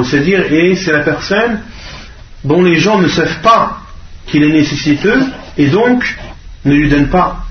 c'est-à-dire, 0.04 0.52
et 0.52 0.76
c'est 0.76 0.92
la 0.92 1.00
personne 1.00 1.60
dont 2.44 2.62
les 2.62 2.78
gens 2.78 2.98
ne 2.98 3.08
savent 3.08 3.40
pas 3.40 3.80
qu'il 4.26 4.44
est 4.44 4.52
nécessiteux 4.52 5.22
et 5.56 5.68
donc 5.68 6.04
ne 6.66 6.74
lui 6.74 6.90
donnent 6.90 7.08
pas. 7.08 7.46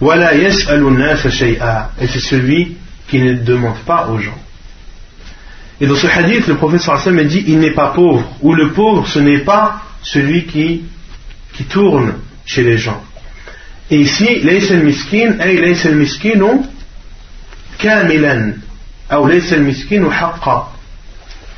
Et 0.00 2.06
c'est 2.06 2.20
celui 2.20 2.76
qui 3.08 3.18
ne 3.18 3.34
demande 3.34 3.78
pas 3.84 4.06
aux 4.06 4.20
gens. 4.20 4.43
Et 5.80 5.86
dans 5.86 5.96
ce 5.96 6.06
hadith, 6.06 6.46
le 6.46 6.56
prophète 6.56 6.80
sallallahu 6.80 7.20
a 7.20 7.24
dit 7.24 7.44
il 7.48 7.58
n'est 7.58 7.74
pas 7.74 7.88
pauvre, 7.88 8.36
ou 8.42 8.54
le 8.54 8.70
pauvre 8.72 9.06
ce 9.06 9.18
n'est 9.18 9.40
pas 9.40 9.82
celui 10.02 10.44
qui, 10.44 10.82
qui 11.54 11.64
tourne 11.64 12.14
chez 12.44 12.62
les 12.62 12.78
gens. 12.78 13.02
Et 13.90 14.00
ici, 14.00 14.40
miskin, 14.82 15.36
miskin 15.94 16.40
ou 16.40 16.66
kamilan, 17.78 18.52
ou 19.12 19.26
miskin 19.26 20.04
ou 20.04 20.10
haqqa. 20.10 20.68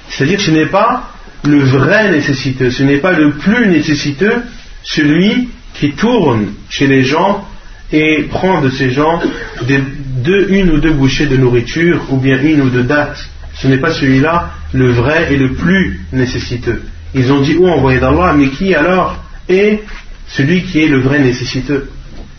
C'est-à-dire 0.08 0.40
ce 0.40 0.50
n'est 0.50 0.66
pas 0.66 1.10
le 1.44 1.60
vrai 1.60 2.10
nécessiteux, 2.10 2.70
ce 2.70 2.82
n'est 2.82 2.98
pas 2.98 3.12
le 3.12 3.32
plus 3.32 3.68
nécessiteux, 3.68 4.42
celui 4.82 5.50
qui 5.74 5.92
tourne 5.92 6.54
chez 6.70 6.86
les 6.86 7.04
gens 7.04 7.46
et 7.92 8.24
prend 8.30 8.60
de 8.62 8.70
ces 8.70 8.90
gens 8.90 9.20
une 9.68 10.70
ou 10.70 10.78
deux 10.78 10.92
bouchées 10.92 11.26
de 11.26 11.36
nourriture 11.36 12.02
ou 12.10 12.16
bien 12.16 12.40
une 12.40 12.62
ou 12.62 12.70
deux 12.70 12.82
dates. 12.82 13.28
Ce 13.56 13.66
n'est 13.66 13.78
pas 13.78 13.92
celui-là 13.92 14.50
le 14.72 14.92
vrai 14.92 15.32
et 15.32 15.36
le 15.36 15.54
plus 15.54 16.00
nécessiteux. 16.12 16.82
Ils 17.14 17.32
ont 17.32 17.40
dit, 17.40 17.56
oh 17.58 17.68
envoyé 17.68 17.98
d'Allah, 17.98 18.34
mais 18.36 18.48
qui 18.48 18.74
alors 18.74 19.16
est 19.48 19.82
celui 20.28 20.62
qui 20.64 20.82
est 20.82 20.88
le 20.88 21.00
vrai 21.00 21.18
nécessiteux? 21.18 21.90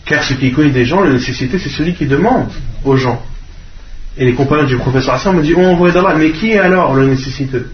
Car 0.04 0.22
ce 0.22 0.34
qui 0.34 0.52
connaît 0.52 0.70
des 0.70 0.84
gens, 0.84 1.00
le 1.00 1.14
nécessiteux, 1.14 1.58
c'est 1.58 1.70
celui 1.70 1.94
qui 1.94 2.06
demande 2.06 2.48
aux 2.84 2.96
gens. 2.96 3.22
Et 4.16 4.24
les 4.24 4.34
compagnons 4.34 4.64
du 4.64 4.76
professeur 4.76 5.14
Hassan 5.14 5.34
m'ont 5.34 5.42
dit, 5.42 5.54
oh 5.56 5.64
envoyé 5.64 5.92
d'Allah, 5.92 6.14
mais 6.16 6.30
qui 6.30 6.52
est 6.52 6.58
alors 6.58 6.94
le 6.94 7.06
nécessiteux? 7.06 7.70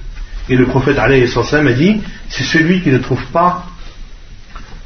Et 0.48 0.56
le 0.56 0.66
prophète 0.66 0.98
a 0.98 1.08
dit, 1.08 2.00
c'est 2.28 2.44
celui 2.44 2.82
qui 2.82 2.90
ne 2.90 2.98
trouve 2.98 3.24
pas 3.26 3.66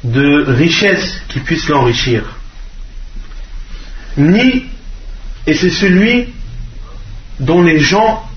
de 0.03 0.45
richesse 0.47 1.21
qui 1.27 1.39
puisse 1.39 1.67
l'enrichir 1.67 2.23
ni, 4.17 4.65
et 5.47 5.53
c'est 5.53 5.69
celui 5.69 6.27
dont 7.39 7.61
les 7.61 7.79
gens 7.79 8.28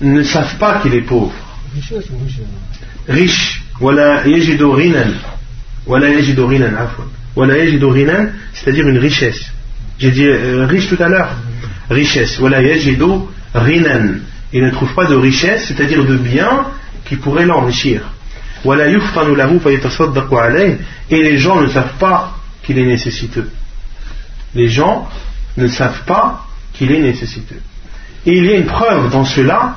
ne 0.00 0.22
savent 0.22 0.56
pas 0.58 0.80
qu'il 0.80 0.94
est 0.94 1.02
pauvre. 1.02 1.32
Riche. 3.08 3.62
Voilà 3.80 4.22
c'est-à-dire 8.52 8.88
une 8.88 8.98
richesse. 8.98 9.40
J'ai 9.98 10.10
dit 10.10 10.26
euh, 10.26 10.66
riche 10.66 10.88
tout 10.88 11.02
à 11.02 11.08
l'heure. 11.08 11.30
Richesse. 11.90 12.38
Voilà 12.38 12.58
rinan. 13.54 14.18
Il 14.52 14.62
ne 14.62 14.70
trouve 14.70 14.92
pas 14.94 15.06
de 15.06 15.14
richesse, 15.14 15.66
c'est-à-dire 15.68 16.04
de 16.04 16.16
bien 16.16 16.66
qui 17.04 17.16
pourrait 17.16 17.46
l'enrichir. 17.46 18.02
Et 21.10 21.22
les 21.22 21.38
gens 21.38 21.60
ne 21.60 21.68
savent 21.68 21.96
pas 21.98 22.36
qu'il 22.62 22.78
est 22.78 22.86
nécessiteux 22.86 23.50
les 24.54 24.68
gens 24.68 25.08
ne 25.56 25.68
savent 25.68 26.04
pas 26.04 26.44
qu'il 26.72 26.92
est 26.92 27.00
nécessiteux. 27.00 27.60
Et 28.26 28.36
il 28.36 28.44
y 28.44 28.50
a 28.50 28.56
une 28.56 28.66
preuve 28.66 29.10
dans 29.10 29.24
cela 29.24 29.76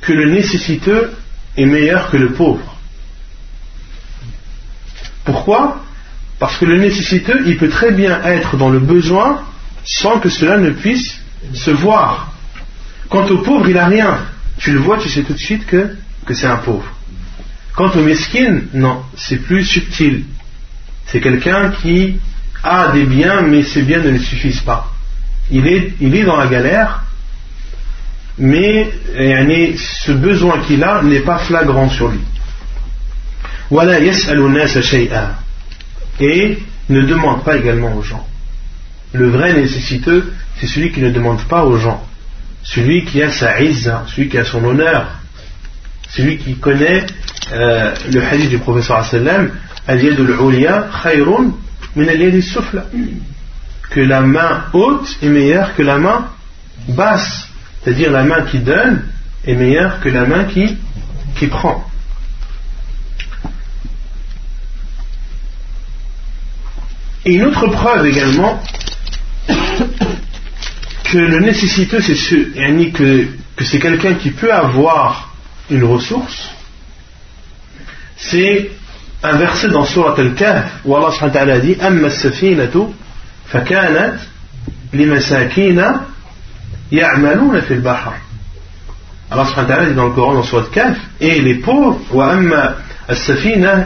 que 0.00 0.12
le 0.12 0.30
nécessiteux 0.30 1.12
est 1.56 1.66
meilleur 1.66 2.10
que 2.10 2.16
le 2.16 2.32
pauvre. 2.32 2.76
Pourquoi? 5.24 5.82
Parce 6.38 6.56
que 6.58 6.64
le 6.64 6.78
nécessiteux, 6.78 7.42
il 7.46 7.56
peut 7.56 7.68
très 7.68 7.92
bien 7.92 8.22
être 8.22 8.56
dans 8.56 8.68
le 8.68 8.78
besoin 8.78 9.42
sans 9.84 10.20
que 10.20 10.28
cela 10.28 10.58
ne 10.58 10.70
puisse 10.70 11.18
se 11.54 11.70
voir. 11.70 12.32
Quant 13.08 13.26
au 13.26 13.38
pauvre, 13.38 13.68
il 13.68 13.74
n'a 13.74 13.86
rien. 13.86 14.18
Tu 14.58 14.72
le 14.72 14.78
vois, 14.78 14.98
tu 14.98 15.08
sais 15.08 15.22
tout 15.22 15.32
de 15.32 15.38
suite 15.38 15.66
que, 15.66 15.96
c'est 16.32 16.46
un 16.46 16.56
pauvre. 16.56 16.86
Quant 17.74 17.90
au 17.90 18.02
mesquin, 18.02 18.62
non, 18.74 19.02
c'est 19.16 19.38
plus 19.38 19.64
subtil. 19.64 20.24
C'est 21.06 21.20
quelqu'un 21.20 21.70
qui 21.70 22.18
a 22.62 22.88
des 22.92 23.04
biens, 23.04 23.42
mais 23.42 23.62
ces 23.62 23.82
biens 23.82 24.00
ne 24.00 24.18
suffisent 24.18 24.60
pas. 24.60 24.92
Il 25.50 25.66
est 25.66 26.24
dans 26.24 26.36
la 26.36 26.48
galère, 26.48 27.04
mais 28.38 28.90
ce 29.76 30.12
besoin 30.12 30.60
qu'il 30.60 30.82
a 30.84 31.02
n'est 31.02 31.20
pas 31.20 31.38
flagrant 31.38 31.88
sur 31.88 32.08
lui. 32.08 32.20
Et 36.20 36.58
ne 36.88 37.02
demande 37.02 37.44
pas 37.44 37.56
également 37.56 37.94
aux 37.94 38.02
gens. 38.02 38.26
Le 39.12 39.28
vrai 39.28 39.54
nécessiteux, 39.54 40.32
c'est 40.58 40.66
celui 40.66 40.92
qui 40.92 41.00
ne 41.00 41.10
demande 41.10 41.42
pas 41.44 41.64
aux 41.64 41.78
gens. 41.78 42.04
Celui 42.62 43.04
qui 43.04 43.22
a 43.22 43.30
sa 43.30 43.60
izza, 43.60 44.04
celui 44.08 44.28
qui 44.28 44.38
a 44.38 44.44
son 44.44 44.64
honneur, 44.64 45.06
celui 46.10 46.38
qui 46.38 46.56
connaît 46.56 47.06
euh, 47.52 47.94
le 48.12 48.22
hadith 48.22 48.50
du 48.50 48.58
professeur 48.58 49.04
sallam, 49.04 49.50
que 53.90 54.00
la 54.00 54.20
main 54.20 54.64
haute 54.72 55.16
est 55.22 55.28
meilleure 55.28 55.74
que 55.76 55.82
la 55.82 55.98
main 55.98 56.28
basse. 56.88 57.45
C'est-à-dire 57.86 58.10
la 58.10 58.24
main 58.24 58.42
qui 58.42 58.58
donne 58.58 59.04
est 59.46 59.54
meilleure 59.54 60.00
que 60.00 60.08
la 60.08 60.26
main 60.26 60.42
qui, 60.46 60.76
qui 61.38 61.46
prend. 61.46 61.88
Et 67.24 67.34
une 67.34 67.44
autre 67.44 67.68
preuve 67.68 68.06
également 68.06 68.60
que 69.48 71.16
le 71.16 71.38
nécessiteux, 71.38 72.00
c'est 72.00 72.16
ce, 72.16 72.34
que, 72.90 73.28
que 73.54 73.64
c'est 73.64 73.78
quelqu'un 73.78 74.14
qui 74.14 74.32
peut 74.32 74.52
avoir 74.52 75.36
une 75.70 75.84
ressource, 75.84 76.50
c'est 78.16 78.72
un 79.22 79.36
verset 79.36 79.68
dans 79.68 79.84
Surat 79.84 80.16
Al-Kahf 80.18 80.80
où 80.84 80.96
Allah 80.96 81.12
subhanahu 81.12 81.34
wa 81.34 81.40
ta'ala 81.40 81.60
dit 81.60 81.76
Amma 81.80 82.08
as-safinatu 82.08 82.80
fakanat 83.46 84.14
limasakina 84.92 86.15
ya'maluna 86.90 87.62
fil 87.62 87.80
bahr. 87.80 88.14
Allah 89.30 89.46
subhanahu 89.46 89.88
dit 89.88 89.94
dans 89.94 90.06
le 90.06 90.12
Coran 90.12 90.34
dans 90.34 90.42
Surat 90.42 90.62
Al-Kahf 90.62 90.98
et 91.20 91.40
les 91.40 91.56
pauvres 91.56 91.98
wa 92.12 92.34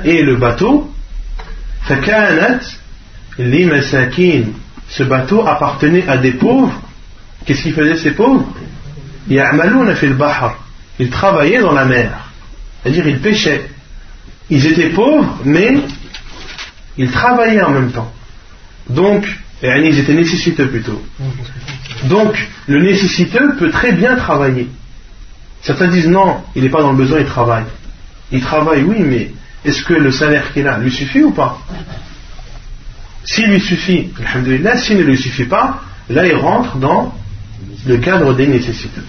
et 0.04 0.22
le 0.22 0.36
bateau. 0.36 0.92
Ce 4.88 5.02
bateau 5.04 5.46
appartenait 5.46 6.08
à 6.08 6.18
des 6.18 6.32
pauvres. 6.32 6.80
Qu'est-ce 7.46 7.62
qu'ils 7.62 7.74
faisaient 7.74 7.96
ces 7.96 8.10
pauvres? 8.10 8.46
Ya'maluna 9.28 9.94
fil 9.94 10.14
bahr. 10.14 10.56
Ils 10.98 11.10
travaillaient 11.10 11.60
dans 11.60 11.72
la 11.72 11.86
mer. 11.86 12.10
C'est-à-dire 12.82 13.06
ils 13.08 13.20
pêchaient. 13.20 13.70
Ils 14.50 14.66
étaient 14.66 14.90
pauvres, 14.90 15.38
mais 15.44 15.78
ils 16.98 17.10
travaillaient 17.10 17.62
en 17.62 17.70
même 17.70 17.92
temps. 17.92 18.12
Donc, 18.88 19.24
ils 19.62 19.98
étaient 19.98 20.14
nécessiteux 20.14 20.68
plutôt. 20.68 21.02
Donc, 22.04 22.48
le 22.66 22.82
nécessiteux 22.82 23.56
peut 23.58 23.70
très 23.70 23.92
bien 23.92 24.16
travailler. 24.16 24.68
Certains 25.62 25.88
disent 25.88 26.08
non, 26.08 26.42
il 26.56 26.62
n'est 26.62 26.70
pas 26.70 26.80
dans 26.80 26.92
le 26.92 26.96
besoin, 26.96 27.20
il 27.20 27.26
travaille. 27.26 27.64
Il 28.32 28.40
travaille, 28.40 28.82
oui, 28.82 29.00
mais 29.00 29.32
est-ce 29.64 29.82
que 29.82 29.94
le 29.94 30.10
salaire 30.10 30.52
qu'il 30.52 30.66
a 30.66 30.78
lui 30.78 30.90
suffit 30.90 31.22
ou 31.22 31.32
pas? 31.32 31.58
S'il 33.24 33.50
lui 33.50 33.60
suffit, 33.60 34.10
alhamdoulilah, 34.18 34.78
s'il 34.78 34.96
ne 34.96 35.02
lui 35.02 35.18
suffit 35.18 35.44
pas, 35.44 35.82
là 36.08 36.26
il 36.26 36.34
rentre 36.34 36.76
dans 36.76 37.14
le 37.86 37.98
cadre 37.98 38.34
des 38.34 38.46
nécessités. 38.46 39.02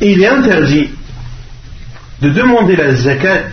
Et 0.00 0.12
il 0.12 0.22
est 0.22 0.28
interdit 0.28 0.90
de 2.20 2.30
demander 2.30 2.74
la 2.74 2.94
zakat 2.94 3.44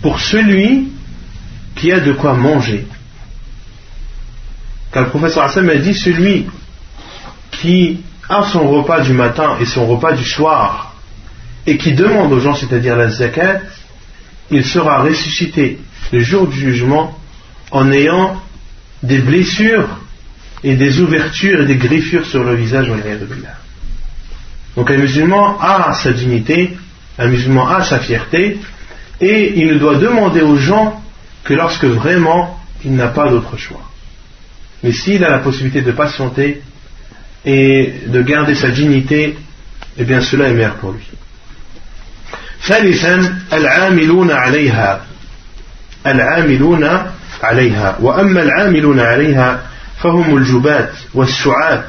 pour 0.00 0.18
celui 0.18 0.91
qui 1.82 1.90
a 1.90 1.98
de 1.98 2.12
quoi 2.12 2.34
manger. 2.34 2.86
Car 4.92 5.02
le 5.02 5.08
professeur 5.08 5.42
Hassan 5.42 5.68
a 5.68 5.74
dit 5.74 5.94
celui 5.94 6.46
qui 7.50 7.98
a 8.28 8.44
son 8.44 8.68
repas 8.68 9.00
du 9.00 9.12
matin 9.12 9.56
et 9.60 9.64
son 9.64 9.88
repas 9.88 10.12
du 10.12 10.22
soir 10.22 10.94
et 11.66 11.76
qui 11.76 11.92
demande 11.92 12.32
aux 12.32 12.38
gens, 12.38 12.54
c'est-à-dire 12.54 12.94
la 12.94 13.10
zakat, 13.10 13.62
il 14.52 14.64
sera 14.64 15.02
ressuscité 15.02 15.80
le 16.12 16.20
jour 16.20 16.46
du 16.46 16.56
jugement 16.56 17.18
en 17.72 17.90
ayant 17.90 18.40
des 19.02 19.18
blessures 19.18 19.88
et 20.62 20.76
des 20.76 21.00
ouvertures 21.00 21.62
et 21.62 21.66
des 21.66 21.78
griffures 21.78 22.26
sur 22.26 22.44
le 22.44 22.54
visage. 22.54 22.86
Donc 24.76 24.88
un 24.88 24.98
musulman 24.98 25.58
a 25.58 25.92
sa 25.94 26.12
dignité, 26.12 26.76
un 27.18 27.26
musulman 27.26 27.66
a 27.66 27.82
sa 27.82 27.98
fierté, 27.98 28.60
et 29.20 29.54
il 29.56 29.66
ne 29.66 29.78
doit 29.78 29.96
demander 29.96 30.42
aux 30.42 30.56
gens 30.56 31.01
que 31.43 31.53
lorsque 31.53 31.85
vraiment 31.85 32.59
il 32.83 32.95
n'a 32.95 33.07
pas 33.07 33.29
d'autre 33.29 33.57
choix. 33.57 33.83
Mais 34.83 34.91
s'il 34.91 35.23
a 35.23 35.29
la 35.29 35.39
possibilité 35.39 35.81
de 35.81 35.91
patienter 35.91 36.61
et 37.45 37.93
de 38.07 38.21
garder 38.21 38.55
sa 38.55 38.69
dignité, 38.69 39.37
eh 39.97 40.03
bien 40.03 40.21
cela 40.21 40.49
est 40.49 40.53
meilleur 40.53 40.75
pour 40.75 40.91
lui. 40.91 41.03
ثالثا 42.67 43.37
العاملون 43.53 44.31
عليها 44.31 45.01
العاملون 46.05 46.89
عليها 47.43 47.97
وأما 48.01 48.43
العاملون 48.43 48.99
عليها 48.99 49.61
فهم 50.01 50.37
الجبات 50.37 50.91
والسعاة 51.13 51.83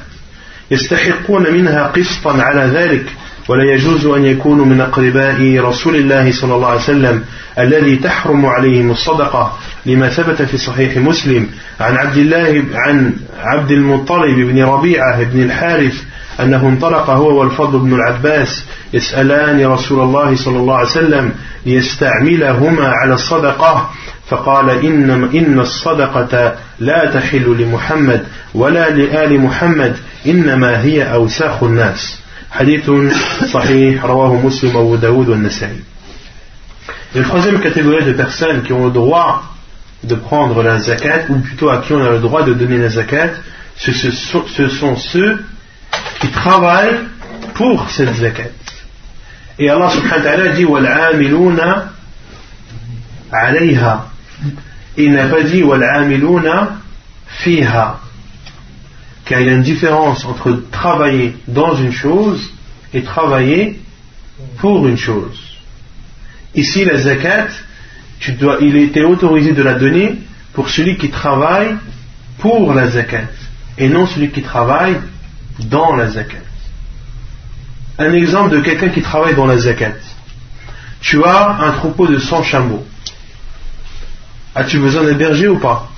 يستحقون 0.70 1.52
منها 1.52 1.86
قسطا 1.86 2.42
على 2.42 2.60
ذلك 2.60 3.06
ولا 3.47 3.63
يجوز 3.63 4.05
أن 4.05 4.25
يكونوا 4.25 4.65
من 4.65 4.81
أقرباء 4.81 5.59
رسول 5.59 5.95
الله 5.95 6.31
صلى 6.31 6.55
الله 6.55 6.67
عليه 6.67 6.81
وسلم 6.81 7.23
الذي 7.59 7.95
تحرم 7.95 8.45
عليهم 8.45 8.91
الصدقة 8.91 9.57
لما 9.85 10.09
ثبت 10.09 10.41
في 10.41 10.57
صحيح 10.57 10.97
مسلم. 10.97 11.47
عن 11.79 11.95
عبد 11.97 12.17
الله 12.17 12.63
عن 12.73 13.13
عبد 13.39 13.71
المطلب 13.71 14.35
بن 14.35 14.63
ربيعة 14.63 15.23
بن 15.23 15.43
الحارث 15.43 16.01
أنه 16.39 16.67
انطلق 16.67 17.09
هو 17.09 17.39
والفضل 17.39 17.79
بن 17.79 17.93
العباس 17.93 18.63
يسألان 18.93 19.65
رسول 19.65 19.99
الله 19.99 20.35
صلى 20.35 20.57
الله 20.57 20.75
عليه 20.75 20.89
وسلم 20.89 21.31
ليستعملهما 21.65 22.87
على 22.87 23.13
الصدقة. 23.13 23.89
فقال 24.29 24.69
إن, 24.69 25.29
إن 25.33 25.59
الصدقة 25.59 26.55
لا 26.79 27.05
تحل 27.13 27.55
لمحمد 27.59 28.23
ولا 28.53 28.89
لآل 28.89 29.41
محمد 29.41 29.95
إنما 30.27 30.81
هي 30.81 31.13
أوساخ 31.13 31.63
الناس. 31.63 32.22
حديث 32.52 32.90
صحيح 33.52 34.04
رواه 34.04 34.46
مسلم 34.46 34.76
وابو 34.76 34.96
داود 34.96 35.28
والنسائي 35.28 35.80
Et 37.14 37.20
la 37.20 37.24
troisième 37.24 37.60
catégorie 37.60 38.04
de 38.04 38.12
personnes 38.12 38.62
qui 38.62 38.72
ont 38.72 38.84
le 38.84 38.90
droit 38.90 39.42
de 40.04 40.14
prendre 40.14 40.62
la 40.62 40.78
zakat, 40.78 41.30
ou 41.30 41.38
plutôt 41.38 41.70
à 41.70 41.78
qui 41.78 41.94
on 41.94 42.04
a 42.04 42.10
le 42.10 42.18
droit 42.18 42.42
de 42.42 42.52
donner 42.52 42.76
la 42.76 42.90
zakat, 42.90 43.30
ce, 43.76 43.92
ce, 43.92 44.10
ce 44.56 44.68
sont 44.68 44.96
ceux 44.96 45.42
qui 46.20 46.28
travaillent 46.28 47.00
pour 47.54 47.90
cette 47.90 48.14
zakat. 48.14 48.50
Et 49.58 49.70
Allah 49.70 49.90
subhanahu 49.90 50.18
wa 50.18 50.22
ta'ala 50.22 50.48
dit 50.48 50.64
وَالْعَامِلُونَ 50.64 51.60
عَلَيْهَا 53.32 54.10
Il 54.98 55.12
n'a 55.12 55.28
pas 55.28 55.42
dit 55.42 55.62
وَالْعَامِلُونَ 55.62 56.48
fiha 57.26 58.00
car 59.25 59.39
il 59.39 59.47
y 59.47 59.49
a 59.49 59.53
une 59.53 59.63
différence 59.63 60.25
entre 60.25 60.63
travailler 60.71 61.35
dans 61.47 61.75
une 61.75 61.91
chose 61.91 62.51
et 62.93 63.03
travailler 63.03 63.79
pour 64.57 64.87
une 64.87 64.97
chose. 64.97 65.39
Ici, 66.55 66.85
la 66.85 66.97
zakat, 66.97 67.47
tu 68.19 68.33
dois, 68.33 68.57
il 68.61 68.75
était 68.75 69.03
autorisé 69.03 69.53
de 69.53 69.63
la 69.63 69.73
donner 69.73 70.15
pour 70.53 70.69
celui 70.69 70.97
qui 70.97 71.09
travaille 71.09 71.75
pour 72.39 72.73
la 72.73 72.87
zakat 72.87 73.29
et 73.77 73.87
non 73.87 74.05
celui 74.05 74.29
qui 74.29 74.41
travaille 74.41 74.97
dans 75.59 75.95
la 75.95 76.09
zakat. 76.09 76.37
Un 77.97 78.13
exemple 78.13 78.55
de 78.55 78.61
quelqu'un 78.61 78.89
qui 78.89 79.01
travaille 79.01 79.35
dans 79.35 79.45
la 79.45 79.57
zakat. 79.57 79.93
Tu 81.01 81.23
as 81.23 81.57
un 81.61 81.71
troupeau 81.73 82.07
de 82.07 82.17
100 82.17 82.43
chameaux. 82.43 82.85
As-tu 84.55 84.79
besoin 84.79 85.03
d'un 85.03 85.13
berger 85.13 85.47
ou 85.47 85.57
pas? 85.57 85.89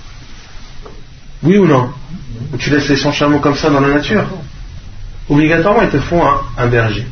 Oui 1.44 1.58
ou 1.58 1.66
non 1.66 1.90
Ou 2.54 2.58
tu 2.58 2.70
laisses 2.70 2.90
les 2.90 2.96
100 2.96 3.12
chameaux 3.12 3.40
comme 3.40 3.56
ça 3.56 3.70
dans 3.70 3.80
la 3.80 3.94
nature 3.94 4.26
Obligatoirement, 5.30 5.82
ils 5.82 5.90
te 5.90 6.00
font 6.00 6.22
un, 6.58 6.68
berger. 6.68 7.06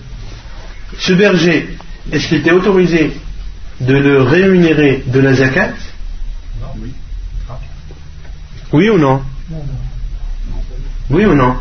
Ce 0.99 1.13
berger, 1.13 1.75
est-ce 2.11 2.27
qu'il 2.27 2.43
t'est 2.43 2.51
autorisé 2.51 3.17
de 3.81 3.93
le 3.93 4.21
rémunérer 4.21 5.03
de 5.07 5.19
la 5.19 5.33
zakat 5.33 5.71
Oui 8.71 8.89
ou 8.89 8.97
non 8.97 9.21
Oui. 11.09 11.25
Ou 11.25 11.33
non 11.33 11.55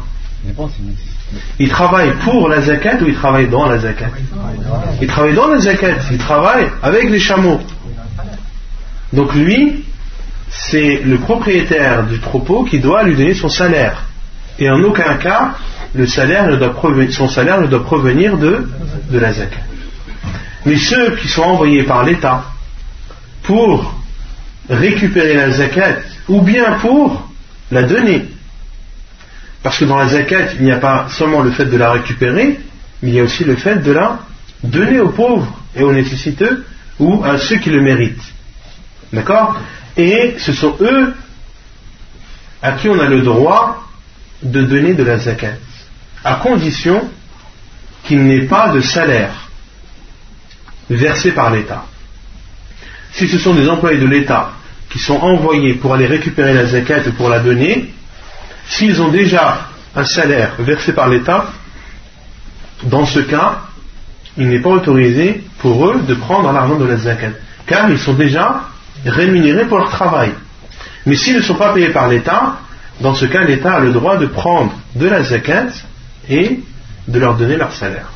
il 1.58 1.68
travaille 1.68 2.12
pour 2.24 2.48
la 2.48 2.60
zakat 2.60 2.96
ou 3.00 3.06
il 3.06 3.14
travaille 3.14 3.48
dans 3.48 3.66
la 3.66 3.78
zakat 3.78 4.10
Il 5.00 5.06
travaille 5.06 5.34
dans 5.34 5.48
la 5.48 5.60
zakat, 5.60 5.96
il 6.10 6.18
travaille 6.18 6.66
avec 6.82 7.08
les 7.08 7.18
chameaux. 7.18 7.60
Donc 9.12 9.34
lui, 9.34 9.84
c'est 10.53 11.03
le 11.05 11.18
propriétaire 11.18 12.05
du 12.07 12.20
troupeau 12.20 12.64
qui 12.64 12.78
doit 12.78 13.03
lui 13.03 13.16
donner 13.16 13.34
son 13.34 13.48
salaire. 13.48 14.05
Et 14.59 14.68
en 14.68 14.82
aucun 14.82 15.14
cas, 15.14 15.55
son 15.94 16.07
salaire 16.07 16.46
ne 17.61 17.66
doit 17.66 17.84
provenir 17.84 18.36
de, 18.36 18.68
de 19.11 19.18
la 19.18 19.32
zakat. 19.32 19.62
Mais 20.66 20.76
ceux 20.76 21.16
qui 21.16 21.28
sont 21.28 21.42
envoyés 21.42 21.82
par 21.84 22.05
l'État 22.05 22.44
pour 23.42 23.94
récupérer 24.68 25.34
la 25.34 25.50
zakat 25.50 25.96
ou 26.28 26.42
bien 26.42 26.74
pour 26.74 27.28
la 27.70 27.82
donner, 27.82 28.26
parce 29.62 29.78
que 29.78 29.84
dans 29.86 29.96
la 29.96 30.09
zakat, 30.09 30.55
il 30.59 30.64
n'y 30.64 30.72
a 30.72 30.76
pas 30.78 31.07
seulement 31.11 31.40
le 31.40 31.50
fait 31.50 31.64
de 31.64 31.76
la 31.76 31.92
récupérer, 31.92 32.61
mais 33.03 33.09
il 33.09 33.14
y 33.14 33.20
a 33.20 33.24
aussi 33.24 33.44
le 33.44 33.57
fait 33.57 33.82
de 33.82 33.92
la 33.92 34.18
donner 34.62 35.00
aux 35.00 35.09
pauvres 35.09 35.59
et 35.74 35.82
aux 35.82 35.92
nécessiteux 35.92 36.64
ou 37.00 37.24
à 37.24 37.38
ceux 37.38 37.57
qui 37.57 37.70
le 37.70 37.80
méritent. 37.80 38.22
D'accord? 39.12 39.57
Et 39.97 40.36
ce 40.38 40.53
sont 40.53 40.76
eux 40.80 41.14
à 42.62 42.72
qui 42.72 42.88
on 42.88 42.99
a 42.99 43.07
le 43.07 43.22
droit 43.22 43.82
de 44.43 44.62
donner 44.62 44.95
de 44.95 45.03
la 45.03 45.18
zakat, 45.18 45.55
à 46.24 46.36
condition 46.36 47.09
qu'il 48.05 48.24
n'ait 48.24 48.47
pas 48.47 48.68
de 48.68 48.80
salaire 48.80 49.49
versé 50.88 51.32
par 51.32 51.51
l'État. 51.51 51.84
Si 53.12 53.28
ce 53.28 53.38
sont 53.38 53.55
des 53.55 53.68
employés 53.68 53.99
de 53.99 54.07
l'État 54.07 54.53
qui 54.90 54.99
sont 54.99 55.16
envoyés 55.16 55.74
pour 55.74 55.95
aller 55.95 56.07
récupérer 56.07 56.55
la 56.55 56.66
zakat 56.66 57.09
ou 57.09 57.12
pour 57.12 57.28
la 57.28 57.40
donner, 57.40 57.93
S'ils 58.68 59.01
ont 59.03 59.09
déjà 59.09 59.68
un 59.95 60.05
salaire 60.05 60.55
versé 60.59 60.93
par 60.93 61.09
l'État, 61.09 61.47
dans 62.84 63.07
ce 63.07 63.20
cas, 63.20 63.61
il 64.36 64.49
n'est 64.49 64.61
pas 64.61 64.70
autorisé 64.70 65.45
pour 65.59 65.88
eux 65.88 66.01
de 66.03 66.14
prendre 66.14 66.51
l'argent 66.53 66.76
de 66.76 66.86
la 66.86 66.97
zakat, 66.97 67.32
car 67.66 67.90
ils 67.90 67.99
sont 67.99 68.14
déjà 68.14 68.62
rémunérés 69.05 69.64
pour 69.64 69.78
leur 69.78 69.90
travail. 69.90 70.30
Mais 71.07 71.16
s'ils 71.16 71.36
ne 71.36 71.42
sont 71.42 71.55
pas 71.55 71.72
payés 71.72 71.90
par 71.90 72.09
l'État, 72.09 72.59
dans 73.00 73.14
ce 73.14 73.24
cas, 73.24 73.44
l'État 73.44 73.74
a 73.74 73.80
le 73.80 73.92
droit 73.92 74.16
de 74.16 74.26
prendre 74.26 74.72
de 74.94 75.07
la 75.07 75.22
zakat 75.22 75.68
et 76.28 76.61
de 77.09 77.18
leur 77.18 77.36
donner 77.36 77.57
leur 77.57 77.72
salaire. 77.72 78.12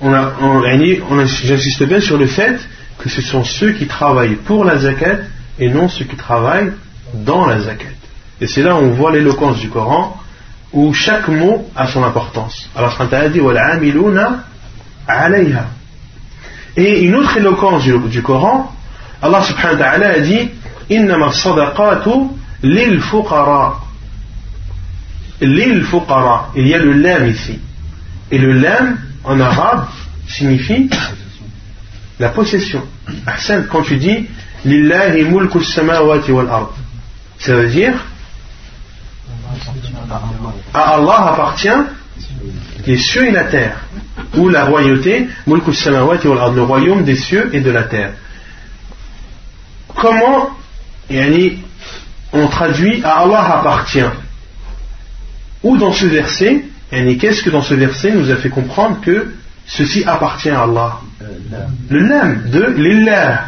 on 0.00 0.12
a, 0.12 1.24
j'insiste 1.24 1.82
bien 1.84 2.00
sur 2.00 2.16
le 2.16 2.26
fait 2.26 2.58
que 2.98 3.08
ce 3.08 3.20
sont 3.20 3.44
ceux 3.44 3.72
qui 3.72 3.86
travaillent 3.86 4.36
pour 4.36 4.64
la 4.64 4.78
zakat 4.78 5.18
et 5.58 5.68
non 5.68 5.88
ceux 5.88 6.04
qui 6.04 6.16
travaillent 6.16 6.72
dans 7.12 7.46
la 7.46 7.60
zakat. 7.60 7.94
Et 8.40 8.46
c'est 8.46 8.62
là 8.62 8.76
où 8.76 8.78
on 8.78 8.90
voit 8.90 9.12
l'éloquence 9.12 9.58
du 9.58 9.68
Coran, 9.68 10.18
où 10.72 10.92
chaque 10.92 11.28
mot 11.28 11.70
a 11.76 11.86
son 11.86 12.02
importance. 12.02 12.68
Alors, 12.74 12.96
quand 12.96 13.12
a 13.12 13.28
dit 13.28 13.40
alayha. 15.06 15.66
Et 16.76 17.02
une 17.02 17.14
autre 17.14 17.36
éloquence 17.36 17.84
du 17.84 18.22
Coran, 18.22 18.74
Allah 19.24 19.42
subhanahu 19.42 19.78
wa 19.78 19.84
ta'ala 19.84 20.08
a 20.08 20.20
dit 20.20 20.50
Innama 20.90 21.32
sadaqatu 21.32 22.10
lil 22.62 23.00
fuqara. 23.00 23.80
Lil 25.40 25.82
fuqara. 25.84 26.50
Il 26.54 26.68
y 26.68 26.74
a 26.74 26.78
le 26.78 26.92
lam 26.92 27.26
ici. 27.26 27.58
Et 28.30 28.36
le 28.36 28.52
lam, 28.52 28.98
en 29.24 29.40
arabe, 29.40 29.86
signifie 30.28 30.90
la 32.20 32.28
possession. 32.28 32.82
Ahsan, 33.26 33.64
quand 33.70 33.82
tu 33.82 33.96
dis 33.96 34.28
Lillahi 34.66 35.24
mulku 35.24 35.62
samawati 35.62 36.30
wal. 36.30 36.48
Ça 37.38 37.54
veut 37.54 37.68
dire 37.68 37.94
à 40.74 40.94
Allah 40.94 41.32
appartient 41.32 41.68
les 42.86 42.98
cieux 42.98 43.26
et 43.26 43.30
la 43.30 43.44
terre, 43.44 43.76
ou 44.36 44.50
la 44.50 44.66
royauté, 44.66 45.28
le 45.46 46.62
royaume 46.62 47.04
des 47.04 47.16
cieux 47.16 47.50
et 47.54 47.60
de 47.60 47.70
la 47.70 47.84
terre 47.84 48.12
comment 49.96 50.50
on 52.32 52.48
traduit 52.48 53.02
à 53.04 53.20
Allah 53.20 53.58
appartient. 53.58 54.10
Ou 55.62 55.76
dans 55.76 55.92
ce 55.92 56.06
verset 56.06 56.64
qu'est-ce 56.90 57.42
que 57.42 57.50
dans 57.50 57.62
ce 57.62 57.74
verset 57.74 58.12
nous 58.12 58.30
a 58.30 58.36
fait 58.36 58.50
comprendre 58.50 59.00
que 59.00 59.34
ceci 59.66 60.04
appartient 60.04 60.50
à 60.50 60.62
Allah? 60.62 61.00
Le 61.88 62.02
nam 62.02 62.50
de 62.50 62.64
lillah. 62.76 63.44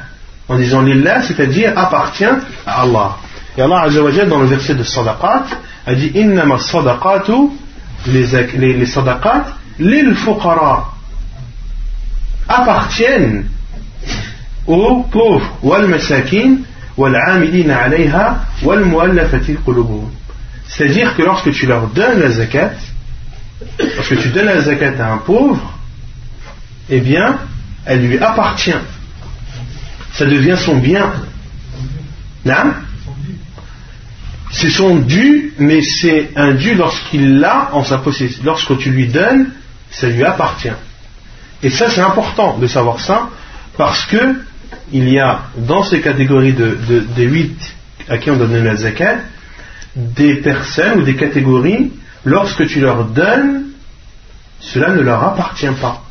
En 0.48 0.56
disant 0.56 0.82
lillah 0.82 1.22
c'est-à-dire 1.22 1.72
appartient 1.76 2.24
à 2.24 2.82
Allah. 2.82 3.16
Et 3.58 3.62
Allah 3.62 3.88
dans 4.28 4.40
le 4.40 4.46
verset 4.46 4.74
de 4.74 4.82
sadaqat 4.82 5.44
a 5.86 5.94
dit 5.94 6.12
innama 6.14 6.58
sadaqatu 6.58 7.32
les, 8.06 8.26
les, 8.56 8.74
les 8.74 8.86
sadaqat 8.86 9.46
lil 9.78 10.14
fuqara 10.14 10.92
appartiennent 12.48 13.48
aux 14.66 15.02
pauvres 15.04 15.58
c'est-à-dire 20.68 21.16
que 21.16 21.22
lorsque 21.22 21.52
tu 21.52 21.66
leur 21.66 21.88
donnes 21.88 22.20
la 22.20 22.30
zakat, 22.30 22.72
lorsque 23.96 24.18
tu 24.18 24.28
donnes 24.28 24.46
la 24.46 24.62
zakat 24.62 24.92
à 24.98 25.12
un 25.12 25.18
pauvre, 25.18 25.72
eh 26.88 27.00
bien, 27.00 27.38
elle 27.84 28.06
lui 28.06 28.18
appartient. 28.18 28.74
Ça 30.12 30.24
devient 30.24 30.56
son 30.58 30.76
bien. 30.76 31.12
C'est 34.50 34.70
son 34.70 34.96
dû, 34.96 35.52
mais 35.58 35.82
c'est 35.82 36.30
un 36.36 36.52
dû 36.52 36.74
lorsqu'il 36.74 37.38
l'a 37.38 37.70
en 37.72 37.84
sa 37.84 37.98
possession. 37.98 38.42
Lorsque 38.44 38.78
tu 38.78 38.90
lui 38.90 39.08
donnes, 39.08 39.50
ça 39.90 40.08
lui 40.08 40.24
appartient. 40.24 40.72
Et 41.62 41.70
ça, 41.70 41.90
c'est 41.90 42.00
important 42.00 42.58
de 42.58 42.66
savoir 42.66 43.00
ça, 43.00 43.28
parce 43.76 44.06
que 44.06 44.36
il 44.92 45.08
y 45.08 45.18
a 45.18 45.42
dans 45.56 45.82
ces 45.82 46.00
catégories 46.00 46.52
de, 46.52 46.78
de, 47.16 47.22
8 47.22 47.76
à 48.08 48.18
qui 48.18 48.30
on 48.30 48.36
donne 48.36 48.62
la 48.62 48.76
zakat 48.76 49.18
des 49.96 50.36
personnes 50.36 51.00
ou 51.00 51.02
des 51.02 51.16
catégories, 51.16 51.92
lorsque 52.24 52.66
tu 52.66 52.80
leur 52.80 53.06
donnes, 53.06 53.64
cela 54.60 54.90
ne 54.90 55.00
leur 55.00 55.24
appartient 55.24 55.66
pas. 55.80 56.02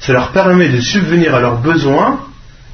Ça 0.00 0.12
leur 0.12 0.32
permet 0.32 0.68
de 0.68 0.80
subvenir 0.80 1.34
à 1.34 1.40
leurs 1.40 1.58
besoins, 1.58 2.20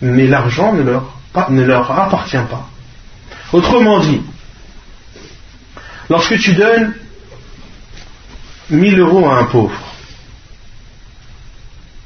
mais 0.00 0.26
l'argent 0.26 0.72
ne 0.72 0.82
leur, 0.82 1.20
ne 1.50 1.62
leur 1.62 1.90
appartient 1.90 2.36
pas. 2.50 2.66
Autrement 3.52 4.00
dit, 4.00 4.22
lorsque 6.09 6.38
tu 6.38 6.54
donnes 6.54 6.94
1000 8.70 8.98
euros 8.98 9.28
à 9.28 9.38
un 9.38 9.44
pauvre, 9.44 9.78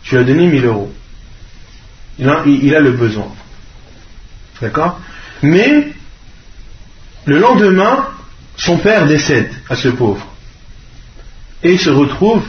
tu 0.02 0.18
as 0.18 0.24
donné 0.24 0.48
1000 0.48 0.64
euros 0.64 0.92
il 2.18 2.74
a, 2.74 2.80
le 2.80 2.92
besoin. 2.92 3.28
D'accord? 4.60 5.00
Mais, 5.42 5.88
le 7.24 7.38
lendemain, 7.38 8.08
son 8.56 8.78
père 8.78 9.06
décède 9.06 9.50
à 9.68 9.76
ce 9.76 9.88
pauvre. 9.88 10.26
Et 11.62 11.72
il 11.72 11.78
se 11.80 11.90
retrouve 11.90 12.44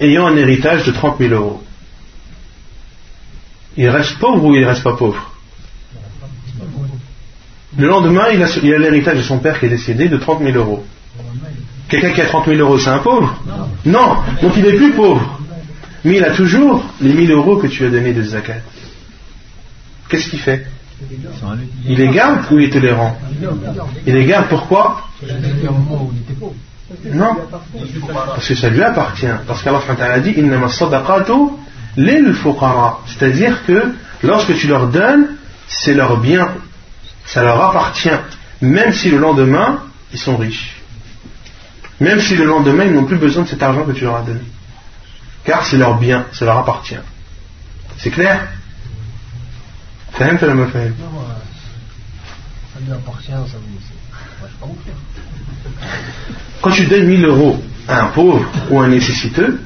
ayant 0.00 0.26
un 0.26 0.36
héritage 0.36 0.84
de 0.86 0.92
30 0.92 1.18
000 1.18 1.34
euros. 1.34 1.62
Il 3.76 3.88
reste 3.88 4.18
pauvre 4.18 4.44
ou 4.44 4.54
il 4.54 4.62
ne 4.62 4.66
reste 4.66 4.82
pas 4.82 4.96
pauvre? 4.96 5.32
Le 7.76 7.86
lendemain, 7.86 8.24
il 8.32 8.42
a, 8.42 8.78
l'héritage 8.78 9.18
de 9.18 9.22
son 9.22 9.38
père 9.38 9.60
qui 9.60 9.66
est 9.66 9.70
décédé 9.70 10.08
de 10.08 10.16
30 10.16 10.42
000 10.42 10.56
euros. 10.56 10.84
Quelqu'un 11.88 12.10
qui 12.10 12.20
a 12.20 12.26
30 12.26 12.46
000 12.46 12.58
euros, 12.58 12.78
c'est 12.78 12.90
un 12.90 12.98
pauvre? 12.98 13.40
Non, 13.84 14.16
donc 14.42 14.54
il 14.56 14.64
n'est 14.64 14.72
plus 14.72 14.92
pauvre. 14.92 15.38
Mais 16.08 16.16
il 16.16 16.24
a 16.24 16.30
toujours 16.30 16.82
les 17.02 17.12
1000 17.12 17.30
euros 17.32 17.58
que 17.58 17.66
tu 17.66 17.84
as 17.84 17.90
donnés 17.90 18.14
de 18.14 18.22
zakat. 18.22 18.62
Qu'est-ce 20.08 20.30
qu'il 20.30 20.38
fait? 20.38 20.66
Il 21.86 21.98
les 21.98 22.08
garde 22.08 22.50
ou 22.50 22.58
il 22.58 22.70
te 22.70 22.78
les 22.78 22.92
rend 22.92 23.14
Il 24.06 24.14
les 24.14 24.24
garde 24.24 24.48
pourquoi? 24.48 25.02
Non, 27.12 27.36
parce 28.34 28.48
que 28.48 28.54
ça 28.54 28.70
lui 28.70 28.82
appartient. 28.82 29.26
Parce 29.46 29.62
qu'Allah 29.62 29.80
a 30.00 30.20
dit 30.20 30.34
C'est-à-dire 33.06 33.66
que 33.66 33.92
lorsque 34.22 34.56
tu 34.56 34.66
leur 34.66 34.88
donnes, 34.88 35.36
c'est 35.68 35.92
leur 35.92 36.16
bien, 36.16 36.48
ça 37.26 37.42
leur 37.42 37.60
appartient, 37.62 38.08
même 38.62 38.94
si 38.94 39.10
le 39.10 39.18
lendemain, 39.18 39.82
ils 40.14 40.18
sont 40.18 40.38
riches. 40.38 40.80
Même 42.00 42.20
si 42.20 42.34
le 42.34 42.46
lendemain, 42.46 42.84
ils 42.84 42.94
n'ont 42.94 43.04
plus 43.04 43.18
besoin 43.18 43.42
de 43.42 43.48
cet 43.48 43.62
argent 43.62 43.84
que 43.84 43.92
tu 43.92 44.04
leur 44.04 44.16
as 44.16 44.22
donné 44.22 44.40
car 45.48 45.64
c'est 45.64 45.78
leur 45.78 45.98
bien, 45.98 46.26
ça 46.32 46.44
leur 46.44 46.58
appartient. 46.58 46.98
C'est 47.96 48.10
clair 48.10 48.46
Ça 50.18 50.30
lui 52.80 52.92
appartient, 52.92 53.30
ça 53.30 53.56
pas 54.60 54.66
Quand 56.60 56.70
tu 56.70 56.86
donnes 56.86 57.06
1000 57.06 57.24
euros 57.24 57.62
à 57.88 58.02
un 58.02 58.06
pauvre 58.08 58.44
ou 58.70 58.78
à 58.78 58.84
un 58.84 58.88
nécessiteux, 58.88 59.62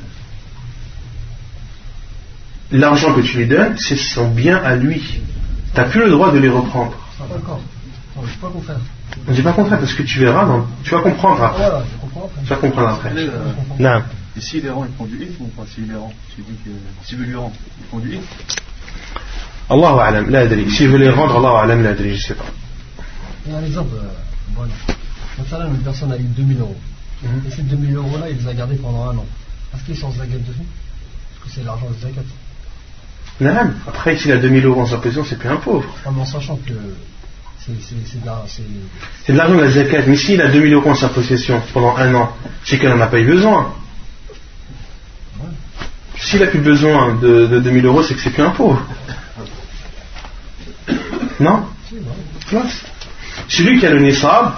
l'argent 2.71 3.13
que 3.15 3.23
tu 3.23 3.39
lui 3.39 3.49
donnes, 3.49 3.77
c'est 3.77 3.97
son 3.97 4.29
bien 4.29 4.63
à 4.63 4.77
lui. 4.77 5.21
Tu 5.75 5.81
n'as 5.81 5.87
plus 5.87 6.05
le 6.05 6.11
droit 6.11 6.31
de 6.31 6.39
les 6.39 6.49
reprendre. 6.49 6.95
Ah, 7.19 7.25
d'accord. 7.29 7.61
Je 8.15 8.21
ne 8.21 8.27
dis 8.27 8.39
pas 8.39 8.51
contraire. 8.51 8.79
Je 9.27 9.31
ne 9.31 9.35
dis 9.35 9.43
pas 9.43 9.53
contraire 9.53 9.81
parce 9.81 9.95
que 9.95 10.05
tu 10.05 10.21
verras, 10.21 10.47
tu 10.85 10.95
vas 10.95 11.01
comprendre 11.01 11.43
après. 11.43 11.71
Tu 12.45 12.51
vas 12.51 12.57
comprendre 12.57 12.89
après. 12.89 13.11
Non. 13.81 14.03
Et 14.37 14.41
s'il 14.41 14.63
les 14.63 14.71
rend, 14.71 14.85
il 14.85 14.91
prend 14.93 15.05
du 15.05 15.23
hit 15.23 15.33
ou 15.41 15.47
pas 15.49 15.65
S'il 15.67 15.89
les 15.89 15.95
rend, 15.95 16.13
s'il 16.35 16.45
dit 16.45 16.57
que 16.65 16.71
s'il 17.07 17.19
veut 17.19 17.27
lui 17.27 17.35
rendre, 17.35 17.55
il 17.81 17.87
prend 17.87 17.99
du 17.99 18.15
hit 18.15 18.23
Allah 19.69 20.05
alam, 20.05 20.31
la 20.31 20.41
adri. 20.41 20.71
S'il 20.71 20.89
veut 20.89 20.99
les 20.99 21.11
rendre, 21.11 21.37
Allah 21.37 21.63
alam, 21.63 21.83
la 21.83 21.91
adri, 21.91 22.17
je 22.17 22.23
sais 22.29 22.35
pas. 22.35 22.45
Il 23.47 23.53
y 23.53 23.55
a 23.55 23.59
un 23.59 23.65
exemple, 23.65 23.95
euh, 23.97 24.55
bon, 24.55 24.63
là, 24.63 25.67
une 25.67 25.79
personne 25.79 26.13
a 26.13 26.17
eu 26.17 26.23
2000 26.23 26.61
euros. 26.61 26.77
Mm 27.23 27.27
-hmm. 27.29 27.49
Et 27.49 27.51
ces 27.55 27.63
2000 27.63 27.95
euros-là, 27.97 28.31
il 28.31 28.37
les 28.39 28.49
a 28.49 28.55
gardés 28.55 28.77
pendant 28.77 29.05
un 29.11 29.17
an. 29.17 29.27
Est-ce 29.75 29.85
qu'il 29.85 29.95
est 29.95 30.01
sans 30.01 30.13
zakat 30.13 30.39
dessus? 30.39 30.67
Parce 31.35 31.45
que 31.45 31.55
c'est 31.55 31.65
l'argent 31.65 31.89
de 31.91 31.99
zakat? 32.01 32.29
Non, 33.41 33.71
après, 33.87 34.17
s'il 34.17 34.33
a 34.33 34.37
2000 34.37 34.65
euros 34.67 34.83
en 34.83 34.87
sa 34.87 34.99
possession, 34.99 35.25
c'est 35.25 35.39
plus 35.39 35.49
un 35.49 35.57
pauvre. 35.57 35.89
Ah, 36.05 36.11
en 36.11 36.25
sachant 36.25 36.57
que 36.57 36.75
c'est 37.65 39.33
de 39.33 39.37
l'argent 39.37 39.57
de 39.57 39.61
la 39.63 39.71
zakat. 39.71 40.03
Mais 40.07 40.17
s'il 40.17 40.41
a 40.41 40.49
2000 40.49 40.73
euros 40.75 40.91
en 40.91 40.95
sa 40.95 41.09
possession 41.09 41.61
pendant 41.73 41.97
un 41.97 42.15
an, 42.15 42.37
c'est 42.65 42.79
qu'elle 42.79 42.91
n'en 42.91 43.01
a 43.01 43.07
pas 43.07 43.21
eu 43.21 43.27
besoin. 43.27 43.75
S'il 46.23 46.41
n'a 46.41 46.47
plus 46.47 46.61
besoin 46.61 47.15
de, 47.15 47.47
de 47.47 47.59
2000 47.59 47.87
euros, 47.87 48.03
c'est 48.03 48.15
que 48.15 48.21
c'est 48.21 48.31
plus 48.31 48.43
un 48.43 48.51
pauvre. 48.51 48.81
Non? 51.41 51.65
Celui 53.49 53.79
qui 53.79 53.87
a 53.87 53.91
le 53.91 53.99
nisab, 54.01 54.53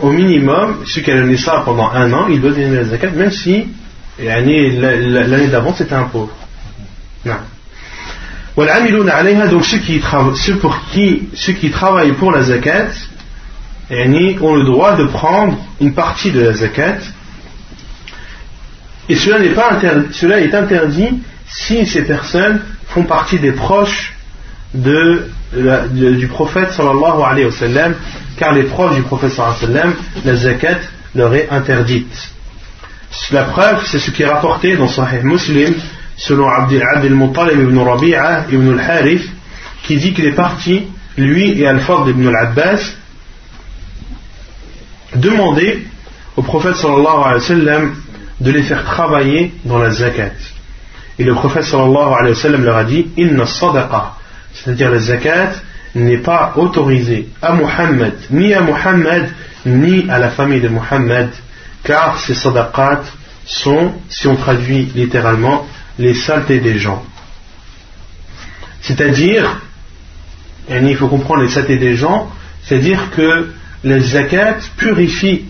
au 0.00 0.10
minimum, 0.10 0.82
celui 0.86 1.02
qui 1.02 1.10
a 1.10 1.16
le 1.16 1.28
nisab 1.28 1.64
pendant 1.64 1.90
un 1.90 2.12
an, 2.12 2.26
il 2.28 2.40
doit 2.40 2.50
donner 2.50 2.74
la 2.74 2.84
zakat, 2.84 3.10
même 3.10 3.30
si 3.30 3.68
l'année 4.18 5.48
d'avant 5.48 5.74
c'était 5.74 5.94
un 5.94 6.04
pauvre. 6.04 6.32
Non. 7.24 7.36
Donc 8.56 9.64
ceux 9.64 9.78
qui, 9.78 10.00
ceux, 10.36 10.56
pour 10.56 10.80
qui, 10.92 11.28
ceux 11.34 11.52
qui 11.52 11.70
travaillent 11.70 12.12
pour 12.12 12.32
la 12.32 12.42
zakat 12.42 12.88
ont 13.90 14.54
le 14.54 14.64
droit 14.64 14.96
de 14.96 15.04
prendre 15.04 15.58
une 15.80 15.92
partie 15.92 16.30
de 16.30 16.40
la 16.40 16.52
zakat 16.52 16.98
et 19.08 19.16
cela, 19.16 19.38
n'est 19.38 19.50
pas 19.50 19.78
cela 20.12 20.40
est 20.40 20.54
interdit 20.54 21.20
si 21.46 21.86
ces 21.86 22.02
personnes 22.02 22.60
font 22.88 23.04
partie 23.04 23.38
des 23.38 23.52
proches 23.52 24.14
de, 24.72 25.28
du 25.90 26.26
prophète 26.28 26.72
sallallahu 26.72 27.22
alayhi 27.24 27.46
wa 27.46 27.52
sallam, 27.52 27.94
car 28.36 28.52
les 28.52 28.64
proches 28.64 28.96
du 28.96 29.02
prophète 29.02 29.32
sallallahu 29.32 29.56
alayhi 29.62 29.72
wa 29.72 29.82
sallam, 29.82 29.94
la 30.24 30.36
zakat 30.36 30.78
leur 31.14 31.34
est 31.34 31.48
interdite. 31.50 32.30
La 33.30 33.44
preuve, 33.44 33.86
c'est 33.86 33.98
ce 33.98 34.10
qui 34.10 34.22
est 34.22 34.28
rapporté 34.28 34.76
dans 34.76 34.88
Sahih 34.88 35.22
Muslim, 35.22 35.74
selon 36.16 36.48
Abdel 36.48 37.14
Muttalib 37.14 37.60
ibn 37.60 37.78
Rabi'a 37.78 38.46
ibn 38.50 38.78
al-Harith, 38.78 39.28
qui 39.84 39.96
dit 39.96 40.12
qu'il 40.14 40.26
est 40.26 40.32
parti, 40.32 40.86
lui 41.16 41.60
et 41.60 41.66
Al-Fadl 41.66 42.10
ibn 42.10 42.26
al-Abbas, 42.28 42.80
demander 45.14 45.86
au 46.36 46.42
prophète 46.42 46.76
sallallahu 46.76 47.22
alayhi 47.24 47.40
wa 47.40 47.46
sallam 47.46 47.94
de 48.40 48.50
les 48.50 48.62
faire 48.62 48.84
travailler 48.84 49.52
dans 49.64 49.78
la 49.78 49.90
zakat. 49.90 50.32
Et 51.18 51.24
le 51.24 51.34
prophète 51.34 51.64
sallallahu 51.64 52.14
alayhi 52.18 52.34
wa 52.34 52.40
sallam 52.40 52.64
leur 52.64 52.76
a 52.76 52.84
dit 52.84 53.06
Inna 53.16 53.46
sadaqa, 53.46 54.16
c'est-à-dire 54.52 54.90
la 54.90 54.98
zakat, 54.98 55.52
n'est 55.94 56.18
pas 56.18 56.54
autorisée 56.56 57.28
à 57.40 57.52
Muhammad, 57.52 58.14
ni 58.30 58.52
à 58.52 58.60
Muhammad, 58.62 59.28
ni 59.64 60.10
à 60.10 60.18
la 60.18 60.30
famille 60.30 60.60
de 60.60 60.68
Muhammad, 60.68 61.30
car 61.84 62.18
ces 62.18 62.34
sadaqat 62.34 63.02
sont, 63.46 63.92
si 64.08 64.26
on 64.26 64.36
traduit 64.36 64.90
littéralement, 64.94 65.66
les 65.98 66.14
saletés 66.14 66.58
des 66.58 66.78
gens. 66.78 67.04
C'est-à-dire, 68.80 69.60
il 70.68 70.96
faut 70.96 71.08
comprendre 71.08 71.42
les 71.42 71.50
saletés 71.50 71.78
des 71.78 71.94
gens, 71.94 72.30
c'est-à-dire 72.64 73.10
que 73.14 73.50
les 73.84 74.00
zakat 74.00 74.56
purifient 74.76 75.44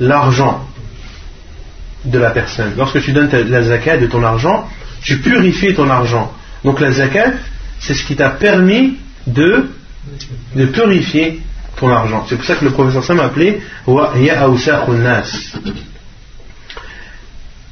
l'argent 0.00 0.67
de 2.10 2.18
la 2.18 2.30
personne. 2.30 2.72
Lorsque 2.76 3.00
tu 3.02 3.12
donnes 3.12 3.30
la 3.30 3.62
zakat 3.62 3.98
de 3.98 4.06
ton 4.06 4.22
argent, 4.22 4.68
tu 5.02 5.18
purifies 5.18 5.74
ton 5.74 5.88
argent. 5.90 6.32
Donc 6.64 6.80
la 6.80 6.90
zakat, 6.92 7.32
c'est 7.78 7.94
ce 7.94 8.04
qui 8.04 8.16
t'a 8.16 8.30
permis 8.30 8.96
de, 9.26 9.70
de 10.54 10.66
purifier 10.66 11.40
ton 11.76 11.88
argent. 11.90 12.26
C'est 12.28 12.36
pour 12.36 12.44
ça 12.44 12.56
que 12.56 12.64
le 12.64 12.72
professeur 12.72 13.04
Sam 13.04 13.20
a 13.20 13.24
appelé 13.24 13.60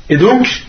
Et 0.09 0.17
donc, 0.17 0.63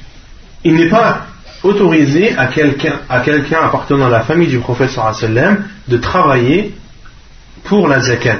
il 0.64 0.74
n'est 0.76 0.90
pas 0.90 1.28
autorisé 1.64 2.36
à 2.38 2.48
quelqu'un 2.48 3.60
appartenant 3.62 4.08
à 4.08 4.10
la 4.10 4.22
famille 4.22 4.48
du 4.48 4.60
professeur 4.60 5.14
de 5.88 5.98
travailler 5.98 6.76
pour 7.66 7.88
la 7.88 8.00
zakat. 8.00 8.40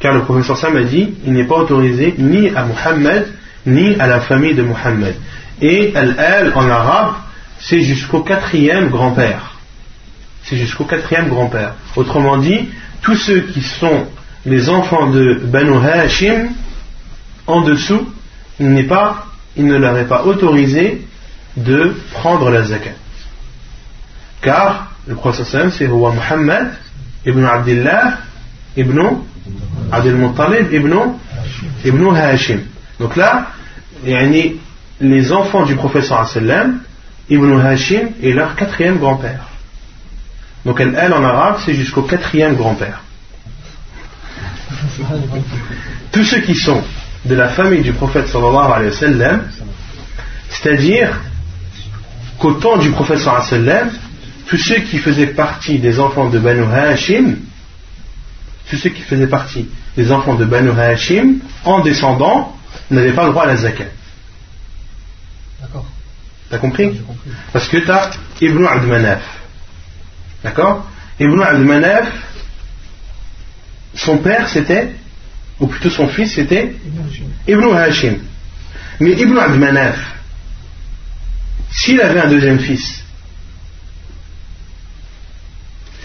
Car 0.00 0.14
le 0.14 0.22
professeur 0.22 0.56
Sam 0.56 0.76
a 0.76 0.82
dit 0.82 1.14
il 1.26 1.32
n'est 1.32 1.44
pas 1.44 1.56
autorisé 1.56 2.14
ni 2.18 2.48
à 2.48 2.64
Muhammad 2.64 3.26
ni 3.66 3.94
à 3.98 4.06
la 4.06 4.20
famille 4.20 4.54
de 4.54 4.62
Muhammad. 4.62 5.14
Et 5.60 5.92
al-al 5.94 6.52
en 6.54 6.68
arabe, 6.68 7.14
c'est 7.58 7.82
jusqu'au 7.82 8.20
quatrième 8.20 8.88
grand-père. 8.88 9.56
C'est 10.44 10.56
jusqu'au 10.56 10.84
quatrième 10.84 11.28
grand-père. 11.28 11.74
Autrement 11.96 12.38
dit, 12.38 12.68
tous 13.02 13.16
ceux 13.16 13.40
qui 13.40 13.62
sont 13.62 14.06
les 14.46 14.68
enfants 14.68 15.10
de 15.10 15.40
Banu 15.44 15.76
Hashim, 15.76 16.48
en 17.46 17.62
dessous, 17.62 18.08
il, 18.58 18.86
pas, 18.86 19.26
il 19.56 19.66
ne 19.66 19.76
leur 19.76 19.96
est 19.98 20.06
pas 20.06 20.24
autorisé 20.24 21.06
de 21.56 21.94
prendre 22.12 22.50
la 22.50 22.62
zakat. 22.62 22.94
Car 24.40 24.92
le 25.06 25.14
prophète 25.14 25.70
c'est 25.72 25.86
roi 25.86 26.12
Muhammad 26.12 26.72
ibn 27.26 27.44
Abdullah 27.44 28.18
ibn 28.76 29.00
Abdul 29.92 30.14
Muttalib 30.14 30.72
ibn, 30.72 30.94
ibn 31.84 32.14
Hashim. 32.14 32.60
Donc 33.00 33.16
là, 33.16 33.48
les 34.04 35.32
enfants 35.32 35.64
du 35.64 35.74
professeur 35.74 36.28
sallam, 36.28 36.80
Ibn 37.30 37.58
Hashim 37.60 38.10
est 38.22 38.32
leur 38.32 38.54
quatrième 38.54 38.98
grand-père. 38.98 39.48
Donc 40.66 40.78
elle, 40.80 40.94
elle 41.00 41.14
en 41.14 41.24
arabe, 41.24 41.56
c'est 41.64 41.74
jusqu'au 41.74 42.02
quatrième 42.02 42.54
grand-père. 42.56 43.00
Tous 46.12 46.24
ceux 46.24 46.40
qui 46.40 46.54
sont 46.54 46.82
de 47.24 47.34
la 47.34 47.48
famille 47.48 47.80
du 47.80 47.92
prophète 47.92 48.28
sallallahu 48.28 48.72
alayhi 48.72 48.90
wa 48.90 48.96
sallam, 48.96 49.42
c'est-à-dire 50.50 51.18
qu'au 52.38 52.52
temps 52.52 52.76
du 52.76 52.90
prophète 52.90 53.18
sallallahu 53.18 53.46
alayhi 53.46 53.66
wa 53.66 53.72
sallam, 53.72 53.90
tous 54.46 54.58
ceux 54.58 54.80
qui 54.80 54.98
faisaient 54.98 55.28
partie 55.28 55.78
des 55.78 56.00
enfants 56.00 56.28
de 56.28 56.38
Banu 56.38 56.64
Hashim, 56.64 57.36
tous 58.68 58.76
ceux 58.76 58.90
qui 58.90 59.02
faisaient 59.02 59.28
partie 59.28 59.68
des 59.96 60.10
enfants 60.10 60.34
de 60.34 60.44
Banu 60.44 60.70
Hashim, 60.70 61.36
en 61.64 61.80
descendant, 61.80 62.56
n'avaient 62.90 63.12
pas 63.12 63.24
le 63.24 63.30
droit 63.30 63.44
à 63.44 63.46
la 63.46 63.56
zakat. 63.56 63.84
D'accord. 65.60 65.86
T'as 66.48 66.58
compris, 66.58 67.00
Parce 67.52 67.68
que 67.68 67.76
tu 67.76 67.90
as 67.90 68.10
Ibn 68.40 68.66
Abd 68.66 68.86
Manaf. 68.86 69.22
D'accord 70.42 70.86
Ibn 71.20 71.40
Abd 71.42 71.60
Manaf, 71.64 72.08
son 73.94 74.18
père 74.18 74.48
c'était, 74.48 74.94
ou 75.60 75.66
plutôt 75.66 75.90
son 75.90 76.08
fils 76.08 76.34
c'était 76.34 76.74
Ibn 77.46 77.74
Hashim. 77.74 78.18
Mais 78.98 79.12
Ibn 79.12 79.38
Abd 79.38 79.58
Manaf, 79.58 79.98
s'il 81.70 82.00
avait 82.00 82.20
un 82.20 82.28
deuxième 82.28 82.58
fils, 82.58 83.04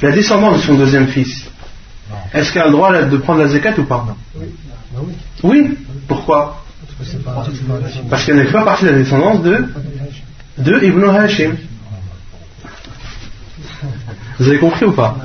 la 0.02 0.12
descendance 0.12 0.62
de 0.62 0.66
son 0.68 0.76
deuxième 0.76 1.08
fils, 1.08 1.46
est-ce 2.34 2.52
qu'elle 2.52 2.64
a 2.64 2.66
le 2.66 2.72
droit 2.72 3.02
de 3.02 3.18
prendre 3.18 3.40
la 3.42 3.48
zakat 3.48 3.80
ou 3.80 3.86
pas? 3.86 4.16
Oui. 4.36 4.46
Oui. 5.44 5.78
Pourquoi? 6.08 6.65
Parce 8.10 8.26
qu'elle 8.26 8.38
n'est 8.38 8.52
pas 8.52 8.64
partie 8.64 8.86
de 8.86 8.92
la 8.92 8.98
descendance 8.98 9.44
de, 9.44 9.66
de 10.60 10.86
Ibn 10.86 11.04
Hashim. 11.10 11.56
Vous 14.40 14.48
avez 14.48 14.60
compris 14.60 14.86
ou 14.86 14.92
pas? 14.92 15.16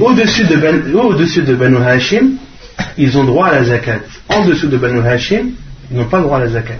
Au-dessus 0.00 0.44
de, 0.44 0.56
ben, 0.56 0.94
au 0.94 1.14
de 1.14 1.54
Banu 1.54 1.76
Hashim, 1.78 2.32
ils 2.98 3.16
ont 3.16 3.24
droit 3.24 3.48
à 3.48 3.52
la 3.52 3.64
zakat. 3.64 4.00
En 4.28 4.44
dessous 4.44 4.68
de 4.68 4.76
Banu 4.76 5.00
Hashim, 5.06 5.50
ils 5.90 5.96
n'ont 5.96 6.06
pas 6.06 6.20
droit 6.20 6.38
à 6.38 6.40
la 6.40 6.48
zakat. 6.48 6.78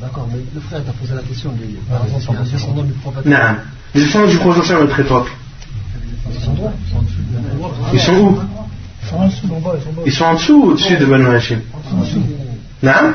D'accord, 0.00 0.28
mais 0.32 0.38
le 0.54 0.60
frère 0.60 0.82
t'a 0.84 0.92
posé 0.92 1.14
la 1.14 1.22
question 1.22 1.52
des, 1.52 1.78
par 1.90 2.04
exemple, 2.06 2.38
les 2.44 2.50
descendants 2.50 2.82
du 2.82 2.92
prophète. 2.94 3.26
Non, 3.26 3.36
les 3.94 4.00
descendants 4.02 4.28
du 4.28 4.38
prophète 4.38 4.70
à 4.70 4.80
notre 4.80 5.00
époque. 5.00 5.28
Ils 7.92 8.00
sont 8.00 8.16
où? 8.16 8.40
Ils 10.06 10.12
sont 10.12 10.24
en 10.24 10.34
dessous 10.34 10.54
ou 10.54 10.70
au-dessus 10.70 10.96
de 10.96 11.06
Banu 11.06 11.26
Hashim 11.26 11.60
Non 12.82 13.14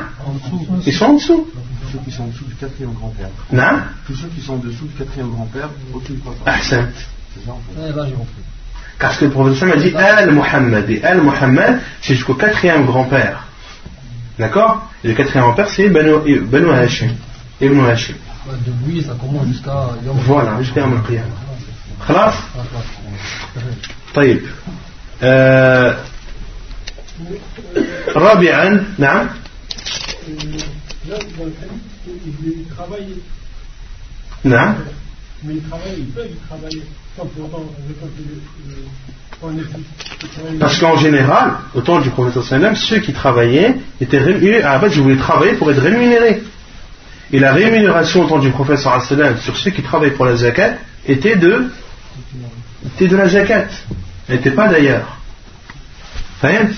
Ils 0.86 0.92
sont 0.92 1.04
en 1.06 1.12
dessous 1.14 1.46
ceux 1.92 1.98
qui 2.04 2.10
sont 2.10 2.24
en 2.24 2.26
dessous 2.26 2.44
du 2.44 2.54
quatrième 2.54 2.92
grand-père. 2.92 3.28
Non 3.52 3.80
Tous 4.06 4.14
ceux 4.14 4.28
qui 4.28 4.40
sont 4.40 4.54
en 4.54 4.56
dessous 4.56 4.86
du 4.86 4.94
quatrième 4.94 5.30
grand-père, 5.30 5.68
aucune 5.94 6.18
croissance. 6.18 6.42
Ah, 6.46 6.56
c'est 6.60 7.44
ça 7.44 7.52
en. 7.52 7.96
Là, 7.96 8.06
j'ai. 8.06 8.14
Parce 8.98 9.18
que 9.18 9.26
le 9.26 9.30
professeur 9.30 9.68
m'a 9.68 9.76
dit 9.76 9.94
Al-Muhammad. 9.94 10.90
Et 10.90 11.02
Al-Muhammad, 11.02 11.80
c'est 12.00 12.14
jusqu'au 12.14 12.34
quatrième 12.34 12.86
grand-père. 12.86 13.46
D'accord 14.38 14.90
Et 15.04 15.08
le 15.08 15.14
quatrième 15.14 15.44
grand-père, 15.44 15.68
c'est 15.68 15.88
Banu 15.88 16.10
euh, 16.10 16.72
Hashim. 16.72 17.10
Ibn 17.60 17.80
Hashim. 17.86 18.14
De 18.46 18.72
lui, 18.90 19.02
ça 19.02 19.14
commence 19.20 19.46
jusqu'à. 19.46 19.88
Voilà, 20.04 20.62
jusqu'à 20.62 20.80
Yom 20.80 21.02
Qiyam. 21.06 21.24
Khalas 22.06 22.34
Taïb. 24.12 24.42
رابعا 28.15 28.85
نعم 28.99 29.29
نعم 34.43 34.75
Mais 35.43 35.55
ils 35.55 35.61
travaillent, 35.63 35.97
ils 35.97 36.05
peuvent 36.05 36.27
travailler 36.47 36.83
sans 37.17 37.25
pour 37.25 37.45
autant 37.45 37.65
Parce 40.59 40.79
qu'en 40.79 40.97
général, 40.97 41.53
au 41.73 41.81
temps 41.81 41.99
du 41.99 42.11
prophète 42.11 42.43
sallam, 42.43 42.75
ceux 42.75 42.99
qui 42.99 43.11
travaillaient 43.11 43.75
étaient 43.99 44.19
rémunérés. 44.19 44.63
En 44.63 44.79
fait, 44.79 44.91
je 44.91 45.01
voulais 45.01 45.17
travailler 45.17 45.53
pour 45.53 45.71
être 45.71 45.81
rémunéré. 45.81 46.43
Et 47.33 47.39
la 47.39 47.53
rémunération 47.53 48.23
au 48.23 48.27
temps 48.27 48.39
du 48.39 48.51
prophète 48.51 48.77
sallam 48.77 49.37
sur 49.39 49.57
ceux 49.57 49.71
qui 49.71 49.81
travaillaient 49.81 50.13
pour 50.13 50.25
la 50.25 50.35
zakat 50.35 50.73
était 51.07 51.37
de, 51.37 51.71
était 52.85 53.07
de 53.07 53.17
la 53.17 53.27
zakat. 53.27 53.67
Elle 54.29 54.35
n'était 54.35 54.51
pas 54.51 54.67
d'ailleurs. 54.67 55.17
فهمت؟ 56.41 56.73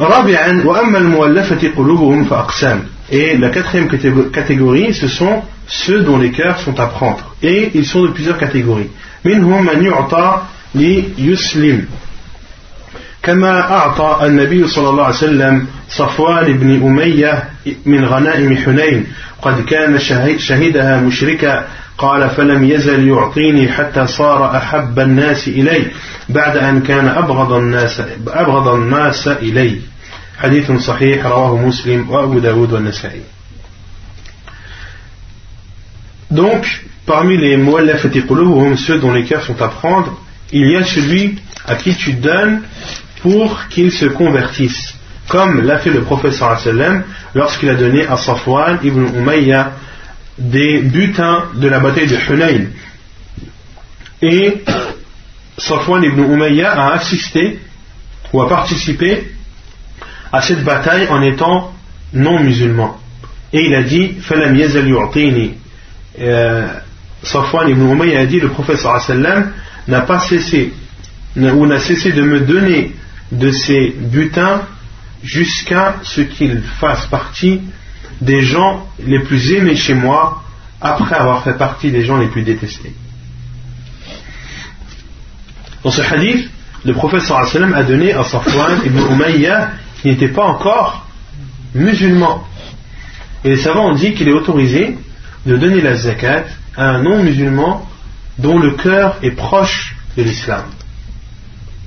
رابعا 0.00 0.62
وأما 0.64 0.98
المؤلفة 0.98 1.72
قلوبهم 1.76 2.24
فأقسام 2.24 2.80
et 3.10 3.36
la 3.36 3.50
quatrième 3.50 3.88
catégorie, 4.32 4.92
ce 4.92 5.06
sont 5.06 5.42
ceux 5.68 6.02
dont 6.02 6.18
les 6.18 6.32
cœurs 6.32 6.58
sont 6.58 6.78
à 6.80 6.86
prendre. 6.86 7.36
Et 7.42 7.70
ils 7.74 7.86
sont 7.86 8.02
de 8.02 8.08
plusieurs 8.08 8.38
catégories. 8.38 8.90
منهم 9.24 9.66
من 9.66 9.84
يعطى 9.86 10.42
ليسلم 10.74 11.84
كما 13.22 13.60
أعطى 13.60 14.26
النبي 14.26 14.68
صلى 14.68 14.88
الله 14.88 15.04
عليه 15.04 15.14
وسلم 15.16 15.66
صفوان 15.88 16.52
بن 16.52 16.86
أمية 16.86 17.44
من 17.86 18.04
غنائم 18.04 18.56
حنين 18.56 19.06
قد 19.42 19.64
كان 19.64 19.98
شهدها 20.38 21.00
مشركا 21.00 21.66
قال 22.00 22.30
فلم 22.30 22.64
يزل 22.64 23.08
يعطيني 23.08 23.72
حتى 23.72 24.06
صار 24.06 24.56
أحب 24.56 24.98
الناس 24.98 25.48
إلي 25.48 25.86
بعد 26.28 26.56
أن 26.56 26.80
كان 26.80 27.08
أبغض 27.08 27.52
الناس 27.52 28.02
أبغض 28.28 28.68
الناس 28.68 29.28
إلي 29.28 29.80
حديث 30.38 30.72
صحيح 30.72 31.26
رواه 31.26 31.56
مسلم 31.56 32.10
وأبو 32.10 32.38
داود 32.38 32.72
والنسائي 32.72 33.22
Donc, 36.28 36.66
parmi 37.06 37.36
les 37.36 37.56
mu'allafati 37.56 38.22
qulubuhum, 38.22 38.76
ceux 38.76 38.98
dont 38.98 39.12
les 39.12 39.24
cœurs 39.24 39.44
sont 39.44 39.62
à 39.62 39.68
prendre, 39.68 40.18
il 40.50 40.68
y 40.72 40.76
a 40.76 40.84
celui 40.84 41.38
à 41.64 41.76
qui 41.76 41.94
tu 41.94 42.14
donnes 42.14 42.62
pour 43.22 43.68
qu'il 43.68 43.92
se 43.92 44.06
convertisse. 44.06 44.96
comme 45.28 45.62
l'a 45.62 45.78
fait 45.78 45.90
le 45.90 46.02
prophète 46.02 46.34
sallam 46.34 47.04
lorsqu'il 47.34 47.68
a 47.68 47.74
donné 47.74 48.06
à 48.06 48.16
Safwan 48.16 48.78
ibn 48.82 49.06
Umayya 49.16 49.72
des 50.37 50.81
butins 50.81 51.45
de 51.55 51.67
la 51.67 51.79
bataille 51.79 52.07
de 52.07 52.15
Hunayn. 52.15 52.67
Et 54.21 54.63
Safwan 55.57 56.03
ibn 56.03 56.21
Umayya 56.21 56.71
a 56.71 56.93
assisté 56.93 57.59
ou 58.33 58.41
a 58.41 58.49
participé 58.49 59.31
à 60.31 60.41
cette 60.41 60.63
bataille 60.63 61.07
en 61.09 61.21
étant 61.21 61.73
non 62.13 62.39
musulman. 62.39 62.97
Et 63.53 63.65
il 63.65 63.75
a 63.75 63.83
dit 63.83 64.13
Falam 64.21 64.55
yazal 64.55 64.87
yu'tini. 64.87 65.53
Euh, 66.19 66.67
Safwan 67.23 67.69
ibn 67.69 67.81
Umayya 67.81 68.21
a 68.21 68.25
dit 68.25 68.39
le 68.39 68.49
sallam 68.77 69.51
n'a 69.87 70.01
pas 70.01 70.19
cessé 70.19 70.73
ou 71.35 71.65
n'a 71.65 71.79
cessé 71.79 72.11
de 72.11 72.21
me 72.21 72.41
donner 72.41 72.93
de 73.31 73.51
ses 73.51 73.95
butins 73.97 74.61
jusqu'à 75.23 75.97
ce 76.03 76.21
qu'il 76.21 76.61
fasse 76.79 77.05
partie 77.07 77.61
des 78.21 78.41
gens 78.41 78.85
les 79.03 79.19
plus 79.19 79.53
aimés 79.53 79.75
chez 79.75 79.93
moi 79.93 80.43
après 80.79 81.15
avoir 81.15 81.43
fait 81.43 81.57
partie 81.57 81.91
des 81.91 82.03
gens 82.03 82.17
les 82.17 82.27
plus 82.27 82.43
détestés. 82.43 82.93
Dans 85.83 85.91
ce 85.91 86.01
hadith, 86.01 86.49
le 86.85 86.93
prophète 86.93 87.21
sallam 87.21 87.73
a 87.73 87.83
donné 87.83 88.13
à 88.13 88.23
Safwan 88.23 88.81
ibn 88.85 88.99
Umayya 89.11 89.71
qui 90.01 90.09
n'était 90.09 90.29
pas 90.29 90.45
encore 90.45 91.07
musulman. 91.73 92.43
Et 93.43 93.49
les 93.49 93.57
savants 93.57 93.89
ont 93.89 93.95
dit 93.95 94.13
qu'il 94.13 94.27
est 94.27 94.33
autorisé 94.33 94.97
de 95.45 95.57
donner 95.57 95.81
la 95.81 95.95
zakat 95.95 96.45
à 96.75 96.89
un 96.89 97.03
non-musulman 97.03 97.87
dont 98.37 98.59
le 98.59 98.71
cœur 98.71 99.17
est 99.23 99.31
proche 99.31 99.95
de 100.17 100.23
l'islam. 100.23 100.65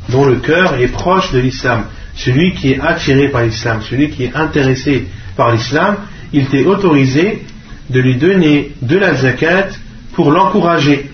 Dont 0.09 0.26
le 0.26 0.37
cœur 0.37 0.74
est 0.74 0.89
proche 0.89 1.32
de 1.32 1.39
l'islam. 1.39 1.85
Celui 2.16 2.55
qui 2.55 2.72
est 2.72 2.80
attiré 2.80 3.28
par 3.28 3.43
l'islam, 3.43 3.80
celui 3.89 4.11
qui 4.11 4.24
est 4.24 4.35
intéressé 4.35 5.07
par 5.37 5.53
l'islam, 5.53 5.97
il 6.35 6.43
était 6.43 6.64
autorisé 6.64 7.45
de 7.91 8.01
lui 8.01 8.16
donner 8.16 8.72
de 8.82 8.99
la 8.99 9.14
zakat 9.14 9.68
pour 10.14 10.32
l'encourager. 10.32 11.11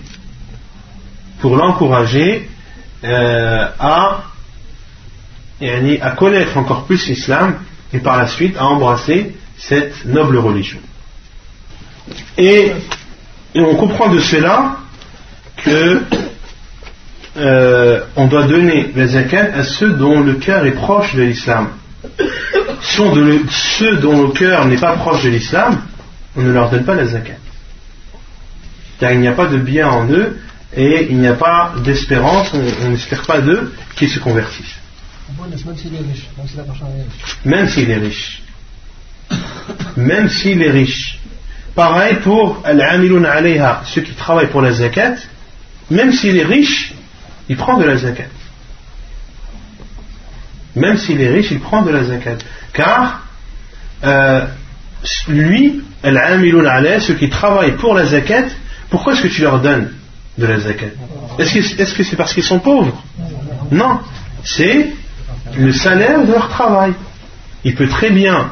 Pour 1.41 1.55
l'encourager 1.55 2.49
euh, 3.03 3.67
à, 3.79 4.23
à 6.01 6.11
connaître 6.11 6.57
encore 6.57 6.85
plus 6.85 7.07
l'islam 7.07 7.59
et 7.93 7.99
par 7.99 8.17
la 8.17 8.27
suite 8.27 8.57
à 8.57 8.65
embrasser 8.65 9.35
cette 9.57 10.05
noble 10.05 10.37
religion. 10.37 10.79
Et, 12.37 12.71
on 13.53 13.75
comprend 13.75 14.09
de 14.09 14.19
cela 14.19 14.77
que 15.57 16.01
euh, 17.37 17.99
on 18.15 18.25
doit 18.25 18.47
donner 18.47 18.91
la 18.95 19.05
zakat 19.05 19.51
à 19.53 19.63
ceux 19.63 19.91
dont 19.91 20.21
le 20.21 20.35
cœur 20.35 20.65
est 20.65 20.71
proche 20.71 21.13
de 21.13 21.21
l'islam. 21.21 21.69
Ceux 22.81 23.97
dont 23.97 24.23
le 24.23 24.31
cœur 24.31 24.65
n'est 24.65 24.77
pas 24.77 24.93
proche 24.93 25.23
de 25.23 25.29
l'islam, 25.29 25.81
on 26.35 26.41
ne 26.41 26.51
leur 26.51 26.69
donne 26.69 26.85
pas 26.85 26.95
la 26.95 27.05
zakat. 27.05 27.37
Car 28.99 29.11
il 29.11 29.19
n'y 29.19 29.27
a 29.27 29.33
pas 29.33 29.47
de 29.47 29.57
bien 29.57 29.87
en 29.89 30.07
eux 30.09 30.37
et 30.75 31.07
il 31.09 31.17
n'y 31.17 31.27
a 31.27 31.33
pas 31.33 31.73
d'espérance, 31.83 32.53
on 32.53 32.89
n'espère 32.89 33.23
pas 33.23 33.41
d'eux 33.41 33.73
qu'ils 33.95 34.09
se 34.09 34.19
convertissent. 34.19 34.77
Même 37.45 37.67
s'il 37.67 37.89
est 37.89 37.97
riche. 37.97 38.41
Même 39.97 40.29
s'il 40.29 40.61
est 40.61 40.71
riche. 40.71 41.19
Pareil 41.75 42.17
pour 42.17 42.61
al 42.65 42.81
ceux 43.85 44.01
qui 44.01 44.11
travaillent 44.13 44.49
pour 44.49 44.61
la 44.61 44.73
zakat, 44.73 45.15
même 45.89 46.11
s'il 46.11 46.37
est 46.37 46.45
riche, 46.45 46.93
il 47.47 47.55
prend 47.55 47.77
de 47.77 47.85
la 47.85 47.97
zakat. 47.97 48.27
Même 50.75 50.97
s'il 50.97 51.21
est 51.21 51.29
riche, 51.29 51.51
il 51.51 51.59
prend 51.59 51.81
de 51.81 51.91
la 51.91 52.03
zakat. 52.03 52.37
Car 52.73 53.23
euh, 54.03 54.45
lui, 55.27 55.81
ceux 56.03 57.13
qui 57.15 57.29
travaillent 57.29 57.75
pour 57.77 57.93
la 57.93 58.05
zakat, 58.05 58.45
pourquoi 58.89 59.13
est-ce 59.13 59.23
que 59.23 59.27
tu 59.27 59.41
leur 59.41 59.59
donnes 59.59 59.91
de 60.37 60.45
la 60.45 60.59
zakat? 60.59 60.87
Est-ce 61.39 61.93
que 61.93 62.03
c'est 62.03 62.15
parce 62.15 62.33
qu'ils 62.33 62.43
sont 62.43 62.59
pauvres? 62.59 63.01
Non, 63.71 63.99
c'est 64.43 64.87
le 65.57 65.71
salaire 65.71 66.25
de 66.25 66.31
leur 66.31 66.49
travail. 66.49 66.93
Il 67.63 67.75
peut 67.75 67.87
très 67.87 68.09
bien 68.09 68.51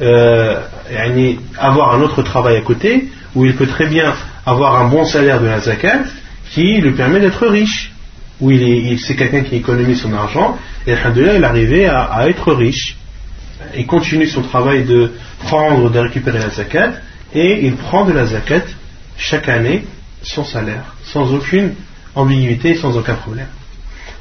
euh, 0.00 0.60
avoir 1.58 1.94
un 1.94 2.00
autre 2.02 2.22
travail 2.22 2.56
à 2.56 2.60
côté, 2.60 3.10
ou 3.34 3.44
il 3.44 3.54
peut 3.54 3.66
très 3.66 3.86
bien 3.86 4.14
avoir 4.44 4.80
un 4.80 4.88
bon 4.88 5.04
salaire 5.04 5.40
de 5.40 5.46
la 5.46 5.60
zakat 5.60 6.00
qui 6.50 6.80
lui 6.80 6.92
permet 6.92 7.20
d'être 7.20 7.46
riche. 7.46 7.92
Ou 8.40 8.50
il 8.50 8.98
c'est 8.98 9.16
quelqu'un 9.16 9.42
qui 9.42 9.56
économise 9.56 10.02
son 10.02 10.12
argent, 10.12 10.58
et 10.86 10.92
il 10.92 11.22
est 11.22 11.44
arrivé 11.44 11.86
à, 11.86 12.02
à, 12.02 12.28
être 12.28 12.52
riche. 12.52 12.96
Il 13.76 13.86
continue 13.86 14.26
son 14.26 14.42
travail 14.42 14.84
de 14.84 15.12
prendre, 15.40 15.90
de 15.90 15.98
récupérer 15.98 16.38
la 16.38 16.50
zakat, 16.50 16.92
et 17.34 17.66
il 17.66 17.74
prend 17.76 18.04
de 18.04 18.12
la 18.12 18.26
zakat 18.26 18.62
chaque 19.16 19.48
année 19.48 19.84
son 20.22 20.44
salaire, 20.44 20.94
sans 21.04 21.32
aucune 21.32 21.74
ambiguïté, 22.14 22.74
sans 22.74 22.96
aucun 22.96 23.14
problème. 23.14 23.48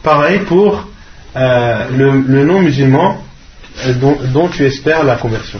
Pareil 0.03 0.39
pour 0.39 0.87
euh, 1.35 1.89
le, 1.89 2.45
non-musulman 2.45 3.23
euh, 3.85 3.93
dont, 4.31 4.47
tu 4.49 4.63
espères 4.65 5.03
la 5.03 5.15
conversion. 5.15 5.59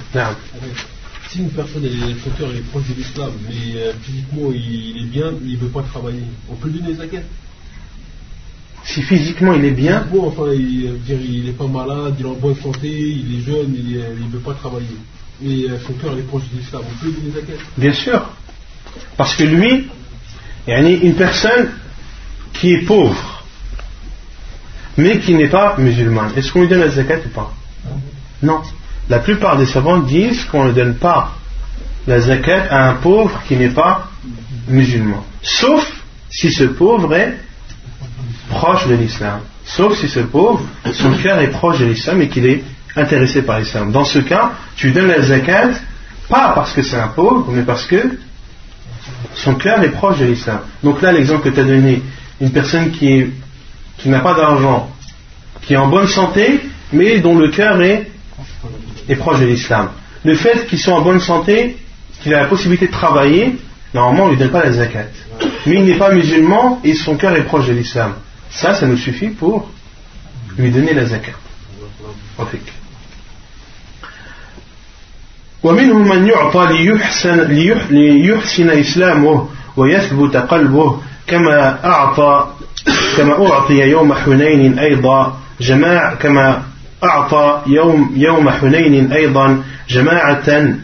Si 1.29 1.39
une 1.39 1.49
personne 1.49 1.83
est 1.83 2.13
fauteur 2.13 2.49
est 2.51 2.69
proche 2.69 2.87
de 2.87 2.93
l'islam, 2.93 3.31
mais 3.49 3.77
euh, 3.77 3.93
physiquement 4.03 4.51
il, 4.53 5.03
est 5.03 5.07
bien, 5.07 5.31
il 5.43 5.53
ne 5.53 5.57
veut 5.57 5.69
pas 5.69 5.81
travailler, 5.81 6.23
on 6.49 6.55
peut 6.55 6.69
lui 6.69 6.79
donner 6.79 6.95
zakat? 6.95 7.23
Si 8.86 9.01
physiquement 9.01 9.53
il 9.53 9.65
est 9.65 9.71
bien. 9.71 10.05
Bon, 10.11 10.27
enfin, 10.27 10.53
il 10.53 11.43
n'est 11.45 11.51
pas 11.51 11.67
malade, 11.67 12.15
il 12.19 12.25
est 12.25 12.29
en 12.29 12.33
bonne 12.33 12.55
santé, 12.55 12.88
il 12.88 13.39
est 13.39 13.41
jeune, 13.41 13.75
il 13.75 14.25
ne 14.25 14.31
veut 14.31 14.39
pas 14.39 14.53
travailler. 14.53 14.97
Mais 15.41 15.63
son 15.86 15.93
cœur 15.93 16.17
est 16.17 16.21
proche 16.21 16.43
de 16.53 16.59
l'islam, 16.59 16.83
donner 17.01 17.57
Bien 17.77 17.93
sûr. 17.93 18.29
Parce 19.17 19.36
que 19.36 19.43
lui, 19.43 19.88
il 20.67 20.71
y 20.71 20.73
a 20.73 20.79
une 20.79 21.15
personne 21.15 21.71
qui 22.53 22.73
est 22.73 22.86
pauvre, 22.86 23.43
mais 24.97 25.19
qui 25.19 25.33
n'est 25.33 25.49
pas 25.49 25.75
musulman. 25.77 26.27
Est-ce 26.36 26.53
qu'on 26.53 26.61
lui 26.61 26.69
donne 26.69 26.79
la 26.79 26.89
zakat 26.89 27.17
ou 27.25 27.29
pas? 27.29 27.53
Non. 28.41 28.61
La 29.09 29.19
plupart 29.19 29.57
des 29.57 29.65
savants 29.65 29.99
disent 29.99 30.45
qu'on 30.45 30.65
ne 30.65 30.71
donne 30.71 30.95
pas 30.95 31.36
la 32.07 32.21
zakat 32.21 32.67
à 32.69 32.89
un 32.91 32.93
pauvre 32.95 33.41
qui 33.47 33.55
n'est 33.55 33.69
pas 33.69 34.09
musulman. 34.67 35.25
Sauf 35.41 35.86
si 36.29 36.51
ce 36.51 36.63
pauvre 36.63 37.13
est 37.13 37.38
proche 38.49 38.87
de 38.87 38.95
l'islam. 38.95 39.39
Sauf 39.65 39.97
si 39.97 40.07
ce 40.07 40.19
pauvre, 40.19 40.61
son 40.93 41.13
cœur 41.13 41.39
est 41.39 41.49
proche 41.49 41.79
de 41.79 41.85
l'islam 41.85 42.21
et 42.21 42.29
qu'il 42.29 42.45
est 42.45 42.63
intéressé 42.95 43.41
par 43.41 43.59
l'islam. 43.59 43.91
Dans 43.91 44.05
ce 44.05 44.19
cas, 44.19 44.51
tu 44.75 44.91
donnes 44.91 45.07
la 45.07 45.21
zakat 45.21 45.71
pas 46.29 46.53
parce 46.55 46.73
que 46.73 46.81
c'est 46.81 46.97
un 46.97 47.07
pauvre, 47.09 47.47
mais 47.51 47.63
parce 47.63 47.85
que 47.85 48.17
son 49.35 49.55
cœur 49.55 49.83
est 49.83 49.89
proche 49.89 50.19
de 50.19 50.25
l'islam. 50.25 50.59
Donc 50.83 51.01
là, 51.01 51.11
l'exemple 51.11 51.49
que 51.49 51.53
tu 51.53 51.59
as 51.59 51.63
donné, 51.63 52.01
une 52.41 52.51
personne 52.51 52.91
qui 52.91 53.31
n'a 54.05 54.19
pas 54.19 54.33
d'argent, 54.33 54.89
qui 55.61 55.73
est 55.73 55.77
en 55.77 55.87
bonne 55.87 56.07
santé, 56.07 56.61
mais 56.91 57.19
dont 57.19 57.37
le 57.37 57.49
cœur 57.49 57.81
est, 57.81 58.09
est 59.07 59.15
proche 59.15 59.39
de 59.39 59.45
l'islam. 59.45 59.89
Le 60.23 60.35
fait 60.35 60.65
qu'ils 60.67 60.79
soient 60.79 60.95
en 60.95 61.01
bonne 61.01 61.19
santé, 61.19 61.77
qu'il 62.21 62.33
a 62.33 62.41
la 62.41 62.47
possibilité 62.47 62.87
de 62.87 62.91
travailler, 62.91 63.57
normalement 63.93 64.23
on 64.23 64.27
ne 64.27 64.31
lui 64.31 64.39
donne 64.39 64.51
pas 64.51 64.63
la 64.63 64.71
zakat. 64.71 65.05
Mais 65.67 65.75
il 65.75 65.85
n'est 65.85 65.97
pas 65.97 66.11
musulman 66.11 66.81
et 66.83 66.95
son 66.95 67.15
cœur 67.15 67.35
est 67.35 67.43
proche 67.43 67.67
de 67.67 67.73
l'islam. 67.73 68.15
Ça, 68.50 68.74
ça 68.74 68.86
nous 68.86 68.96
suffit 68.96 69.28
pour 69.28 69.68
lui 70.58 70.70
donner 70.70 70.94
la 70.94 71.06
zakat. 71.06 71.32
ومنهم 75.62 76.08
من 76.08 76.26
يعطى 76.28 76.66
ليحسن, 76.72 77.40
ليحسن 77.90 78.70
إسلامه 78.70 79.48
ويثبت 79.76 80.36
قلبه 80.36 81.00
كما 81.26 81.84
أعطى 81.84 82.46
كما 83.16 83.46
أعطي 83.46 83.74
يوم 83.74 84.14
حنين 84.14 84.78
أيضا 84.78 85.38
جماعة 85.61 86.14
كما 86.14 86.62
أعطى 87.04 87.62
يوم 87.66 88.12
يوم 88.16 88.50
حنين 88.50 89.12
أيضا 89.12 89.62
جماعة 89.88 90.74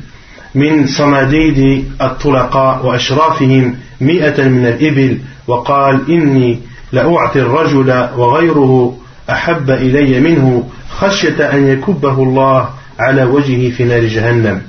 من 0.55 0.87
صناديد 0.87 1.85
الطلقاء 2.01 2.87
وأشرافهم 2.87 3.77
مئة 4.01 4.49
من 4.49 4.67
الإبل 4.67 5.19
وقال 5.47 6.01
إني 6.11 6.61
لأعطي 6.93 7.41
الرجل 7.41 8.09
وغيره 8.17 8.99
أحب 9.31 9.71
إلي 9.71 10.21
منه 10.21 10.69
خشية 10.91 11.51
أن 11.53 11.69
يكبه 11.69 12.23
الله 12.23 12.69
على 12.99 13.25
وجهه 13.25 13.71
في 13.71 13.85
نار 13.85 14.05
جهنم 14.05 14.63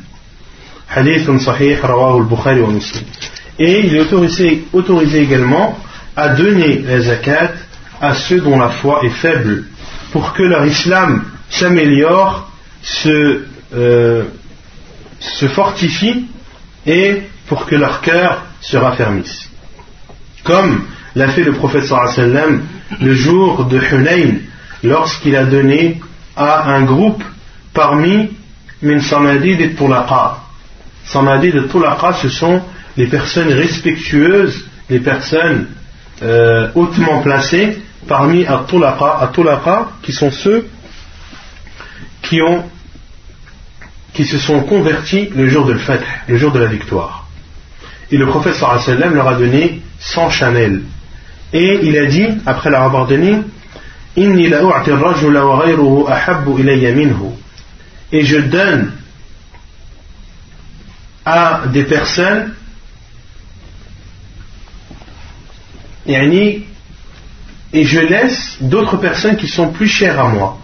حديث 0.90 1.32
صحيح 1.32 1.86
رواه 1.86 2.18
البخاري 2.18 2.60
ومسلم 2.62 3.02
Et 3.60 3.80
il 3.80 3.96
est 3.96 4.02
autorisé, 4.02 4.66
autorisé 4.72 5.22
également 5.22 5.80
à 6.16 6.30
donner 6.30 6.78
la 6.80 7.02
zakat 7.02 7.54
à 8.00 8.14
ceux 8.14 8.40
dont 8.40 8.60
la 8.60 8.70
foi 8.70 9.02
est 9.04 9.10
faible, 9.10 9.64
pour 10.12 10.34
que 10.34 10.44
leur 10.44 10.64
islam 10.66 11.24
s'améliore, 11.50 12.52
se, 12.84 13.46
euh, 13.76 14.24
se 15.20 15.48
fortifie 15.48 16.28
et 16.86 17.24
pour 17.48 17.66
que 17.66 17.76
leur 17.76 18.02
cœur 18.02 18.44
se 18.62 18.78
raffermisse. 18.78 19.50
Comme 20.44 20.82
l'a 21.15 21.29
fait 21.29 21.45
le 21.45 21.53
prophète 21.53 21.85
sallam 21.85 22.63
le 23.01 23.15
jour 23.15 23.65
de 23.65 23.79
Hunayn, 23.79 24.39
lorsqu'il 24.83 25.37
a 25.37 25.45
donné 25.45 26.01
à 26.37 26.71
un 26.73 26.83
groupe 26.83 27.23
parmi 27.75 28.31
min 28.83 29.01
samadid 29.01 29.61
et 29.61 29.75
tulaqa. 29.75 30.39
Samadid 31.05 31.55
et 31.55 31.69
tulaqa, 31.69 32.15
ce 32.15 32.29
sont 32.29 32.63
les 32.97 33.07
personnes 33.07 33.53
respectueuses, 33.53 34.67
les 34.91 35.01
personnes 35.01 35.67
euh, 36.23 36.69
hautement 36.75 37.21
placées 37.21 37.79
parmi 38.07 38.45
at-tulaqa, 38.47 39.91
qui 40.03 40.13
sont 40.13 40.31
ceux 40.31 40.67
qui 42.23 42.41
ont 42.43 42.65
qui 44.13 44.25
se 44.27 44.37
sont 44.37 44.61
convertis 44.61 45.31
le 45.35 45.49
jour 45.49 45.65
de 45.65 45.73
l'Fath, 45.73 46.03
le 46.29 46.37
jour 46.37 46.53
de 46.53 46.59
la 46.59 46.67
victoire. 46.67 47.27
Et 48.11 48.19
le 48.19 48.27
prophète 48.27 48.55
sallam 48.55 49.15
leur 49.15 49.27
a 49.27 49.35
donné 49.35 49.81
100 50.01 50.31
chanel. 50.31 50.83
Et 51.53 51.81
il 51.83 51.99
a 51.99 52.07
dit, 52.07 52.27
après 52.47 52.71
leur 52.71 52.83
avoir. 52.83 53.11
Et 58.13 58.25
je 58.25 58.39
donne 58.39 58.93
à 61.25 61.63
des 61.73 61.85
personnes 61.85 62.55
et 66.07 66.65
je 67.73 68.01
laisse 68.01 68.57
d'autres 68.61 68.97
personnes 68.97 69.37
qui 69.37 69.49
sont 69.49 69.69
plus 69.69 69.87
chères 69.87 70.19
à 70.21 70.29
moi 70.29 70.59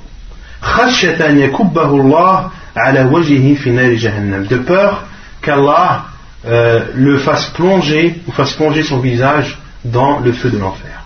de 4.48 4.56
peur 4.58 5.04
qu'Allah 5.40 6.04
euh, 6.46 6.84
le 6.94 7.18
fasse 7.18 7.46
plonger 7.46 8.20
ou 8.26 8.32
fasse 8.32 8.52
plonger 8.52 8.82
son 8.82 8.98
visage 8.98 9.58
dans 9.90 10.20
le 10.20 10.32
feu 10.32 10.50
de 10.50 10.58
l'enfer. 10.58 11.04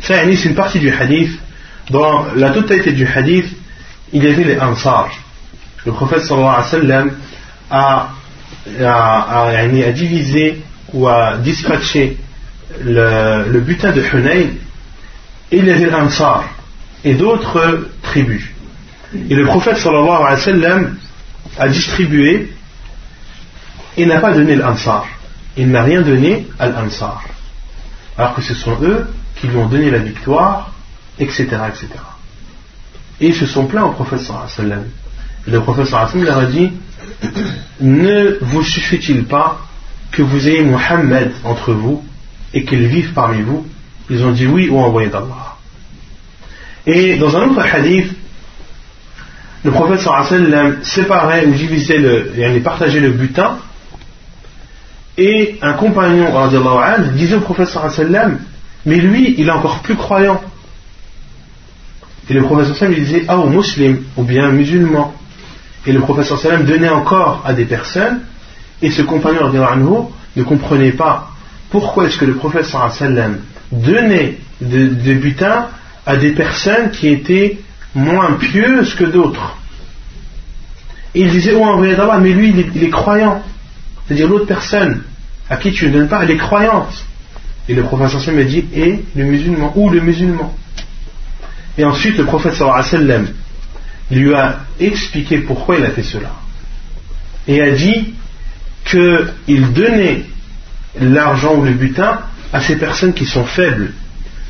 Ça, 0.00 0.14
c'est 0.24 0.48
une 0.48 0.54
partie 0.54 0.78
du 0.78 0.90
hadith. 0.90 1.30
Dans 1.90 2.26
la 2.36 2.50
totalité 2.50 2.92
du 2.92 3.06
hadith, 3.06 3.46
il 4.12 4.24
y 4.24 4.28
avait 4.28 4.44
les 4.44 4.58
ansar. 4.58 5.10
Le 5.84 5.92
prophète 5.92 6.20
sallallahu 6.20 6.62
alayhi 6.72 7.10
wa 7.70 8.10
a, 8.82 9.48
a, 9.48 9.92
divisé 9.92 10.62
ou 10.92 11.08
a 11.08 11.38
dispatché 11.38 12.18
le, 12.84 13.60
butin 13.60 13.92
de 13.92 14.02
Hunayn 14.02 14.50
et 15.50 15.58
il 15.58 15.64
y 15.64 15.70
avait 15.70 15.90
l'Ansar 15.90 16.44
et 17.04 17.14
d'autres 17.14 17.88
tribus. 18.02 18.44
Et 19.14 19.34
le 19.34 19.44
prophète 19.46 19.78
sallallahu 19.78 20.22
alayhi 20.26 20.62
wa 20.62 20.78
a 21.58 21.68
distribué 21.68 22.52
et 23.96 24.06
n'a 24.06 24.20
pas 24.20 24.32
donné 24.32 24.54
l'Ansar. 24.54 25.06
Il 25.56 25.70
n'a 25.70 25.82
rien 25.82 26.02
donné 26.02 26.46
à 26.58 26.68
l'Ansar. 26.68 27.24
Alors 28.20 28.34
que 28.34 28.42
ce 28.42 28.52
sont 28.52 28.76
eux 28.82 29.06
qui 29.36 29.46
lui 29.46 29.56
ont 29.56 29.66
donné 29.66 29.90
la 29.90 30.00
victoire, 30.00 30.74
etc. 31.18 31.46
etc. 31.68 31.88
Et 33.18 33.28
ils 33.28 33.34
se 33.34 33.46
sont 33.46 33.64
plaints 33.64 33.84
au 33.84 33.92
prophète 33.92 34.20
sallam. 34.20 34.84
Et 35.46 35.50
le 35.50 35.60
prophète 35.60 35.86
sallam 35.86 36.22
leur 36.22 36.36
a 36.36 36.44
dit 36.44 36.70
Ne 37.80 38.36
vous 38.42 38.62
suffit-il 38.62 39.24
pas 39.24 39.62
que 40.12 40.20
vous 40.20 40.46
ayez 40.46 40.60
Muhammad 40.64 41.32
entre 41.44 41.72
vous 41.72 42.04
et 42.52 42.66
qu'il 42.66 42.86
vive 42.88 43.14
parmi 43.14 43.40
vous? 43.40 43.66
Ils 44.10 44.22
ont 44.22 44.32
dit 44.32 44.46
oui 44.46 44.68
ou 44.68 44.78
envoyé 44.78 45.08
d'Allah. 45.08 45.56
Et 46.84 47.16
dans 47.16 47.34
un 47.38 47.48
autre 47.48 47.64
hadith, 47.72 48.12
le 49.64 49.70
prophète 49.70 50.00
sallam 50.00 50.76
séparait 50.82 51.46
ou 51.46 51.54
divisait 51.54 51.96
le, 51.96 52.38
et 52.38 52.60
partageait 52.60 53.00
le 53.00 53.12
butin 53.12 53.56
et 55.18 55.58
un 55.62 55.72
compagnon 55.74 56.26
disait 57.14 57.34
au 57.34 57.40
prophète 57.40 57.68
sallam 57.68 58.38
mais 58.86 58.96
lui 58.96 59.34
il 59.38 59.48
est 59.48 59.52
encore 59.52 59.80
plus 59.80 59.96
croyant 59.96 60.40
et 62.28 62.34
le 62.34 62.42
prophète 62.42 62.74
sallam 62.74 62.94
il 62.96 63.04
disait 63.04 63.24
ah 63.28 63.38
ou 63.38 63.48
musulman 63.48 63.98
ou 64.16 64.22
bien 64.22 64.50
musulman 64.50 65.14
et 65.86 65.92
le 65.92 66.00
prophète 66.00 66.24
sallam 66.24 66.64
donnait 66.64 66.88
encore 66.88 67.42
à 67.44 67.52
des 67.52 67.64
personnes 67.64 68.20
et 68.82 68.90
ce 68.90 69.02
compagnon 69.02 69.52
ne 69.52 70.42
comprenait 70.42 70.92
pas 70.92 71.30
pourquoi 71.70 72.06
est-ce 72.06 72.18
que 72.18 72.24
le 72.24 72.34
prophète 72.34 72.66
sallam 72.66 73.38
donnait 73.72 74.38
des 74.60 75.14
butins 75.14 75.68
à 76.06 76.16
des 76.16 76.32
personnes 76.32 76.90
qui 76.90 77.08
étaient 77.08 77.58
moins 77.94 78.32
pieuses 78.34 78.94
que 78.94 79.04
d'autres. 79.04 79.56
Et 81.14 81.22
il 81.22 81.30
disait, 81.30 81.54
oh 81.56 81.64
envoyé 81.64 81.94
d'Allah, 81.94 82.18
mais 82.18 82.32
lui, 82.32 82.54
il 82.74 82.84
est, 82.84 82.90
croyant. 82.90 83.42
C'est-à-dire 84.10 84.28
l'autre 84.28 84.46
personne 84.46 85.02
à 85.48 85.56
qui 85.56 85.70
tu 85.70 85.86
ne 85.86 85.92
donnes 85.92 86.08
pas, 86.08 86.24
elle 86.24 86.32
est 86.32 86.36
croyante. 86.36 86.92
Et 87.68 87.74
le 87.74 87.84
prophète 87.84 88.18
sallam 88.18 88.40
a 88.40 88.42
dit, 88.42 88.64
et 88.74 89.04
le 89.14 89.24
musulman, 89.24 89.72
ou 89.76 89.88
le 89.88 90.00
musulman. 90.00 90.52
Et 91.78 91.84
ensuite, 91.84 92.18
le 92.18 92.24
prophète 92.24 92.54
sallam 92.54 93.28
lui 94.10 94.34
a 94.34 94.62
expliqué 94.80 95.38
pourquoi 95.38 95.76
il 95.76 95.84
a 95.84 95.90
fait 95.90 96.02
cela. 96.02 96.32
Et 97.46 97.62
a 97.62 97.70
dit 97.70 98.14
qu'il 98.84 99.72
donnait 99.74 100.24
l'argent 101.00 101.54
ou 101.54 101.62
le 101.62 101.74
butin 101.74 102.18
à 102.52 102.60
ces 102.60 102.74
personnes 102.74 103.14
qui 103.14 103.26
sont 103.26 103.44
faibles, 103.44 103.92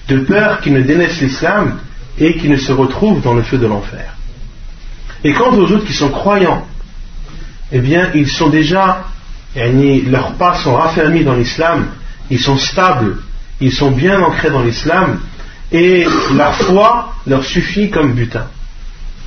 de 0.08 0.20
peur 0.20 0.62
qu'ils 0.62 0.72
ne 0.72 0.80
dénaissent 0.80 1.20
l'islam 1.20 1.80
et 2.18 2.38
qu'ils 2.38 2.50
ne 2.50 2.56
se 2.56 2.72
retrouvent 2.72 3.20
dans 3.20 3.34
le 3.34 3.42
feu 3.42 3.58
de 3.58 3.66
l'enfer. 3.66 4.14
Et 5.22 5.34
quant 5.34 5.54
aux 5.54 5.70
autres 5.70 5.84
qui 5.84 5.92
sont 5.92 6.08
croyants, 6.08 6.66
eh 7.72 7.80
bien, 7.80 8.08
ils 8.14 8.26
sont 8.26 8.48
déjà, 8.48 9.04
leurs 9.54 10.34
pas 10.34 10.56
sont 10.62 10.74
raffermis 10.74 11.24
dans 11.24 11.34
l'islam, 11.34 11.88
ils 12.30 12.40
sont 12.40 12.56
stables, 12.56 13.16
ils 13.60 13.72
sont 13.72 13.90
bien 13.90 14.20
ancrés 14.20 14.50
dans 14.50 14.62
l'islam, 14.62 15.20
et 15.72 16.06
leur 16.34 16.54
foi 16.54 17.14
leur 17.26 17.44
suffit 17.44 17.90
comme 17.90 18.12
butin. 18.12 18.46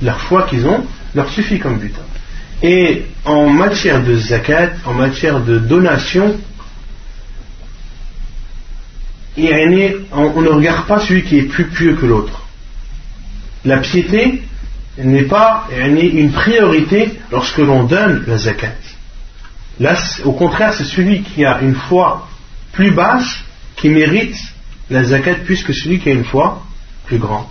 Leur 0.02 0.20
foi 0.20 0.42
qu'ils 0.42 0.66
ont 0.66 0.84
leur 1.14 1.28
suffit 1.30 1.58
comme 1.58 1.78
butin. 1.78 2.02
Et 2.62 3.04
en 3.24 3.48
matière 3.48 4.02
de 4.02 4.16
zakat, 4.16 4.72
en 4.84 4.94
matière 4.94 5.40
de 5.40 5.58
donation, 5.58 6.36
on 9.36 10.40
ne 10.40 10.48
regarde 10.48 10.86
pas 10.86 11.00
celui 11.00 11.22
qui 11.22 11.38
est 11.38 11.42
plus 11.42 11.66
pieux 11.66 11.94
que 11.94 12.06
l'autre. 12.06 12.42
La 13.64 13.78
piété 13.78 14.42
n'est 14.98 15.24
pas 15.24 15.68
une 15.76 16.32
priorité 16.32 17.12
lorsque 17.30 17.58
l'on 17.58 17.84
donne 17.84 18.24
la 18.26 18.38
zakat. 18.38 18.74
Là, 19.80 19.94
au 20.24 20.32
contraire, 20.32 20.72
c'est 20.72 20.84
celui 20.84 21.22
qui 21.22 21.44
a 21.44 21.60
une 21.60 21.74
foi 21.74 22.28
plus 22.72 22.92
basse 22.92 23.44
qui 23.76 23.88
mérite 23.88 24.36
la 24.90 25.02
zakat 25.04 25.34
plus 25.44 25.62
que 25.62 25.72
celui 25.72 25.98
qui 25.98 26.10
a 26.10 26.12
une 26.12 26.24
foi 26.24 26.62
plus 27.06 27.18
grande. 27.18 27.46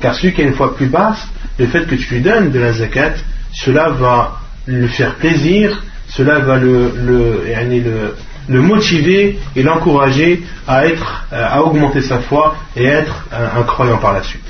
Car 0.00 0.14
celui 0.14 0.32
qui 0.32 0.40
a 0.40 0.44
une 0.44 0.54
foi 0.54 0.74
plus 0.74 0.86
basse, 0.86 1.28
le 1.58 1.66
fait 1.66 1.86
que 1.86 1.94
tu 1.94 2.14
lui 2.14 2.22
donnes 2.22 2.50
de 2.50 2.58
la 2.58 2.72
zakat, 2.72 3.14
cela 3.52 3.90
va 3.90 4.40
lui 4.66 4.88
faire 4.88 5.16
plaisir, 5.16 5.82
cela 6.08 6.38
va 6.40 6.58
le, 6.58 8.14
motiver 8.48 9.38
et 9.54 9.62
l'encourager 9.62 10.42
à 10.66 10.82
euh, 10.82 10.96
à 11.32 11.62
augmenter 11.62 12.00
sa 12.00 12.18
foi 12.20 12.56
et 12.76 12.84
être 12.84 13.26
un, 13.32 13.60
un 13.60 13.62
croyant 13.64 13.98
par 13.98 14.12
la 14.12 14.22
suite. 14.22 14.42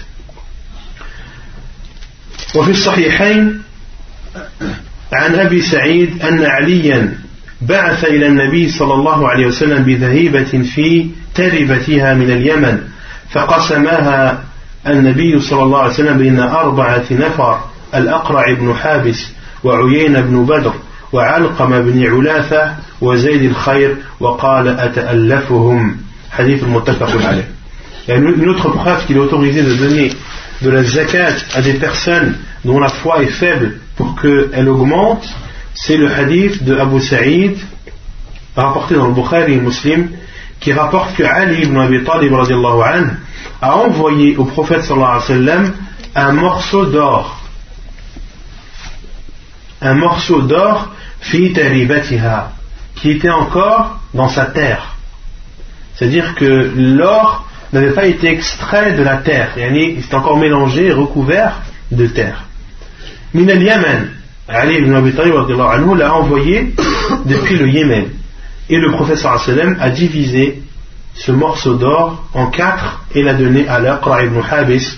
عن 5.13 5.35
أبي 5.35 5.63
سعيد 5.63 6.23
أن 6.23 6.45
عليا 6.45 7.15
بعث 7.61 8.05
إلى 8.05 8.27
النبي 8.27 8.69
صلى 8.69 8.95
الله 8.95 9.29
عليه 9.29 9.47
وسلم 9.47 9.83
بذهيبة 9.83 10.63
في 10.75 11.07
تربتها 11.35 12.15
من 12.15 12.31
اليمن 12.31 12.79
فقسمها 13.31 14.45
النبي 14.87 15.41
صلى 15.41 15.63
الله 15.63 15.79
عليه 15.79 15.93
وسلم 15.93 16.19
بين 16.19 16.41
أربعة 16.41 17.05
نفر 17.11 17.61
الأقرع 17.95 18.55
بن 18.55 18.75
حابس 18.75 19.33
وعيين 19.65 20.21
بن 20.21 20.45
بدر 20.45 20.73
وعلقم 21.13 21.81
بن 21.83 22.07
علاثة 22.07 22.75
وزيد 23.01 23.43
الخير 23.43 23.97
وقال 24.21 24.69
أتألفهم؟ 24.69 25.97
حديث 26.31 26.65
متفق 26.65 27.27
عليه. 27.27 27.49
يعني 28.09 28.35
une 28.35 28.49
autre 28.49 28.69
preuve 28.69 29.07
qu'il 29.07 29.17
est 29.17 29.21
autorisé 29.21 29.63
de 29.63 29.75
donner 29.75 30.11
de 30.63 30.71
la 30.71 30.83
zakat 30.85 31.35
à 31.55 31.63
des 31.63 31.75
personnes 31.75 32.35
dont 32.65 32.79
la 32.81 32.89
foi 32.89 33.23
est 33.23 33.27
faible 33.41 33.79
pour 34.01 34.19
qu'elle 34.19 34.67
augmente, 34.67 35.29
c'est 35.75 35.99
le 35.99 36.11
hadith 36.11 36.65
de 36.65 36.75
Abu 36.75 37.01
Sa'id, 37.01 37.59
rapporté 38.57 38.95
dans 38.95 39.09
le 39.09 39.13
Bukhari 39.13 39.57
Muslim, 39.57 40.09
qui 40.59 40.73
rapporte 40.73 41.15
que 41.17 41.23
Ali 41.23 41.65
ibn 41.65 41.77
Abi 41.79 42.03
Talib 42.03 42.33
a 43.61 43.77
envoyé 43.77 44.39
au 44.39 44.45
prophète 44.47 44.85
sallallahu 44.85 45.21
alayhi 45.29 45.47
wa 45.47 45.73
un 46.15 46.33
morceau 46.33 46.87
d'or. 46.87 47.39
Un 49.83 49.95
morceau 49.95 50.41
d'or 50.41 50.89
qui 51.31 51.45
était 53.11 53.31
encore 53.31 54.01
dans 54.15 54.31
sa 54.31 54.47
terre. 54.47 54.97
C'est-à-dire 55.95 56.35
que 56.37 56.73
l'or 56.75 57.47
n'avait 57.75 57.93
pas 57.93 58.07
été 58.07 58.29
extrait 58.29 58.93
de 58.93 59.03
la 59.03 59.19
terre, 59.19 59.51
il 59.59 60.03
s'est 60.03 60.15
encore 60.15 60.39
mélangé 60.39 60.87
et 60.87 60.93
recouvert 60.93 61.61
de 61.91 62.07
terre 62.07 62.45
Min 63.34 63.50
al-Yaman, 63.50 64.10
Ali 64.48 64.78
ibn 64.78 64.94
Abi 64.94 65.14
Talib 65.14 65.34
l'a 65.34 66.14
envoyé 66.14 66.74
depuis 67.26 67.58
le 67.58 67.68
Yémen. 67.68 68.06
Et 68.70 68.78
le 68.78 68.92
professeur 68.92 69.40
sallam 69.42 69.78
a 69.80 69.90
divisé 69.90 70.62
ce 71.16 71.32
morceau 71.32 71.76
d'or 71.76 72.24
en 72.34 72.48
quatre 72.48 73.04
et 73.14 73.24
l'a 73.24 73.34
donné 73.34 73.68
à 73.68 73.80
l'Aqra 73.80 74.24
ibn 74.24 74.40
Habis, 74.50 74.98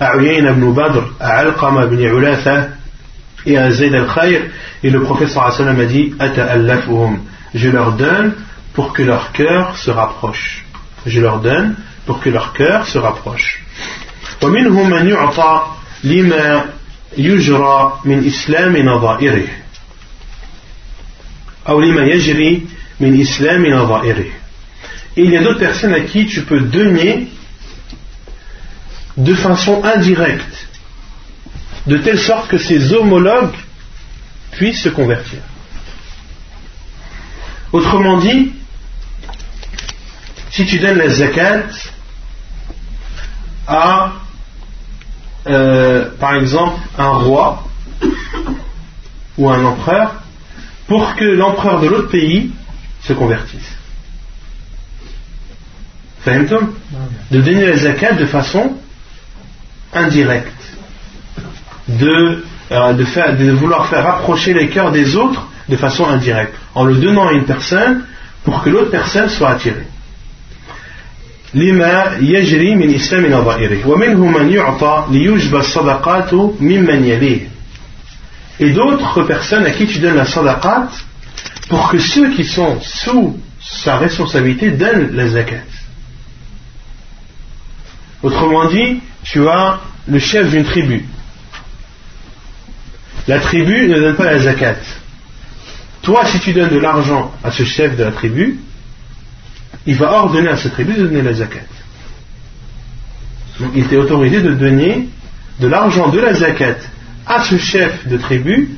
à 0.00 0.16
Uyayn 0.16 0.50
ibn 0.50 0.72
Badr, 0.72 1.02
à 1.20 1.38
Alqama 1.38 1.86
ibn 1.86 2.00
Ulatha 2.00 2.68
et 3.46 3.56
à 3.56 3.70
Zayd 3.70 3.94
al-Khayr. 3.94 4.42
Et 4.82 4.90
le 4.90 5.00
prophète 5.02 5.30
sallallahu 5.30 5.80
a 5.80 5.84
dit 5.86 6.14
Ata'allafuhum. 6.18 7.18
Je 7.54 7.68
leur 7.70 7.92
donne 7.92 8.34
pour 8.74 8.92
que 8.92 9.02
leur 9.02 9.32
cœur 9.32 9.76
se 9.76 9.90
rapproche. 9.90 10.64
Je 11.06 11.20
leur 11.20 11.40
donne 11.40 11.76
pour 12.06 12.20
que 12.20 12.28
leur 12.28 12.52
cœur 12.52 12.86
se 12.86 12.98
rapproche. 12.98 13.60
ومنهم 14.42 14.90
من 14.90 15.08
يعطى 15.08 15.62
لما 16.04 16.64
يجرى 17.18 18.00
من 18.04 18.26
إسلام 18.26 18.76
نظائره 18.76 19.48
أو 21.68 21.80
لما 21.80 22.02
يجري 22.06 22.66
من 23.00 23.20
إسلام 23.20 23.66
نظائره 23.66 24.30
Et 25.16 25.22
il 25.22 25.30
y 25.30 25.36
a 25.36 25.42
d'autres 25.42 25.60
personnes 25.60 25.94
à 25.94 26.00
qui 26.00 26.26
tu 26.26 26.42
peux 26.42 26.58
donner 26.60 27.28
de 29.16 29.32
façon 29.34 29.80
indirecte, 29.84 30.66
de 31.86 31.98
telle 31.98 32.18
sorte 32.18 32.48
que 32.48 32.58
ses 32.58 32.92
homologues 32.92 33.54
puissent 34.50 34.82
se 34.82 34.88
convertir. 34.88 35.38
Autrement 37.72 38.18
dit, 38.18 38.52
si 40.50 40.66
tu 40.66 40.78
donnes 40.78 40.98
la 40.98 41.08
zakat 41.08 41.66
à, 43.68 44.12
euh, 45.47 46.09
par 46.19 46.35
exemple, 46.35 46.79
un 46.97 47.09
roi 47.09 47.63
ou 49.37 49.49
un 49.49 49.63
empereur, 49.63 50.15
pour 50.87 51.15
que 51.15 51.23
l'empereur 51.23 51.79
de 51.79 51.87
l'autre 51.87 52.09
pays 52.09 52.51
se 53.01 53.13
convertisse. 53.13 53.77
De 57.31 57.41
donner 57.41 57.65
la 57.65 57.77
zakat 57.77 58.13
de 58.13 58.25
façon 58.25 58.73
indirecte. 59.93 60.53
De, 61.87 62.43
euh, 62.71 62.93
de, 62.93 63.05
faire, 63.05 63.37
de 63.37 63.51
vouloir 63.51 63.87
faire 63.87 64.03
rapprocher 64.03 64.53
les 64.53 64.69
cœurs 64.69 64.91
des 64.91 65.15
autres 65.15 65.47
de 65.69 65.75
façon 65.75 66.05
indirecte. 66.07 66.55
En 66.75 66.83
le 66.83 66.95
donnant 66.95 67.27
à 67.27 67.33
une 67.33 67.45
personne 67.45 68.03
pour 68.43 68.61
que 68.61 68.69
l'autre 68.69 68.91
personne 68.91 69.29
soit 69.29 69.51
attirée. 69.51 69.87
لما 71.54 72.16
يجري 72.20 72.74
من 72.74 72.94
إسلام 72.94 73.26
نظائره 73.26 73.86
ومنهم 73.88 74.32
من 74.32 74.52
يعطى 74.52 75.06
ليجبى 75.10 75.56
الصدقات 75.56 76.34
ممن 76.60 77.04
يليه 77.04 77.54
et 78.60 78.70
d'autres 78.70 79.22
personnes 79.24 79.64
à 79.66 79.70
qui 79.70 79.86
tu 79.86 79.98
donnes 79.98 80.16
la 80.16 80.26
sadaqat 80.26 80.88
pour 81.68 81.88
que 81.90 81.98
ceux 81.98 82.30
qui 82.34 82.44
sont 82.44 82.80
sous 82.80 83.36
sa 83.60 83.96
responsabilité 83.96 84.70
donnent 84.70 85.10
la 85.12 85.28
zakat. 85.28 85.64
Autrement 88.22 88.68
dit, 88.68 89.00
tu 89.22 89.46
as 89.48 89.80
le 90.06 90.18
chef 90.18 90.50
d'une 90.50 90.64
tribu. 90.64 91.04
La 93.26 93.40
tribu 93.40 93.88
ne 93.88 93.98
donne 93.98 94.16
pas 94.16 94.32
la 94.32 94.38
zakat. 94.38 94.76
Toi, 96.02 96.26
si 96.26 96.38
tu 96.40 96.52
donnes 96.52 96.70
de 96.70 96.78
l'argent 96.78 97.32
à 97.42 97.50
ce 97.50 97.64
chef 97.64 97.96
de 97.96 98.04
la 98.04 98.12
tribu, 98.12 98.60
il 99.85 99.95
va 99.95 100.11
ordonner 100.11 100.49
à 100.49 100.57
cette 100.57 100.73
tribu 100.73 100.93
de 100.93 101.07
donner 101.07 101.21
la 101.21 101.33
zakat. 101.33 101.59
Il 103.75 103.87
t'est 103.87 103.97
autorisé 103.97 104.41
de 104.41 104.53
donner 104.53 105.09
de 105.59 105.67
l'argent 105.67 106.09
de 106.09 106.19
la 106.19 106.33
zakat 106.33 106.77
à 107.27 107.43
ce 107.43 107.57
chef 107.57 108.07
de 108.07 108.17
tribu 108.17 108.69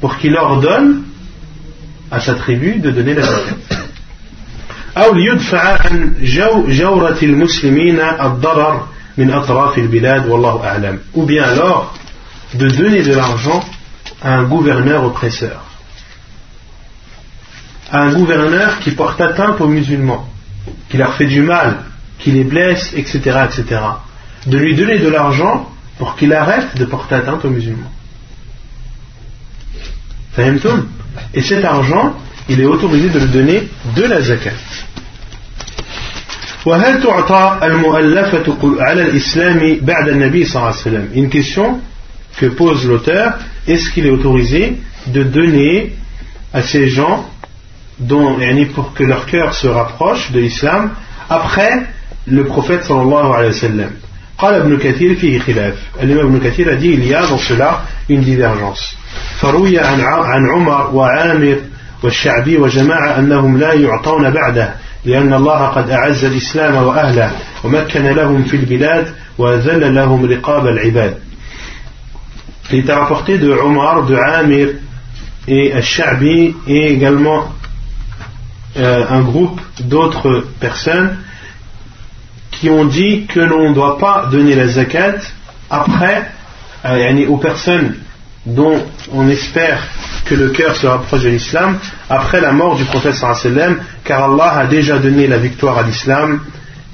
pour 0.00 0.18
qu'il 0.18 0.36
ordonne 0.36 1.02
à 2.10 2.20
sa 2.20 2.34
tribu 2.34 2.76
de 2.76 2.90
donner 2.90 3.14
la 3.14 3.22
zakat. 3.22 3.56
ou 11.14 11.24
bien 11.24 11.42
alors 11.44 11.94
de 12.54 12.68
donner 12.68 13.02
de 13.02 13.14
l'argent 13.14 13.64
à 14.22 14.34
un 14.34 14.44
gouverneur 14.44 15.04
oppresseur 15.04 15.64
à 17.90 18.02
un 18.02 18.12
gouverneur 18.12 18.78
qui 18.80 18.90
porte 18.92 19.20
atteinte 19.20 19.60
aux 19.60 19.68
musulmans 19.68 20.28
qui 20.88 20.96
leur 20.96 21.14
fait 21.14 21.26
du 21.26 21.42
mal, 21.42 21.78
qui 22.18 22.30
les 22.30 22.44
blesse, 22.44 22.92
etc., 22.94 23.18
etc., 23.44 23.80
de 24.46 24.58
lui 24.58 24.74
donner 24.74 24.98
de 24.98 25.08
l'argent 25.08 25.70
pour 25.98 26.16
qu'il 26.16 26.32
arrête 26.32 26.76
de 26.76 26.84
porter 26.84 27.16
atteinte 27.16 27.44
aux 27.44 27.50
musulmans. 27.50 27.90
Et 31.34 31.42
cet 31.42 31.64
argent, 31.64 32.14
il 32.48 32.60
est 32.60 32.66
autorisé 32.66 33.08
de 33.08 33.18
le 33.18 33.26
donner 33.28 33.68
de 33.96 34.02
la 34.02 34.20
zakat. 34.20 34.50
Une 41.14 41.30
question 41.30 41.80
que 42.36 42.46
pose 42.46 42.86
l'auteur, 42.86 43.38
est-ce 43.66 43.90
qu'il 43.90 44.06
est 44.06 44.10
autorisé 44.10 44.76
de 45.06 45.22
donner 45.22 45.94
à 46.52 46.62
ces 46.62 46.88
gens 46.88 47.28
dont, 47.99 48.37
pour 48.73 48.93
que 48.93 49.03
leur 49.03 49.25
cœur 49.25 49.53
se 49.53 49.67
rapproche 49.67 50.31
de 50.31 50.39
l'islam 50.39 50.91
après 51.29 51.73
le 52.27 52.43
prophète 52.45 52.83
sallallahu 52.83 53.33
alayhi 53.33 53.53
wa 53.53 53.59
sallam. 53.59 53.91
قال 54.41 54.53
ابن 54.53 54.77
كثير 54.77 55.15
فيه 55.15 55.39
خلاف 55.39 55.73
الإمام 56.03 56.25
ابن 56.25 56.39
كثير 56.39 56.71
a 56.71 56.75
dit 56.75 56.93
il 56.93 57.05
y 57.05 57.13
a 57.13 57.21
dans 57.27 57.37
cela 57.37 57.83
une 58.09 58.21
divergence 58.21 58.95
فروي 59.39 59.79
عن 59.79 60.01
عن 60.01 60.49
عمر 60.49 60.89
وعامر 60.95 61.57
والشعبي 62.03 62.57
وجماعة 62.57 63.19
أنهم 63.19 63.57
لا 63.57 63.73
يعطون 63.73 64.29
بعده 64.29 64.73
لأن 65.05 65.33
الله 65.33 65.67
قد 65.67 65.89
أعز 65.89 66.25
الإسلام 66.25 66.75
وأهله 66.75 67.31
ومكن 67.63 68.05
لهم 68.05 68.43
في 68.43 68.55
البلاد 68.55 69.13
وذل 69.37 69.95
لهم 69.95 70.25
رقاب 70.25 70.67
العباد 70.67 71.17
Il 72.73 72.89
est 72.89 72.93
rapporté 72.93 73.37
de 73.37 73.51
Omar, 73.51 74.05
de 74.05 74.15
Amir 74.15 74.69
et 75.45 75.73
Al-Sha'bi 75.73 76.55
et 76.67 76.93
également 76.93 77.51
euh, 78.78 79.06
un 79.08 79.22
groupe 79.22 79.58
d'autres 79.80 80.44
personnes 80.60 81.16
qui 82.50 82.68
ont 82.68 82.84
dit 82.84 83.24
que 83.24 83.40
l'on 83.40 83.70
ne 83.70 83.74
doit 83.74 83.96
pas 83.96 84.28
donner 84.30 84.54
la 84.54 84.68
zakat 84.68 85.14
après, 85.70 86.30
euh, 86.84 87.26
aux 87.26 87.38
personnes 87.38 87.94
dont 88.44 88.84
on 89.14 89.30
espère 89.30 89.82
que 90.26 90.34
le 90.34 90.50
cœur 90.50 90.76
se 90.76 90.86
rapproche 90.86 91.22
de 91.22 91.30
l'islam 91.30 91.78
après 92.10 92.42
la 92.42 92.52
mort 92.52 92.76
du 92.76 92.84
prophète 92.84 93.14
sallam 93.14 93.78
car 94.04 94.24
Allah 94.24 94.58
a 94.58 94.66
déjà 94.66 94.98
donné 94.98 95.26
la 95.26 95.38
victoire 95.38 95.78
à 95.78 95.82
l'islam 95.82 96.40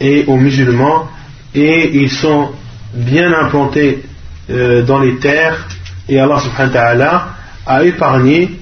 et 0.01 0.25
aux 0.29 0.37
musulmans 0.37 1.09
et 1.53 1.97
ils 1.97 2.11
sont 2.13 2.53
bien 2.95 3.33
implantés 3.33 4.05
euh, 4.51 4.83
dans 4.83 5.01
les 5.01 5.17
terres 5.17 5.67
et 6.09 6.21
Allah 6.21 6.39
subhanahu 6.39 6.75
wa 6.75 6.81
ta'ala 6.81 7.29
a 7.67 7.83
épargné 7.83 8.61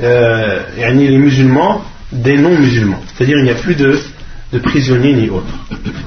les 0.00 1.18
musulmans 1.18 1.82
des 2.11 2.37
non-musulmans. 2.37 3.01
C'est-à-dire 3.15 3.37
il 3.37 3.43
n'y 3.43 3.49
a 3.49 3.55
plus 3.55 3.75
de, 3.75 3.97
de 4.53 4.59
prisonniers 4.59 5.13
ni 5.13 5.29
autres. 5.29 5.53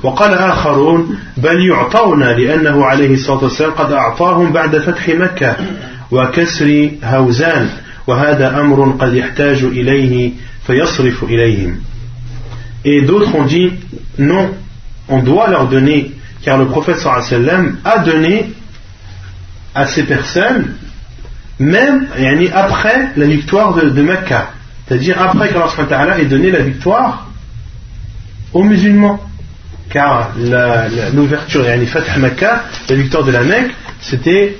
وقال 0.02 0.34
آخرون 0.34 1.18
بل 1.36 1.66
يعطون 1.66 2.22
لأنه 2.22 2.84
عليه 2.84 3.14
الصلاة 3.14 3.44
والسلام 3.44 3.70
قد 3.70 3.92
أعطاهم 3.92 4.52
بعد 4.52 4.78
فتح 4.78 5.08
مكة 5.08 5.56
وكسر 6.10 6.90
هوزان 7.04 7.68
وهذا 8.06 8.60
أمر 8.60 8.96
قد 9.00 9.14
يحتاج 9.14 9.64
إليه 9.64 10.32
فيصرف 10.66 11.24
إليهم 11.24 11.80
Et 12.84 13.02
d'autres 13.02 13.34
ont 13.34 13.44
dit 13.44 13.72
non, 14.18 14.50
on 15.08 15.18
doit 15.22 15.48
leur 15.50 15.66
donner, 15.66 16.12
car 16.42 16.58
le 16.58 16.66
prophète 16.66 16.98
sallam 17.00 17.76
a 17.84 17.98
donné 17.98 18.52
à 19.74 19.86
ces 19.86 20.04
personnes, 20.04 20.74
même 21.58 22.06
après 22.54 23.08
la 23.16 23.26
victoire 23.26 23.74
de, 23.74 23.90
de 23.90 24.02
Mecca. 24.02 24.50
c'est-à-dire 24.87 25.21
après 25.21 25.49
qu'Allah 25.49 26.19
ait 26.19 26.25
donné 26.25 26.51
la 26.51 26.61
victoire 26.61 27.27
aux 28.53 28.63
musulmans. 28.63 29.19
Car 29.89 30.31
l'ouverture, 31.13 31.65
yani 31.65 31.85
Fath 31.85 32.17
Makkah, 32.17 32.63
la 32.89 32.95
victoire 32.95 33.23
de 33.23 33.31
la 33.31 33.43
Mecque, 33.43 33.71
c'était 34.01 34.57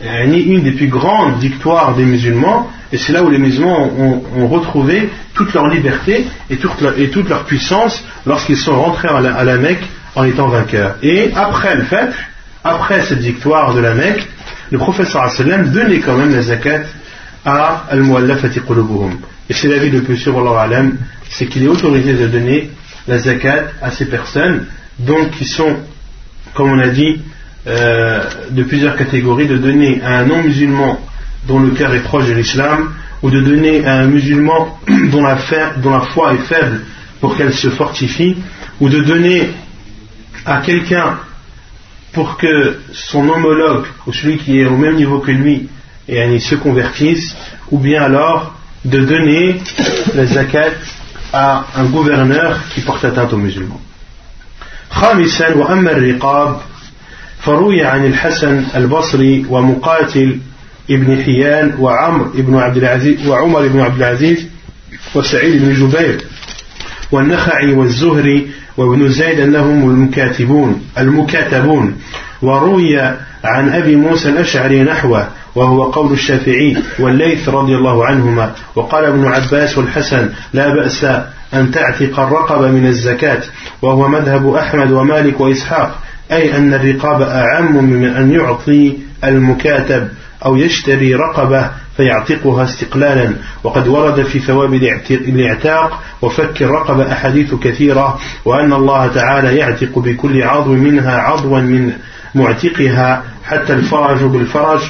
une 0.00 0.62
des 0.62 0.72
plus 0.72 0.88
grandes 0.88 1.38
victoires 1.38 1.94
des 1.94 2.04
musulmans, 2.04 2.68
et 2.92 2.96
c'est 2.96 3.12
là 3.12 3.22
où 3.22 3.30
les 3.30 3.38
musulmans 3.38 3.90
ont, 3.98 4.48
retrouvé 4.48 5.10
toute 5.34 5.52
leur 5.54 5.68
liberté 5.68 6.26
et 6.50 6.56
toute 6.56 6.80
leur, 7.28 7.44
puissance 7.44 8.02
lorsqu'ils 8.26 8.56
sont 8.56 8.80
rentrés 8.80 9.08
à 9.08 9.44
la, 9.44 9.56
Mecque 9.56 9.84
en 10.14 10.24
étant 10.24 10.48
vainqueurs. 10.48 10.96
Et 11.02 11.30
après 11.34 11.76
le 11.76 11.82
fait, 11.84 12.10
après 12.64 13.02
cette 13.02 13.20
victoire 13.20 13.74
de 13.74 13.80
la 13.80 13.94
Mecque, 13.94 14.26
le 14.70 14.78
professeur 14.78 15.30
donnait 15.38 16.00
quand 16.00 16.16
même 16.16 16.34
la 16.34 16.42
zakat 16.42 16.80
à 17.44 17.84
al-muallafati 17.90 18.60
qulubuhum. 18.60 19.18
Et 19.48 19.54
c'est 19.54 19.68
l'avis 19.68 19.90
de 19.90 20.00
plus 20.00 20.16
sûr, 20.16 20.34
c'est 21.30 21.46
qu'il 21.46 21.64
est 21.64 21.68
autorisé 21.68 22.14
de 22.14 22.26
donner 22.26 22.70
la 23.06 23.18
zakat 23.18 23.68
à 23.80 23.90
ces 23.90 24.06
personnes, 24.06 24.66
donc 24.98 25.30
qui 25.32 25.46
sont, 25.46 25.76
comme 26.54 26.70
on 26.70 26.78
a 26.78 26.88
dit, 26.88 27.22
euh, 27.66 28.24
de 28.50 28.62
plusieurs 28.62 28.96
catégories, 28.96 29.46
de 29.46 29.56
donner 29.56 30.00
à 30.02 30.18
un 30.18 30.26
non-musulman 30.26 31.00
dont 31.46 31.60
le 31.60 31.70
cœur 31.70 31.94
est 31.94 32.02
proche 32.02 32.26
de 32.26 32.34
l'islam, 32.34 32.92
ou 33.22 33.30
de 33.30 33.40
donner 33.40 33.84
à 33.84 33.96
un 33.96 34.06
musulman 34.06 34.78
dont 35.10 35.22
la, 35.22 35.38
dont 35.78 35.90
la 35.90 36.02
foi 36.02 36.34
est 36.34 36.46
faible 36.46 36.82
pour 37.20 37.36
qu'elle 37.36 37.54
se 37.54 37.70
fortifie, 37.70 38.36
ou 38.80 38.88
de 38.88 39.00
donner 39.00 39.50
à 40.44 40.60
quelqu'un 40.60 41.18
pour 42.12 42.36
que 42.36 42.78
son 42.92 43.28
homologue, 43.28 43.86
ou 44.06 44.12
celui 44.12 44.38
qui 44.38 44.60
est 44.60 44.66
au 44.66 44.76
même 44.76 44.96
niveau 44.96 45.20
que 45.20 45.30
lui, 45.30 45.68
et 46.06 46.38
se 46.38 46.54
convertisse, 46.54 47.36
ou 47.70 47.78
bien 47.78 48.02
alors 48.02 48.57
de 48.84 48.98
donner 49.00 49.60
la 50.14 50.26
zakat 50.26 50.72
à 51.32 51.64
un 51.76 51.84
gouverneur 51.84 52.58
qui 52.74 52.80
porte 52.80 53.04
atteinte 53.04 53.32
aux 53.32 53.36
musulmans. 53.36 53.80
خامسا 54.90 55.54
وأما 55.54 55.90
الرقاب 55.90 56.60
فروي 57.40 57.84
عن 57.84 58.06
الحسن 58.06 58.64
البصري 58.74 59.46
ومقاتل 59.48 60.38
ابن 60.90 61.22
حيان 61.24 61.74
وعمر 61.78 62.30
بن 62.34 62.56
عبد 62.56 62.76
العزيز 62.76 63.26
وعمر 63.26 63.68
بن 63.68 63.80
عبد 63.80 63.96
العزيز 63.96 64.46
وسعيد 65.14 65.62
بن 65.62 65.72
جبير 65.74 66.20
والنخعي 67.12 67.72
والزهري 67.72 68.50
وابن 68.76 69.08
زيد 69.08 69.40
أنهم 69.40 69.90
المكاتبون 69.90 70.82
المكاتبون 70.98 71.96
وروي 72.42 73.00
عن 73.44 73.68
أبي 73.68 73.96
موسى 73.96 74.28
الأشعري 74.28 74.82
نحوه 74.82 75.28
وهو 75.58 75.84
قول 75.84 76.12
الشافعي 76.12 76.76
والليث 76.98 77.48
رضي 77.48 77.74
الله 77.74 78.06
عنهما 78.06 78.52
وقال 78.76 79.04
ابن 79.04 79.24
عباس 79.24 79.78
والحسن 79.78 80.28
لا 80.52 80.74
بأس 80.74 81.04
أن 81.54 81.70
تعتق 81.70 82.20
الرقبة 82.20 82.68
من 82.68 82.86
الزكاة 82.86 83.42
وهو 83.82 84.08
مذهب 84.08 84.54
أحمد 84.54 84.90
ومالك 84.92 85.40
وإسحاق 85.40 85.98
أي 86.32 86.56
أن 86.56 86.74
الرقاب 86.74 87.22
أعم 87.22 87.84
من 87.84 88.04
أن 88.04 88.32
يعطي 88.32 88.92
المكاتب 89.24 90.08
أو 90.44 90.56
يشتري 90.56 91.14
رقبة 91.14 91.70
فيعتقها 91.96 92.64
استقلالا. 92.64 93.32
وقد 93.64 93.88
ورد 93.88 94.22
في 94.22 94.38
ثواب 94.38 94.74
الاعتاق 95.10 96.00
وفك 96.22 96.62
الرقبة 96.62 97.12
أحاديث 97.12 97.54
كثيرة 97.54 98.18
وأن 98.44 98.72
الله 98.72 99.06
تعالى 99.06 99.56
يعتق 99.56 99.98
بكل 99.98 100.42
عضو 100.42 100.72
منها 100.72 101.18
عضوا 101.18 101.60
من 101.60 101.92
معتقها 102.34 103.22
حتى 103.44 103.72
الفرج 103.72 104.22
بالفرج 104.22 104.80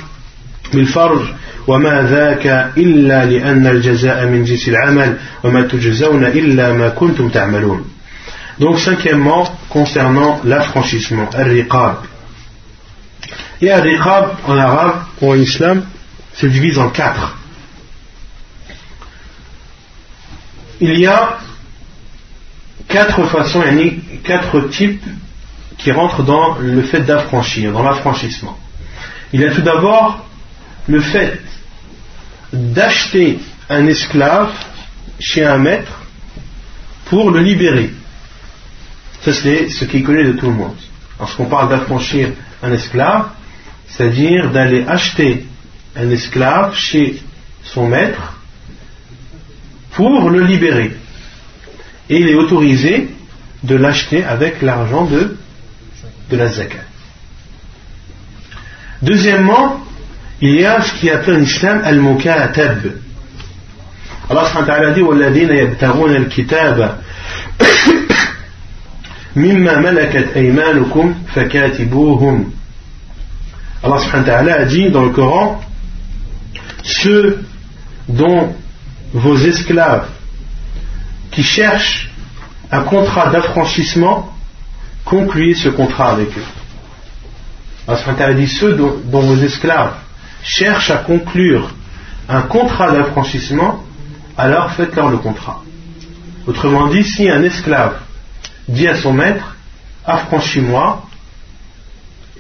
بالفرج 0.73 1.21
وما 1.67 2.01
ذاك 2.01 2.71
إلا 2.77 3.25
لأن 3.25 3.67
الجزاء 3.67 4.25
من 4.25 4.43
جنس 4.43 4.67
العمل 4.69 5.17
وما 5.43 5.61
تجزون 5.61 6.25
إلا 6.25 6.73
ما 6.73 6.89
كنتم 6.89 7.29
تعملون 7.29 7.85
Donc 8.59 8.79
cinquièmement, 8.79 9.51
concernant 9.69 10.39
l'affranchissement, 10.43 11.27
al-riqab. 11.33 11.95
Et 13.61 13.71
al-riqab 13.71 14.35
en 14.47 14.57
arabe 14.57 14.95
ou 15.21 15.31
en 15.31 15.35
islam 15.35 15.83
se 16.35 16.45
divise 16.45 16.77
en 16.77 16.89
quatre. 16.89 17.35
Il 20.79 20.99
y 20.99 21.07
a 21.07 21.39
quatre 22.87 23.23
façons, 23.25 23.63
quatre 24.23 24.69
types 24.69 25.03
qui 25.79 25.91
rentrent 25.91 26.21
dans 26.21 26.59
le 26.59 26.83
fait 26.83 27.01
d'affranchir, 27.01 27.71
dans 27.71 27.83
l'affranchissement. 27.83 28.57
Il 29.31 29.41
y 29.41 29.45
a 29.45 29.51
tout 29.51 29.61
d'abord 29.61 30.23
le 30.88 31.00
fait 31.00 31.40
d'acheter 32.52 33.38
un 33.68 33.86
esclave 33.86 34.52
chez 35.20 35.44
un 35.44 35.58
maître 35.58 36.02
pour 37.06 37.30
le 37.30 37.40
libérer. 37.40 37.90
Ça, 39.22 39.32
c'est 39.32 39.68
ce 39.68 39.84
qui 39.84 39.98
est 39.98 40.02
connu 40.02 40.24
de 40.24 40.32
tout 40.32 40.46
le 40.46 40.52
monde. 40.52 40.76
Lorsqu'on 41.18 41.46
parle 41.46 41.68
d'affranchir 41.68 42.30
un 42.62 42.72
esclave, 42.72 43.28
c'est-à-dire 43.88 44.50
d'aller 44.50 44.84
acheter 44.86 45.46
un 45.96 46.10
esclave 46.10 46.74
chez 46.74 47.20
son 47.64 47.88
maître 47.88 48.38
pour 49.92 50.30
le 50.30 50.42
libérer. 50.44 50.96
Et 52.08 52.20
il 52.20 52.28
est 52.28 52.34
autorisé 52.34 53.10
de 53.62 53.74
l'acheter 53.74 54.24
avec 54.24 54.62
l'argent 54.62 55.04
de, 55.04 55.36
de 56.30 56.36
la 56.36 56.48
zakat. 56.48 56.84
Deuxièmement, 59.02 59.80
il 60.41 60.59
y 60.59 60.65
a 60.65 60.81
ce 60.81 60.93
qui 60.99 61.09
appelle 61.09 61.37
en 61.37 61.43
islam 61.43 61.81
al-mukatab. 61.83 62.79
Allah 64.29 64.45
subhanahu 64.47 64.67
wa 64.67 64.75
ta'ala 64.75 64.91
dit 64.91 65.01
وَالَّذِينَ 65.01 65.51
يَبْتَغُونَ 65.51 66.15
الْكِتَابَ 66.15 66.97
مِمَّا 69.35 69.77
مَلَكَتْ 69.79 70.35
أَيْمَانُكُمْ 70.35 71.13
فَكَاتِبُوهُمْ 71.35 72.51
Allah 73.83 73.99
subhanahu 73.99 74.27
wa 74.27 74.33
ta'ala 74.33 74.53
a 74.55 74.65
dit 74.65 74.89
dans 74.89 75.03
le 75.03 75.09
Coran 75.11 75.61
ceux 76.83 77.43
dont 78.07 78.55
vos 79.13 79.37
esclaves 79.37 80.07
qui 81.31 81.43
cherchent 81.43 82.09
un 82.71 82.83
contrat 82.83 83.29
d'affranchissement 83.29 84.29
concluez 85.05 85.53
ce 85.53 85.69
contrat 85.69 86.11
avec 86.11 86.29
eux. 86.37 86.45
Allah 87.87 87.97
subhanahu 87.97 88.19
wa 88.19 88.25
ta'ala 88.25 88.33
dit 88.33 88.47
ceux 88.47 88.73
dont, 88.73 88.95
dont 89.05 89.21
vos 89.21 89.41
esclaves 89.43 89.93
cherche 90.42 90.90
à 90.90 90.98
conclure 90.98 91.70
un 92.28 92.42
contrat 92.42 92.92
d'affranchissement, 92.92 93.84
alors 94.36 94.72
faites-leur 94.72 95.10
le 95.10 95.18
contrat. 95.18 95.62
Autrement 96.46 96.88
dit, 96.88 97.04
si 97.04 97.28
un 97.28 97.42
esclave 97.42 97.98
dit 98.68 98.86
à 98.86 98.96
son 98.96 99.12
maître, 99.12 99.56
affranchis-moi, 100.04 101.06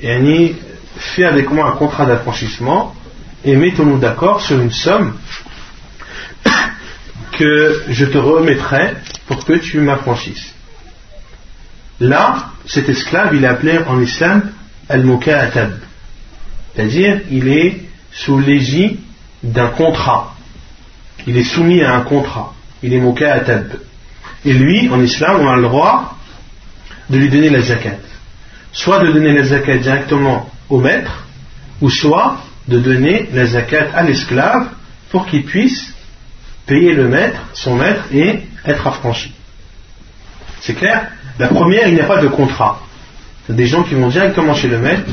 et 0.00 0.54
fait 0.96 1.24
avec 1.24 1.50
moi 1.50 1.68
un 1.68 1.72
contrat 1.72 2.06
d'affranchissement, 2.06 2.94
et 3.44 3.56
mettons-nous 3.56 3.98
d'accord 3.98 4.40
sur 4.40 4.60
une 4.60 4.70
somme 4.70 5.16
que 7.38 7.84
je 7.88 8.04
te 8.04 8.18
remettrai 8.18 8.94
pour 9.26 9.44
que 9.44 9.54
tu 9.54 9.80
m'affranchisses. 9.80 10.54
Là, 12.00 12.50
cet 12.66 12.88
esclave, 12.88 13.34
il 13.34 13.44
est 13.44 13.48
appelé 13.48 13.78
en 13.86 14.00
islam 14.00 14.50
al-muka'atab. 14.88 15.72
C'est-à-dire, 16.74 17.20
il 17.30 17.48
est 17.48 17.87
sous 18.18 18.38
l'égide 18.38 18.98
d'un 19.42 19.68
contrat. 19.68 20.34
Il 21.26 21.36
est 21.36 21.44
soumis 21.44 21.82
à 21.82 21.94
un 21.94 22.00
contrat. 22.00 22.52
Il 22.82 22.92
est 22.92 23.00
moqué 23.00 23.26
à 23.26 23.40
tab. 23.40 23.72
Et 24.44 24.52
lui, 24.52 24.88
en 24.88 25.00
islam, 25.02 25.38
on 25.40 25.48
a 25.48 25.56
le 25.56 25.62
droit 25.62 26.16
de 27.10 27.16
lui 27.16 27.28
donner 27.28 27.50
la 27.50 27.60
zakat. 27.60 27.98
Soit 28.72 29.00
de 29.04 29.12
donner 29.12 29.32
la 29.32 29.44
zakat 29.44 29.78
directement 29.78 30.50
au 30.68 30.78
maître, 30.78 31.26
ou 31.80 31.90
soit 31.90 32.38
de 32.66 32.78
donner 32.78 33.28
la 33.32 33.46
zakat 33.46 33.88
à 33.94 34.02
l'esclave 34.02 34.68
pour 35.10 35.26
qu'il 35.26 35.44
puisse 35.44 35.94
payer 36.66 36.92
le 36.92 37.08
maître, 37.08 37.40
son 37.54 37.76
maître, 37.76 38.04
et 38.12 38.40
être 38.64 38.86
affranchi. 38.86 39.32
C'est 40.60 40.74
clair? 40.74 41.06
La 41.38 41.48
première, 41.48 41.86
il 41.86 41.94
n'y 41.94 42.00
a 42.00 42.06
pas 42.06 42.20
de 42.20 42.28
contrat. 42.28 42.80
C'est 43.46 43.56
des 43.56 43.66
gens 43.66 43.84
qui 43.84 43.94
vont 43.94 44.08
directement 44.08 44.54
chez 44.54 44.68
le 44.68 44.78
maître 44.78 45.10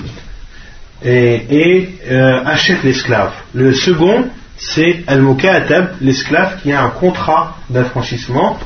et, 1.06 1.90
euh, 2.10 2.44
achète 2.45 2.84
l'esclave. 2.84 3.34
Le 3.53 3.73
second, 3.73 4.26
c'est 4.57 5.03
Al-Mukatab, 5.07 5.95
l'esclave 6.02 6.61
qui 6.61 6.72
a 6.72 6.84
un 6.84 6.90
contrat 6.90 7.57
d'affranchissement 7.69 8.60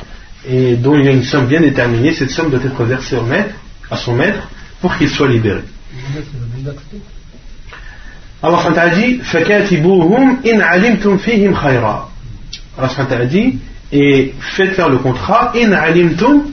et 0.48 0.76
dont 0.76 0.98
il 0.98 1.06
y 1.06 1.08
a 1.08 1.12
une 1.12 1.24
somme 1.24 1.48
bien 1.48 1.62
déterminée. 1.62 2.14
Cette 2.14 2.32
somme 2.32 2.50
doit 2.50 2.64
être 2.64 2.84
versée 2.84 3.18
au 3.18 3.24
maître, 3.24 3.54
à 3.92 3.98
son 3.98 4.14
maître 4.14 4.48
pour 4.82 4.96
qu'il 4.98 5.10
soit 5.10 5.28
libéré. 5.28 5.62
Allah 8.42 8.60
a 8.78 8.90
dit 8.90 9.20
in 10.46 10.60
alimtum 10.62 11.20
fihim 11.20 11.54
khayra. 11.54 12.10
Allah 12.78 13.26
dit 13.26 13.58
et 13.92 14.34
faites-leur 14.40 14.90
le 14.90 15.00
contrat 15.00 15.52
in 15.56 15.74
alimtum 15.74 16.44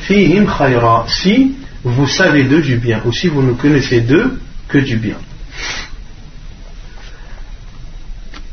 fihim 0.00 0.46
khayra 0.46 1.04
si 1.08 1.54
vous 1.84 2.08
savez 2.08 2.42
d'eux 2.44 2.62
du 2.62 2.76
bien 2.78 3.00
ou 3.04 3.12
si 3.12 3.28
vous 3.28 3.42
ne 3.42 3.52
connaissez 3.52 4.00
d'eux 4.00 4.40
que 4.68 4.78
du 4.78 4.96
bien. 4.96 5.16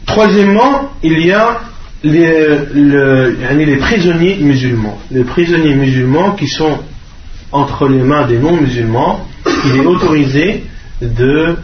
Troisièmement, 0.06 0.92
il 1.02 1.26
y 1.26 1.32
a 1.32 1.62
les, 2.04 3.78
prisonniers 3.78 4.36
musulmans. 4.36 5.00
Les 5.10 5.24
prisonniers 5.24 5.76
musulmans 5.76 6.32
qui 6.32 6.48
sont 6.48 6.80
entre 7.52 7.88
les 7.88 8.04
mains 8.04 8.28
des 8.28 8.38
non-musulmans, 8.38 9.28
il 9.66 9.78
est 9.78 9.86
autorisé 9.86 10.64
de, 11.02 11.56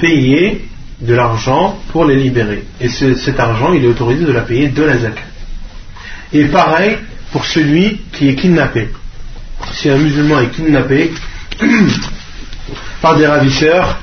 payer 0.00 0.66
de 1.00 1.14
l'argent 1.14 1.78
pour 1.92 2.04
les 2.04 2.16
libérer. 2.16 2.64
Et 2.80 2.88
cet 2.88 3.38
argent, 3.38 3.72
il 3.72 3.84
est 3.84 3.88
autorisé 3.88 4.24
de 4.24 4.32
la 4.32 4.42
payer 4.42 4.68
de 4.68 4.82
la 4.82 4.98
zakat. 4.98 5.22
Et 6.32 6.46
pareil 6.46 6.96
pour 7.32 7.44
celui 7.44 8.00
qui 8.12 8.28
est 8.28 8.34
kidnappé. 8.34 8.88
Si 9.72 9.88
un 9.90 9.98
musulman 9.98 10.40
est 10.40 10.50
kidnappé 10.50 11.12
par 13.02 13.16
des 13.16 13.26
ravisseurs 13.26 14.00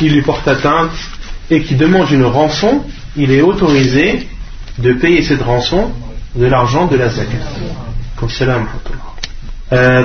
qui 0.00 0.08
lui 0.08 0.22
portent 0.22 0.48
atteinte 0.48 0.90
et 1.50 1.60
qui 1.60 1.74
demande 1.74 2.10
une 2.10 2.24
rançon, 2.24 2.82
il 3.18 3.30
est 3.32 3.42
autorisé 3.42 4.26
de 4.78 4.94
payer 4.94 5.20
cette 5.22 5.42
rançon 5.42 5.92
de 6.34 6.46
l'argent 6.46 6.86
de 6.86 6.96
la 6.96 7.10
zakat. 7.10 7.36
Comme 8.16 8.30
cela, 8.30 8.60
euh, 9.74 10.02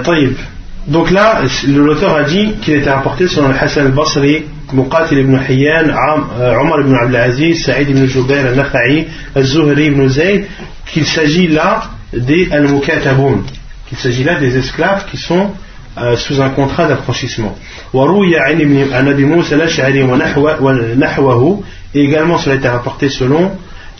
Donc 0.87 1.11
là, 1.11 1.41
l'auteur 1.67 2.13
a 2.13 2.23
dit 2.23 2.55
qu'il 2.61 2.73
était 2.73 2.89
apporté 2.89 3.29
sur 3.29 3.47
le 3.47 3.53
Hassan 3.55 3.85
al-Basri, 3.85 4.43
Muqatil 4.73 5.19
ibn 5.19 5.37
Hayyan, 5.37 5.87
euh, 6.39 6.59
Omar 6.59 6.81
ibn 6.81 6.93
Abdul 6.93 7.15
Aziz, 7.15 7.63
Saïd 7.63 7.89
ibn 7.89 8.05
Jubair 8.05 8.47
al-Nakha'i, 8.47 9.07
al-Zuhri 9.33 9.85
ibn 9.85 10.09
Zayd, 10.09 10.45
qu'il 10.91 11.05
s'agit 11.05 11.47
là 11.47 11.83
des 12.11 12.49
al-Mukataboun, 12.51 13.43
qu'il 13.87 13.97
s'agit 13.97 14.25
là 14.25 14.35
des 14.41 14.57
esclaves 14.57 15.05
qui 15.09 15.15
sont 15.15 15.51
sous 16.16 16.40
un 16.40 16.50
contrat 16.50 16.86
d'affranchissement. 16.88 17.54
وروي 17.92 18.38
عن 18.38 18.60
ابن- 18.60 18.92
عن 18.92 19.08
أبي 19.08 19.24
موسى 19.24 19.54
الأشعري 19.54 20.02
ونحو- 20.02 20.60
ونحوه 20.60 21.62
et 21.94 22.00
également 22.04 22.38
cela 22.38 22.54
a 22.54 22.58
été 22.58 22.68
rapporté 22.68 23.08
selon 23.08 23.50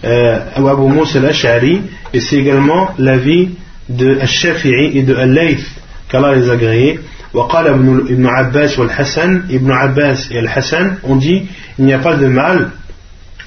euh, 0.04 0.38
Abu 0.56 0.82
Moussa 0.88 1.18
al-Ash'ari 1.18 1.82
et 2.14 2.20
c'est 2.20 2.36
également 2.36 2.90
l'avis 2.98 3.50
de 3.88 4.18
Al-Shafi'i 4.20 4.98
et 4.98 5.02
de 5.02 5.14
Al-Layth 5.14 5.66
qu'Allah 6.08 6.34
les 6.36 6.48
a 6.48 6.52
agréés 6.52 6.98
وقال 7.34 7.66
ابن, 7.66 8.06
ابن 8.10 8.26
عباس 8.26 8.78
والحسن 8.78 9.42
Ibn 9.50 9.70
Abbas 9.72 10.28
et 10.30 10.38
Al-Hassan 10.38 10.96
ont 11.04 11.16
dit 11.16 11.42
il 11.78 11.84
n'y 11.84 11.92
a 11.92 11.98
pas 11.98 12.14
de 12.16 12.26
mal 12.28 12.70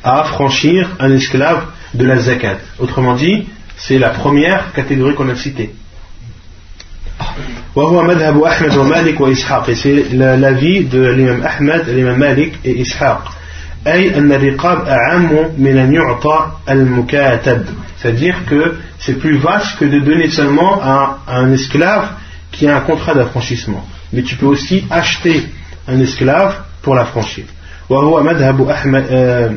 à 0.04 0.22
affranchir 0.22 0.90
un 1.00 1.12
esclave 1.12 1.62
de 1.94 2.06
la 2.06 2.18
zakat 2.20 2.58
autrement 2.80 3.16
dit 3.16 3.48
c'est 3.78 3.98
la 3.98 4.10
première 4.10 4.74
catégorie 4.74 5.16
qu'on 5.16 5.30
a 5.30 5.36
citée 5.36 5.74
وهو 7.76 8.02
مذهب 8.04 8.42
أحمد 8.44 8.76
ومالك 8.78 9.22
وإسحاق 9.22 9.70
et 9.70 9.76
c'est 9.76 10.06
la- 10.14 10.38
l'avis 10.38 10.84
de 10.86 11.02
l'imam 11.18 11.42
Ahmed, 11.46 11.88
l'imam 11.88 12.18
Malik 12.18 12.54
et 12.66 12.82
Ishaq 12.82 13.20
أي 13.88 14.18
أن 14.18 14.32
الرقاب 14.32 14.88
أعم 14.88 15.30
من 15.58 15.78
أن 15.78 15.94
يعطى 15.94 16.52
المكاتب 16.70 17.66
c'est-à-dire 18.02 18.36
que 18.50 18.76
c'est 19.00 19.14
plus 19.20 19.38
vaste 19.38 19.78
que 19.80 19.86
de 19.86 20.00
donner 20.00 20.30
seulement 20.30 20.82
à, 20.82 21.20
à 21.28 21.38
un 21.40 21.52
esclave 21.54 22.08
qui 22.52 22.68
a 22.68 22.78
un 22.78 22.82
contrat 22.82 23.14
d'affranchissement 23.14 23.86
mais 24.14 24.22
tu 24.24 24.36
peux 24.36 24.46
aussi 24.46 24.86
acheter 24.92 25.44
un 25.88 26.00
esclave 26.00 26.54
pour 26.84 26.96
l'affranchir 26.96 27.46
وهو 27.90 28.24
مذهب 28.24 28.70
أحمد 28.70 29.06
آه، 29.12 29.52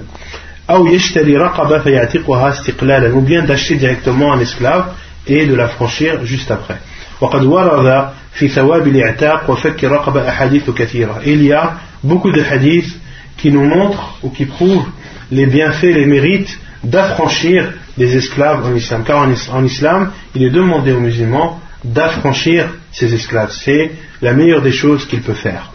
أو 0.71 0.87
يشتري 0.87 1.37
رقبة 1.37 1.79
فيعتقها 1.79 2.49
استقلالا 2.51 3.13
ou 3.15 3.21
bien 3.21 3.43
d'acheter 3.47 3.77
directement 3.77 4.33
un 4.33 4.41
esclave 4.41 4.85
et 5.29 5.47
de 5.47 5.55
l'affranchir 5.55 6.25
juste 6.25 6.51
après 6.51 6.77
وقد 7.21 7.45
ورد 7.45 8.09
في 8.35 8.49
ثواب 8.49 8.87
الاعتاق 8.89 9.51
وفك 9.51 9.85
رقبة 9.85 10.29
أحاديث 10.29 10.71
كثيرة 10.71 11.21
Et 11.25 11.33
il 11.33 11.43
y 11.45 11.53
a 11.53 11.75
beaucoup 12.05 12.31
de 12.31 12.43
hadiths 12.43 12.95
qui 13.39 13.51
nous 13.51 13.65
montrent 13.65 14.19
ou 14.23 14.31
qui 14.31 14.45
prouvent 14.47 14.87
les 15.31 15.47
bienfaits, 15.47 15.93
les 15.95 16.07
mérites 16.07 16.59
d'affranchir 16.85 17.73
des 17.97 18.17
esclaves 18.17 18.65
en 18.67 18.75
islam. 18.75 19.03
Car 19.05 19.19
en 19.19 19.31
is- 19.31 19.49
en 19.51 19.65
islam, 19.65 20.13
il 20.35 20.43
est 20.45 20.51
demandé 20.51 20.93
aux 20.93 21.01
musulmans 21.01 21.61
d'affranchir 21.85 22.69
ces 22.93 23.13
esclaves. 23.15 23.51
C'est 23.53 23.91
la 24.23 24.33
meilleure 24.35 24.63
des 24.63 24.73
choses 24.73 25.07
qu'il 25.07 25.23
peut 25.23 25.35
faire. 25.35 25.73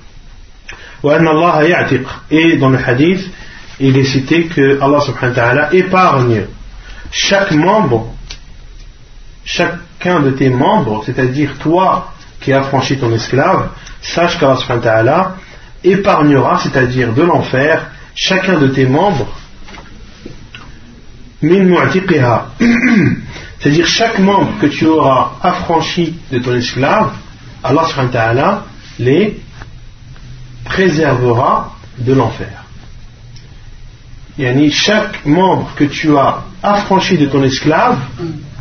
وأن 1.04 1.28
الله 1.28 1.62
يعتق. 1.64 2.06
Et 2.32 2.58
dans 2.58 2.70
le 2.70 2.78
hadith, 2.78 3.28
il 3.80 3.98
est 3.98 4.04
cité 4.06 4.44
que 4.46 4.80
Allah 4.82 5.02
subhanahu 5.02 5.36
wa 5.36 5.42
ta'ala 5.44 5.74
épargne 5.74 6.44
chaque 7.12 7.52
membre, 7.52 8.14
chacun 10.07 10.21
de 10.21 10.31
tes 10.31 10.49
membres, 10.51 11.03
c'est-à-dire 11.05 11.59
toi 11.59 12.13
qui 12.41 12.53
as 12.53 12.63
franchi 12.65 12.97
ton 12.97 13.13
esclave, 13.13 13.71
sache 14.01 14.39
qu'Allah 14.39 15.35
épargnera, 15.83 16.61
c'est-à-dire 16.63 17.13
de 17.13 17.23
l'enfer, 17.23 17.91
chacun 18.15 18.61
de 18.61 18.69
tes 18.69 18.87
membres, 18.87 19.27
c'est-à-dire 23.59 23.87
chaque 23.87 24.21
membre 24.21 24.53
que 24.61 24.67
tu 24.67 24.87
auras 24.87 25.33
affranchi 25.43 26.15
de 26.31 26.39
ton 26.39 26.55
esclave, 26.55 27.11
Allah 27.65 28.63
les 29.01 29.41
préservera 30.65 31.75
de 31.99 32.13
l'enfer. 32.13 32.63
Yani 34.39 34.71
chaque 34.71 35.27
membre 35.27 35.71
que 35.77 35.85
tu 35.85 36.17
as 36.17 36.45
affranchi 36.63 37.17
de 37.19 37.27
ton 37.27 37.43
esclave, 37.43 37.99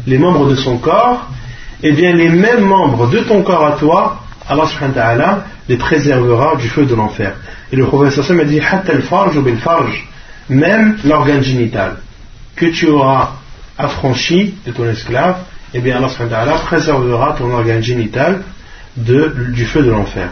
les 0.08 0.18
membres 0.18 0.50
de 0.50 0.56
son 0.56 0.78
corps, 0.78 1.28
eh 1.84 1.91
bien 1.91 2.14
les 2.14 2.30
mêmes 2.30 2.64
membres 2.64 3.07
de 3.10 3.19
ton 3.19 3.41
corps 3.43 3.65
à 3.65 3.72
toi, 3.73 4.22
Allah 4.47 4.65
subhanahu 4.68 4.95
wa 4.95 5.02
ta'ala, 5.02 5.43
les 5.68 5.77
préservera 5.77 6.56
du 6.56 6.69
feu 6.69 6.85
de 6.85 6.95
l'enfer. 6.95 7.34
Et 7.72 7.76
le 7.76 7.85
prophète 7.85 8.22
sallam 8.22 8.41
a 8.41 8.45
dit 8.45 8.61
farj 8.61 9.38
ou 9.38 10.53
même 10.53 10.97
l'organe 11.03 11.43
génital 11.43 11.97
que 12.56 12.68
tu 12.68 12.88
auras 12.88 13.31
affranchi 13.77 14.56
de 14.65 14.72
ton 14.72 14.85
esclave, 14.85 15.38
eh 15.73 15.80
bien 15.80 15.97
Allah 15.97 16.10
subhanahu 16.10 16.31
wa 16.31 16.38
ta'ala 16.38 16.60
préservera 16.60 17.35
ton 17.38 17.52
organe 17.52 17.81
génital 17.84 18.41
du 18.97 19.65
feu 19.65 19.81
de 19.84 19.91
l'enfer. 19.91 20.30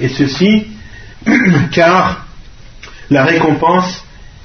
Et 0.00 0.08
ceci, 0.08 0.66
car 1.72 2.26
la 3.10 3.24
récompense 3.24 3.99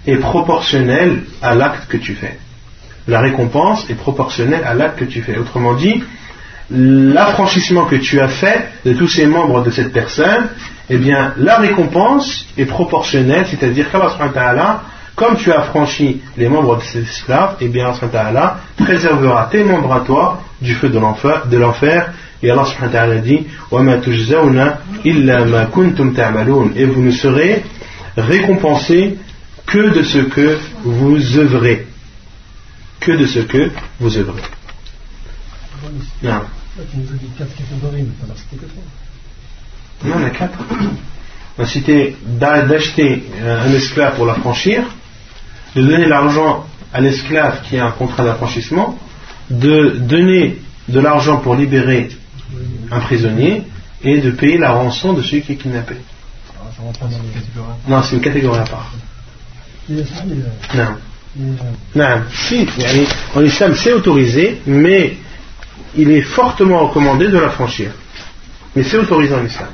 est 0.08 0.18
proportionnelle 0.18 1.24
à 1.42 1.56
l'acte 1.56 1.88
que 1.88 1.98
tu 1.98 2.14
fais. 2.14 2.38
La 3.08 3.22
récompense 3.22 3.90
est 3.90 3.96
proportionnelle 3.96 4.64
à 4.66 4.74
l'acte 4.74 5.00
que 5.00 5.06
tu 5.06 5.22
fais. 5.22 5.38
Autrement 5.38 5.76
dit, 5.76 6.04
l'affranchissement 6.72 7.86
que 7.86 7.96
tu 7.96 8.20
as 8.20 8.28
fait 8.28 8.70
de 8.86 8.94
tous 8.94 9.08
ces 9.08 9.26
membres 9.28 9.64
de 9.64 9.70
cette 9.70 9.94
personne, 9.94 10.48
eh 10.90 10.98
bien, 10.98 11.34
la 11.38 11.58
récompense 11.58 12.46
est 12.58 12.66
proportionnelle, 12.66 13.46
c'est-à-dire 13.50 13.92
qu'Allah, 13.92 14.82
comme 15.16 15.38
tu 15.38 15.52
as 15.52 15.60
affranchi 15.62 16.22
les 16.38 16.50
membres 16.50 16.78
de 16.78 16.84
ces 16.84 17.00
esclaves, 17.00 17.56
eh 17.62 17.68
bien, 17.68 17.92
Allah 18.14 18.58
préservera 18.78 19.48
tes 19.52 19.64
membres 19.64 19.94
à 19.94 20.02
toi 20.02 20.42
du 20.62 20.74
feu 20.76 20.90
de 20.90 21.00
l'enfer. 21.58 22.12
Et 22.44 22.52
Allah 22.52 22.66
subhanahu 22.66 23.10
wa 23.10 23.16
dit 23.18 23.48
Et 26.76 26.86
vous 26.86 27.02
ne 27.02 27.12
serez 27.12 27.64
récompensés 28.18 29.18
que 29.66 29.90
de 29.98 30.04
ce 30.04 30.20
que 30.20 30.58
vous 30.84 31.38
œuvrez. 31.38 31.88
Que 33.00 33.12
de 33.12 33.26
ce 33.26 33.40
que 33.40 33.72
vous 34.00 34.18
œuvrez. 34.18 34.42
Non. 36.24 36.30
Là, 36.32 36.84
tu 36.92 36.98
nous 36.98 37.08
as 37.10 37.18
dit 37.18 37.28
4 37.38 37.56
catégories, 37.56 38.04
mais 38.04 38.28
t'en 38.28 38.34
as 38.34 38.38
cité 38.38 38.58
que 38.58 38.66
3. 38.66 38.84
Non, 40.04 40.16
on 40.22 40.26
a 40.26 40.30
quatre. 40.30 40.60
On 41.58 41.64
a 41.64 41.66
cité 41.66 42.18
d'acheter 42.26 43.24
euh, 43.38 43.66
un 43.66 43.72
esclave 43.74 44.16
pour 44.16 44.26
l'affranchir, 44.26 44.84
de 45.76 45.82
donner 45.82 46.06
l'argent 46.06 46.66
à 46.94 47.00
l'esclave 47.00 47.62
qui 47.64 47.78
a 47.78 47.86
un 47.86 47.92
contrat 47.92 48.26
d'affranchissement, 48.26 49.00
de 49.50 49.98
donner 50.00 50.60
de 50.90 51.00
l'argent 51.00 51.38
pour 51.38 51.56
libérer 51.56 52.10
un 52.92 53.00
prisonnier 53.00 53.64
et 54.04 54.20
de 54.20 54.32
payer 54.32 54.58
la 54.58 54.72
rançon 54.72 55.14
de 55.14 55.22
celui 55.22 55.42
qui 55.44 55.54
est 55.54 55.56
kidnappé. 55.56 55.96
Non, 57.88 58.02
c'est 58.04 58.16
une 58.16 58.22
catégorie 58.22 58.60
à 58.60 58.64
part. 58.64 58.92
Non. 59.90 60.98
Non, 61.96 62.22
si, 62.34 62.66
en 63.36 63.42
islam 63.44 63.76
c'est 63.76 63.92
autorisé, 63.92 64.62
mais 64.66 65.18
il 65.98 66.10
est 66.12 66.22
fortement 66.22 66.88
recommandé 66.88 67.28
de 67.28 67.38
l'affranchir. 67.38 67.92
Mais 68.76 68.84
c'est 68.84 68.98
autorisé 68.98 69.34
en 69.34 69.46
islam. 69.46 69.70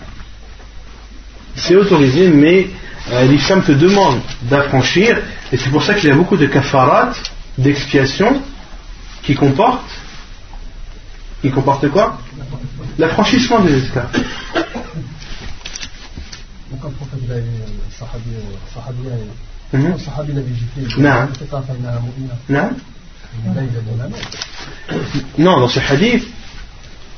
C'est 1.55 1.75
autorisé, 1.75 2.29
mais 2.29 2.67
euh, 3.11 3.25
l'islam 3.25 3.61
te 3.63 3.71
demande 3.71 4.21
d'affranchir, 4.43 5.17
et 5.51 5.57
c'est 5.57 5.69
pour 5.69 5.83
ça 5.83 5.93
qu'il 5.93 6.09
y 6.09 6.11
a 6.11 6.15
beaucoup 6.15 6.37
de 6.37 6.47
kafarat, 6.47 7.11
d'expiation, 7.57 8.41
qui 9.23 9.35
comportent, 9.35 9.91
qui 11.41 11.51
comportent 11.51 11.89
quoi? 11.89 12.19
L'affranchissement 12.97 13.59
des 13.59 13.83
esclaves. 13.83 14.09
Mhm. 19.73 19.95
Non. 25.37 25.59
Dans 25.59 25.67
ce 25.69 25.79
hadith, 25.79 26.25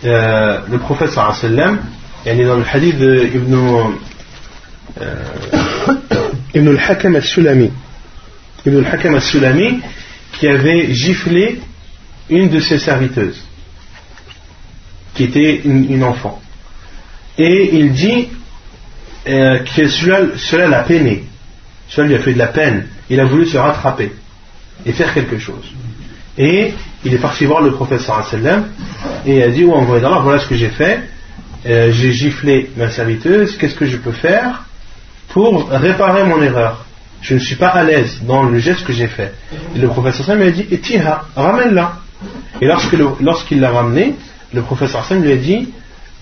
euh, 0.03 0.59
le 0.69 0.77
prophète 0.77 1.09
sallallahu 1.11 1.35
alayhi 1.43 1.55
wa 1.55 1.75
sallam, 2.25 2.47
dans 2.47 2.57
le 2.57 2.65
hadith 2.71 2.97
de 2.99 3.29
Ibn, 3.33 3.55
euh, 5.01 5.15
Ibn 6.53 6.67
al-Hakam 6.67 7.15
al-Sulami, 7.15 7.71
Ibn 8.65 8.77
al-Hakam 8.85 9.15
al-Sulami, 9.15 9.81
qui 10.33 10.47
avait 10.47 10.93
giflé 10.93 11.61
une 12.29 12.49
de 12.49 12.59
ses 12.59 12.77
serviteuses, 12.77 13.43
qui 15.15 15.23
était 15.23 15.61
une, 15.65 15.91
une 15.91 16.03
enfant. 16.03 16.39
Et 17.37 17.79
il 17.79 17.93
dit 17.93 18.29
euh, 19.27 19.59
que 19.75 19.87
cela, 19.87 20.37
cela 20.37 20.67
l'a 20.67 20.83
peiné, 20.83 21.23
cela 21.87 22.07
lui 22.07 22.15
a 22.15 22.19
fait 22.19 22.33
de 22.33 22.39
la 22.39 22.47
peine, 22.47 22.87
il 23.09 23.19
a 23.19 23.25
voulu 23.25 23.45
se 23.45 23.57
rattraper 23.57 24.11
et 24.85 24.91
faire 24.91 25.13
quelque 25.13 25.37
chose. 25.37 25.73
Et 26.37 26.73
il 27.05 27.13
est 27.13 27.19
parti 27.19 27.45
voir 27.45 27.61
le 27.61 27.71
prophète 27.71 28.01
sallam 28.01 28.65
et 29.25 29.43
a 29.43 29.49
dit, 29.49 29.63
oh 29.65 29.73
envoyé 29.73 30.01
d'Allah, 30.01 30.19
voilà 30.23 30.39
ce 30.39 30.47
que 30.47 30.55
j'ai 30.55 30.69
fait, 30.69 31.01
Euh, 31.65 31.93
j'ai 31.93 32.11
giflé 32.11 32.71
ma 32.75 32.89
serviteuse, 32.89 33.55
qu'est-ce 33.57 33.75
que 33.75 33.85
je 33.85 33.95
peux 33.95 34.11
faire 34.11 34.65
pour 35.29 35.69
réparer 35.69 36.25
mon 36.25 36.41
erreur? 36.41 36.85
Je 37.21 37.35
ne 37.35 37.39
suis 37.39 37.55
pas 37.55 37.69
à 37.69 37.83
l'aise 37.83 38.19
dans 38.23 38.43
le 38.43 38.59
geste 38.59 38.83
que 38.83 38.91
j'ai 38.91 39.07
fait. 39.07 39.33
Et 39.73 39.79
le 39.79 39.87
wa 39.87 40.11
sallam 40.11 40.39
lui 40.39 40.47
a 40.47 40.51
dit, 40.51 40.65
Etiha, 40.69 41.23
ramène-la. 41.37 41.99
Et 42.59 42.67
lorsqu'il 43.21 43.61
l'a 43.61 43.71
ramené, 43.71 44.15
le 44.53 44.59
wa 44.59 44.87
sallam 44.87 45.23
lui 45.23 45.31
a 45.31 45.37
dit, 45.37 45.69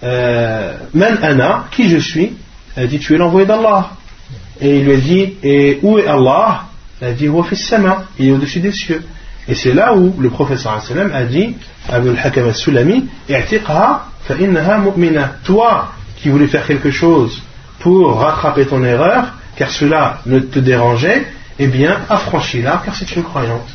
euh, 0.03 0.77
qui 1.71 1.89
je 1.89 1.97
suis? 1.97 2.33
Elle 2.75 2.83
a 2.83 2.87
dit, 2.87 2.99
tu 2.99 3.15
es 3.15 3.17
l'envoyé 3.17 3.47
d'Allah. 3.47 3.93
Et 4.61 4.77
il 4.77 4.85
lui 4.85 4.93
a 4.93 4.97
dit, 4.97 5.33
et 5.41 5.79
où 5.81 5.97
est 5.97 6.07
Allah? 6.07 6.65
Elle 7.01 7.07
a 7.09 7.13
dit, 7.13 7.25
il 8.19 8.27
est 8.27 8.31
au-dessus 8.31 8.59
des 8.59 8.71
cieux. 8.71 9.03
Et 9.47 9.55
c'est 9.55 9.73
là 9.73 9.95
où 9.95 10.13
le 10.19 10.29
professeur 10.29 10.73
a 10.73 11.23
dit 11.23 11.55
à 11.89 11.95
al-Hakam 11.95 12.47
al-Sulami 12.47 13.07
Toi 15.43 15.91
qui 16.17 16.29
voulais 16.29 16.47
faire 16.47 16.67
quelque 16.67 16.91
chose 16.91 17.41
pour 17.79 18.19
rattraper 18.19 18.67
ton 18.67 18.83
erreur, 18.83 19.33
car 19.55 19.71
cela 19.71 20.19
ne 20.27 20.39
te 20.39 20.59
dérangeait, 20.59 21.25
eh 21.57 21.67
bien, 21.67 22.01
affranchis-la, 22.07 22.83
car 22.85 22.95
c'est 22.95 23.15
une 23.15 23.23
croyante. 23.23 23.67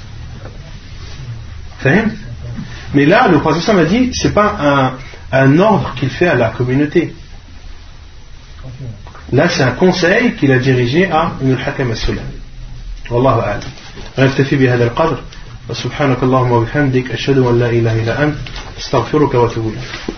Mais 2.94 3.06
là, 3.06 3.26
le 3.26 3.40
professeur 3.40 3.74
m'a 3.74 3.84
dit, 3.84 4.10
c'est 4.14 4.32
pas 4.32 4.92
un 5.32 5.58
ordre 5.58 5.94
qu'il 5.98 6.10
fait 6.10 6.28
à 6.28 6.36
la 6.36 6.50
communauté. 6.50 7.12
Là, 9.32 9.48
c'est 9.48 9.62
un 9.62 9.73
conseil 9.73 10.35
qu'il 10.36 10.53
a 10.53 10.59
dirigé 10.59 11.07
à 11.11 11.32
Ibn 11.40 11.53
al-Hakam 11.53 11.90
al-Sulami. 11.90 12.36
والله 13.11 13.40
أعلم 13.40 13.61
نكتفي 14.19 14.57
بهذا 14.57 14.85
القدر 14.85 15.19
وسبحانك 15.69 16.23
اللهم 16.23 16.53
وبحمدك 16.53 17.11
أشهد 17.11 17.39
أن 17.39 17.59
لا 17.59 17.70
إله 17.70 18.03
إلا 18.03 18.23
أنت 18.23 18.36
استغفرك 18.78 19.35
وأتوب 19.35 19.66
إليك 19.66 20.15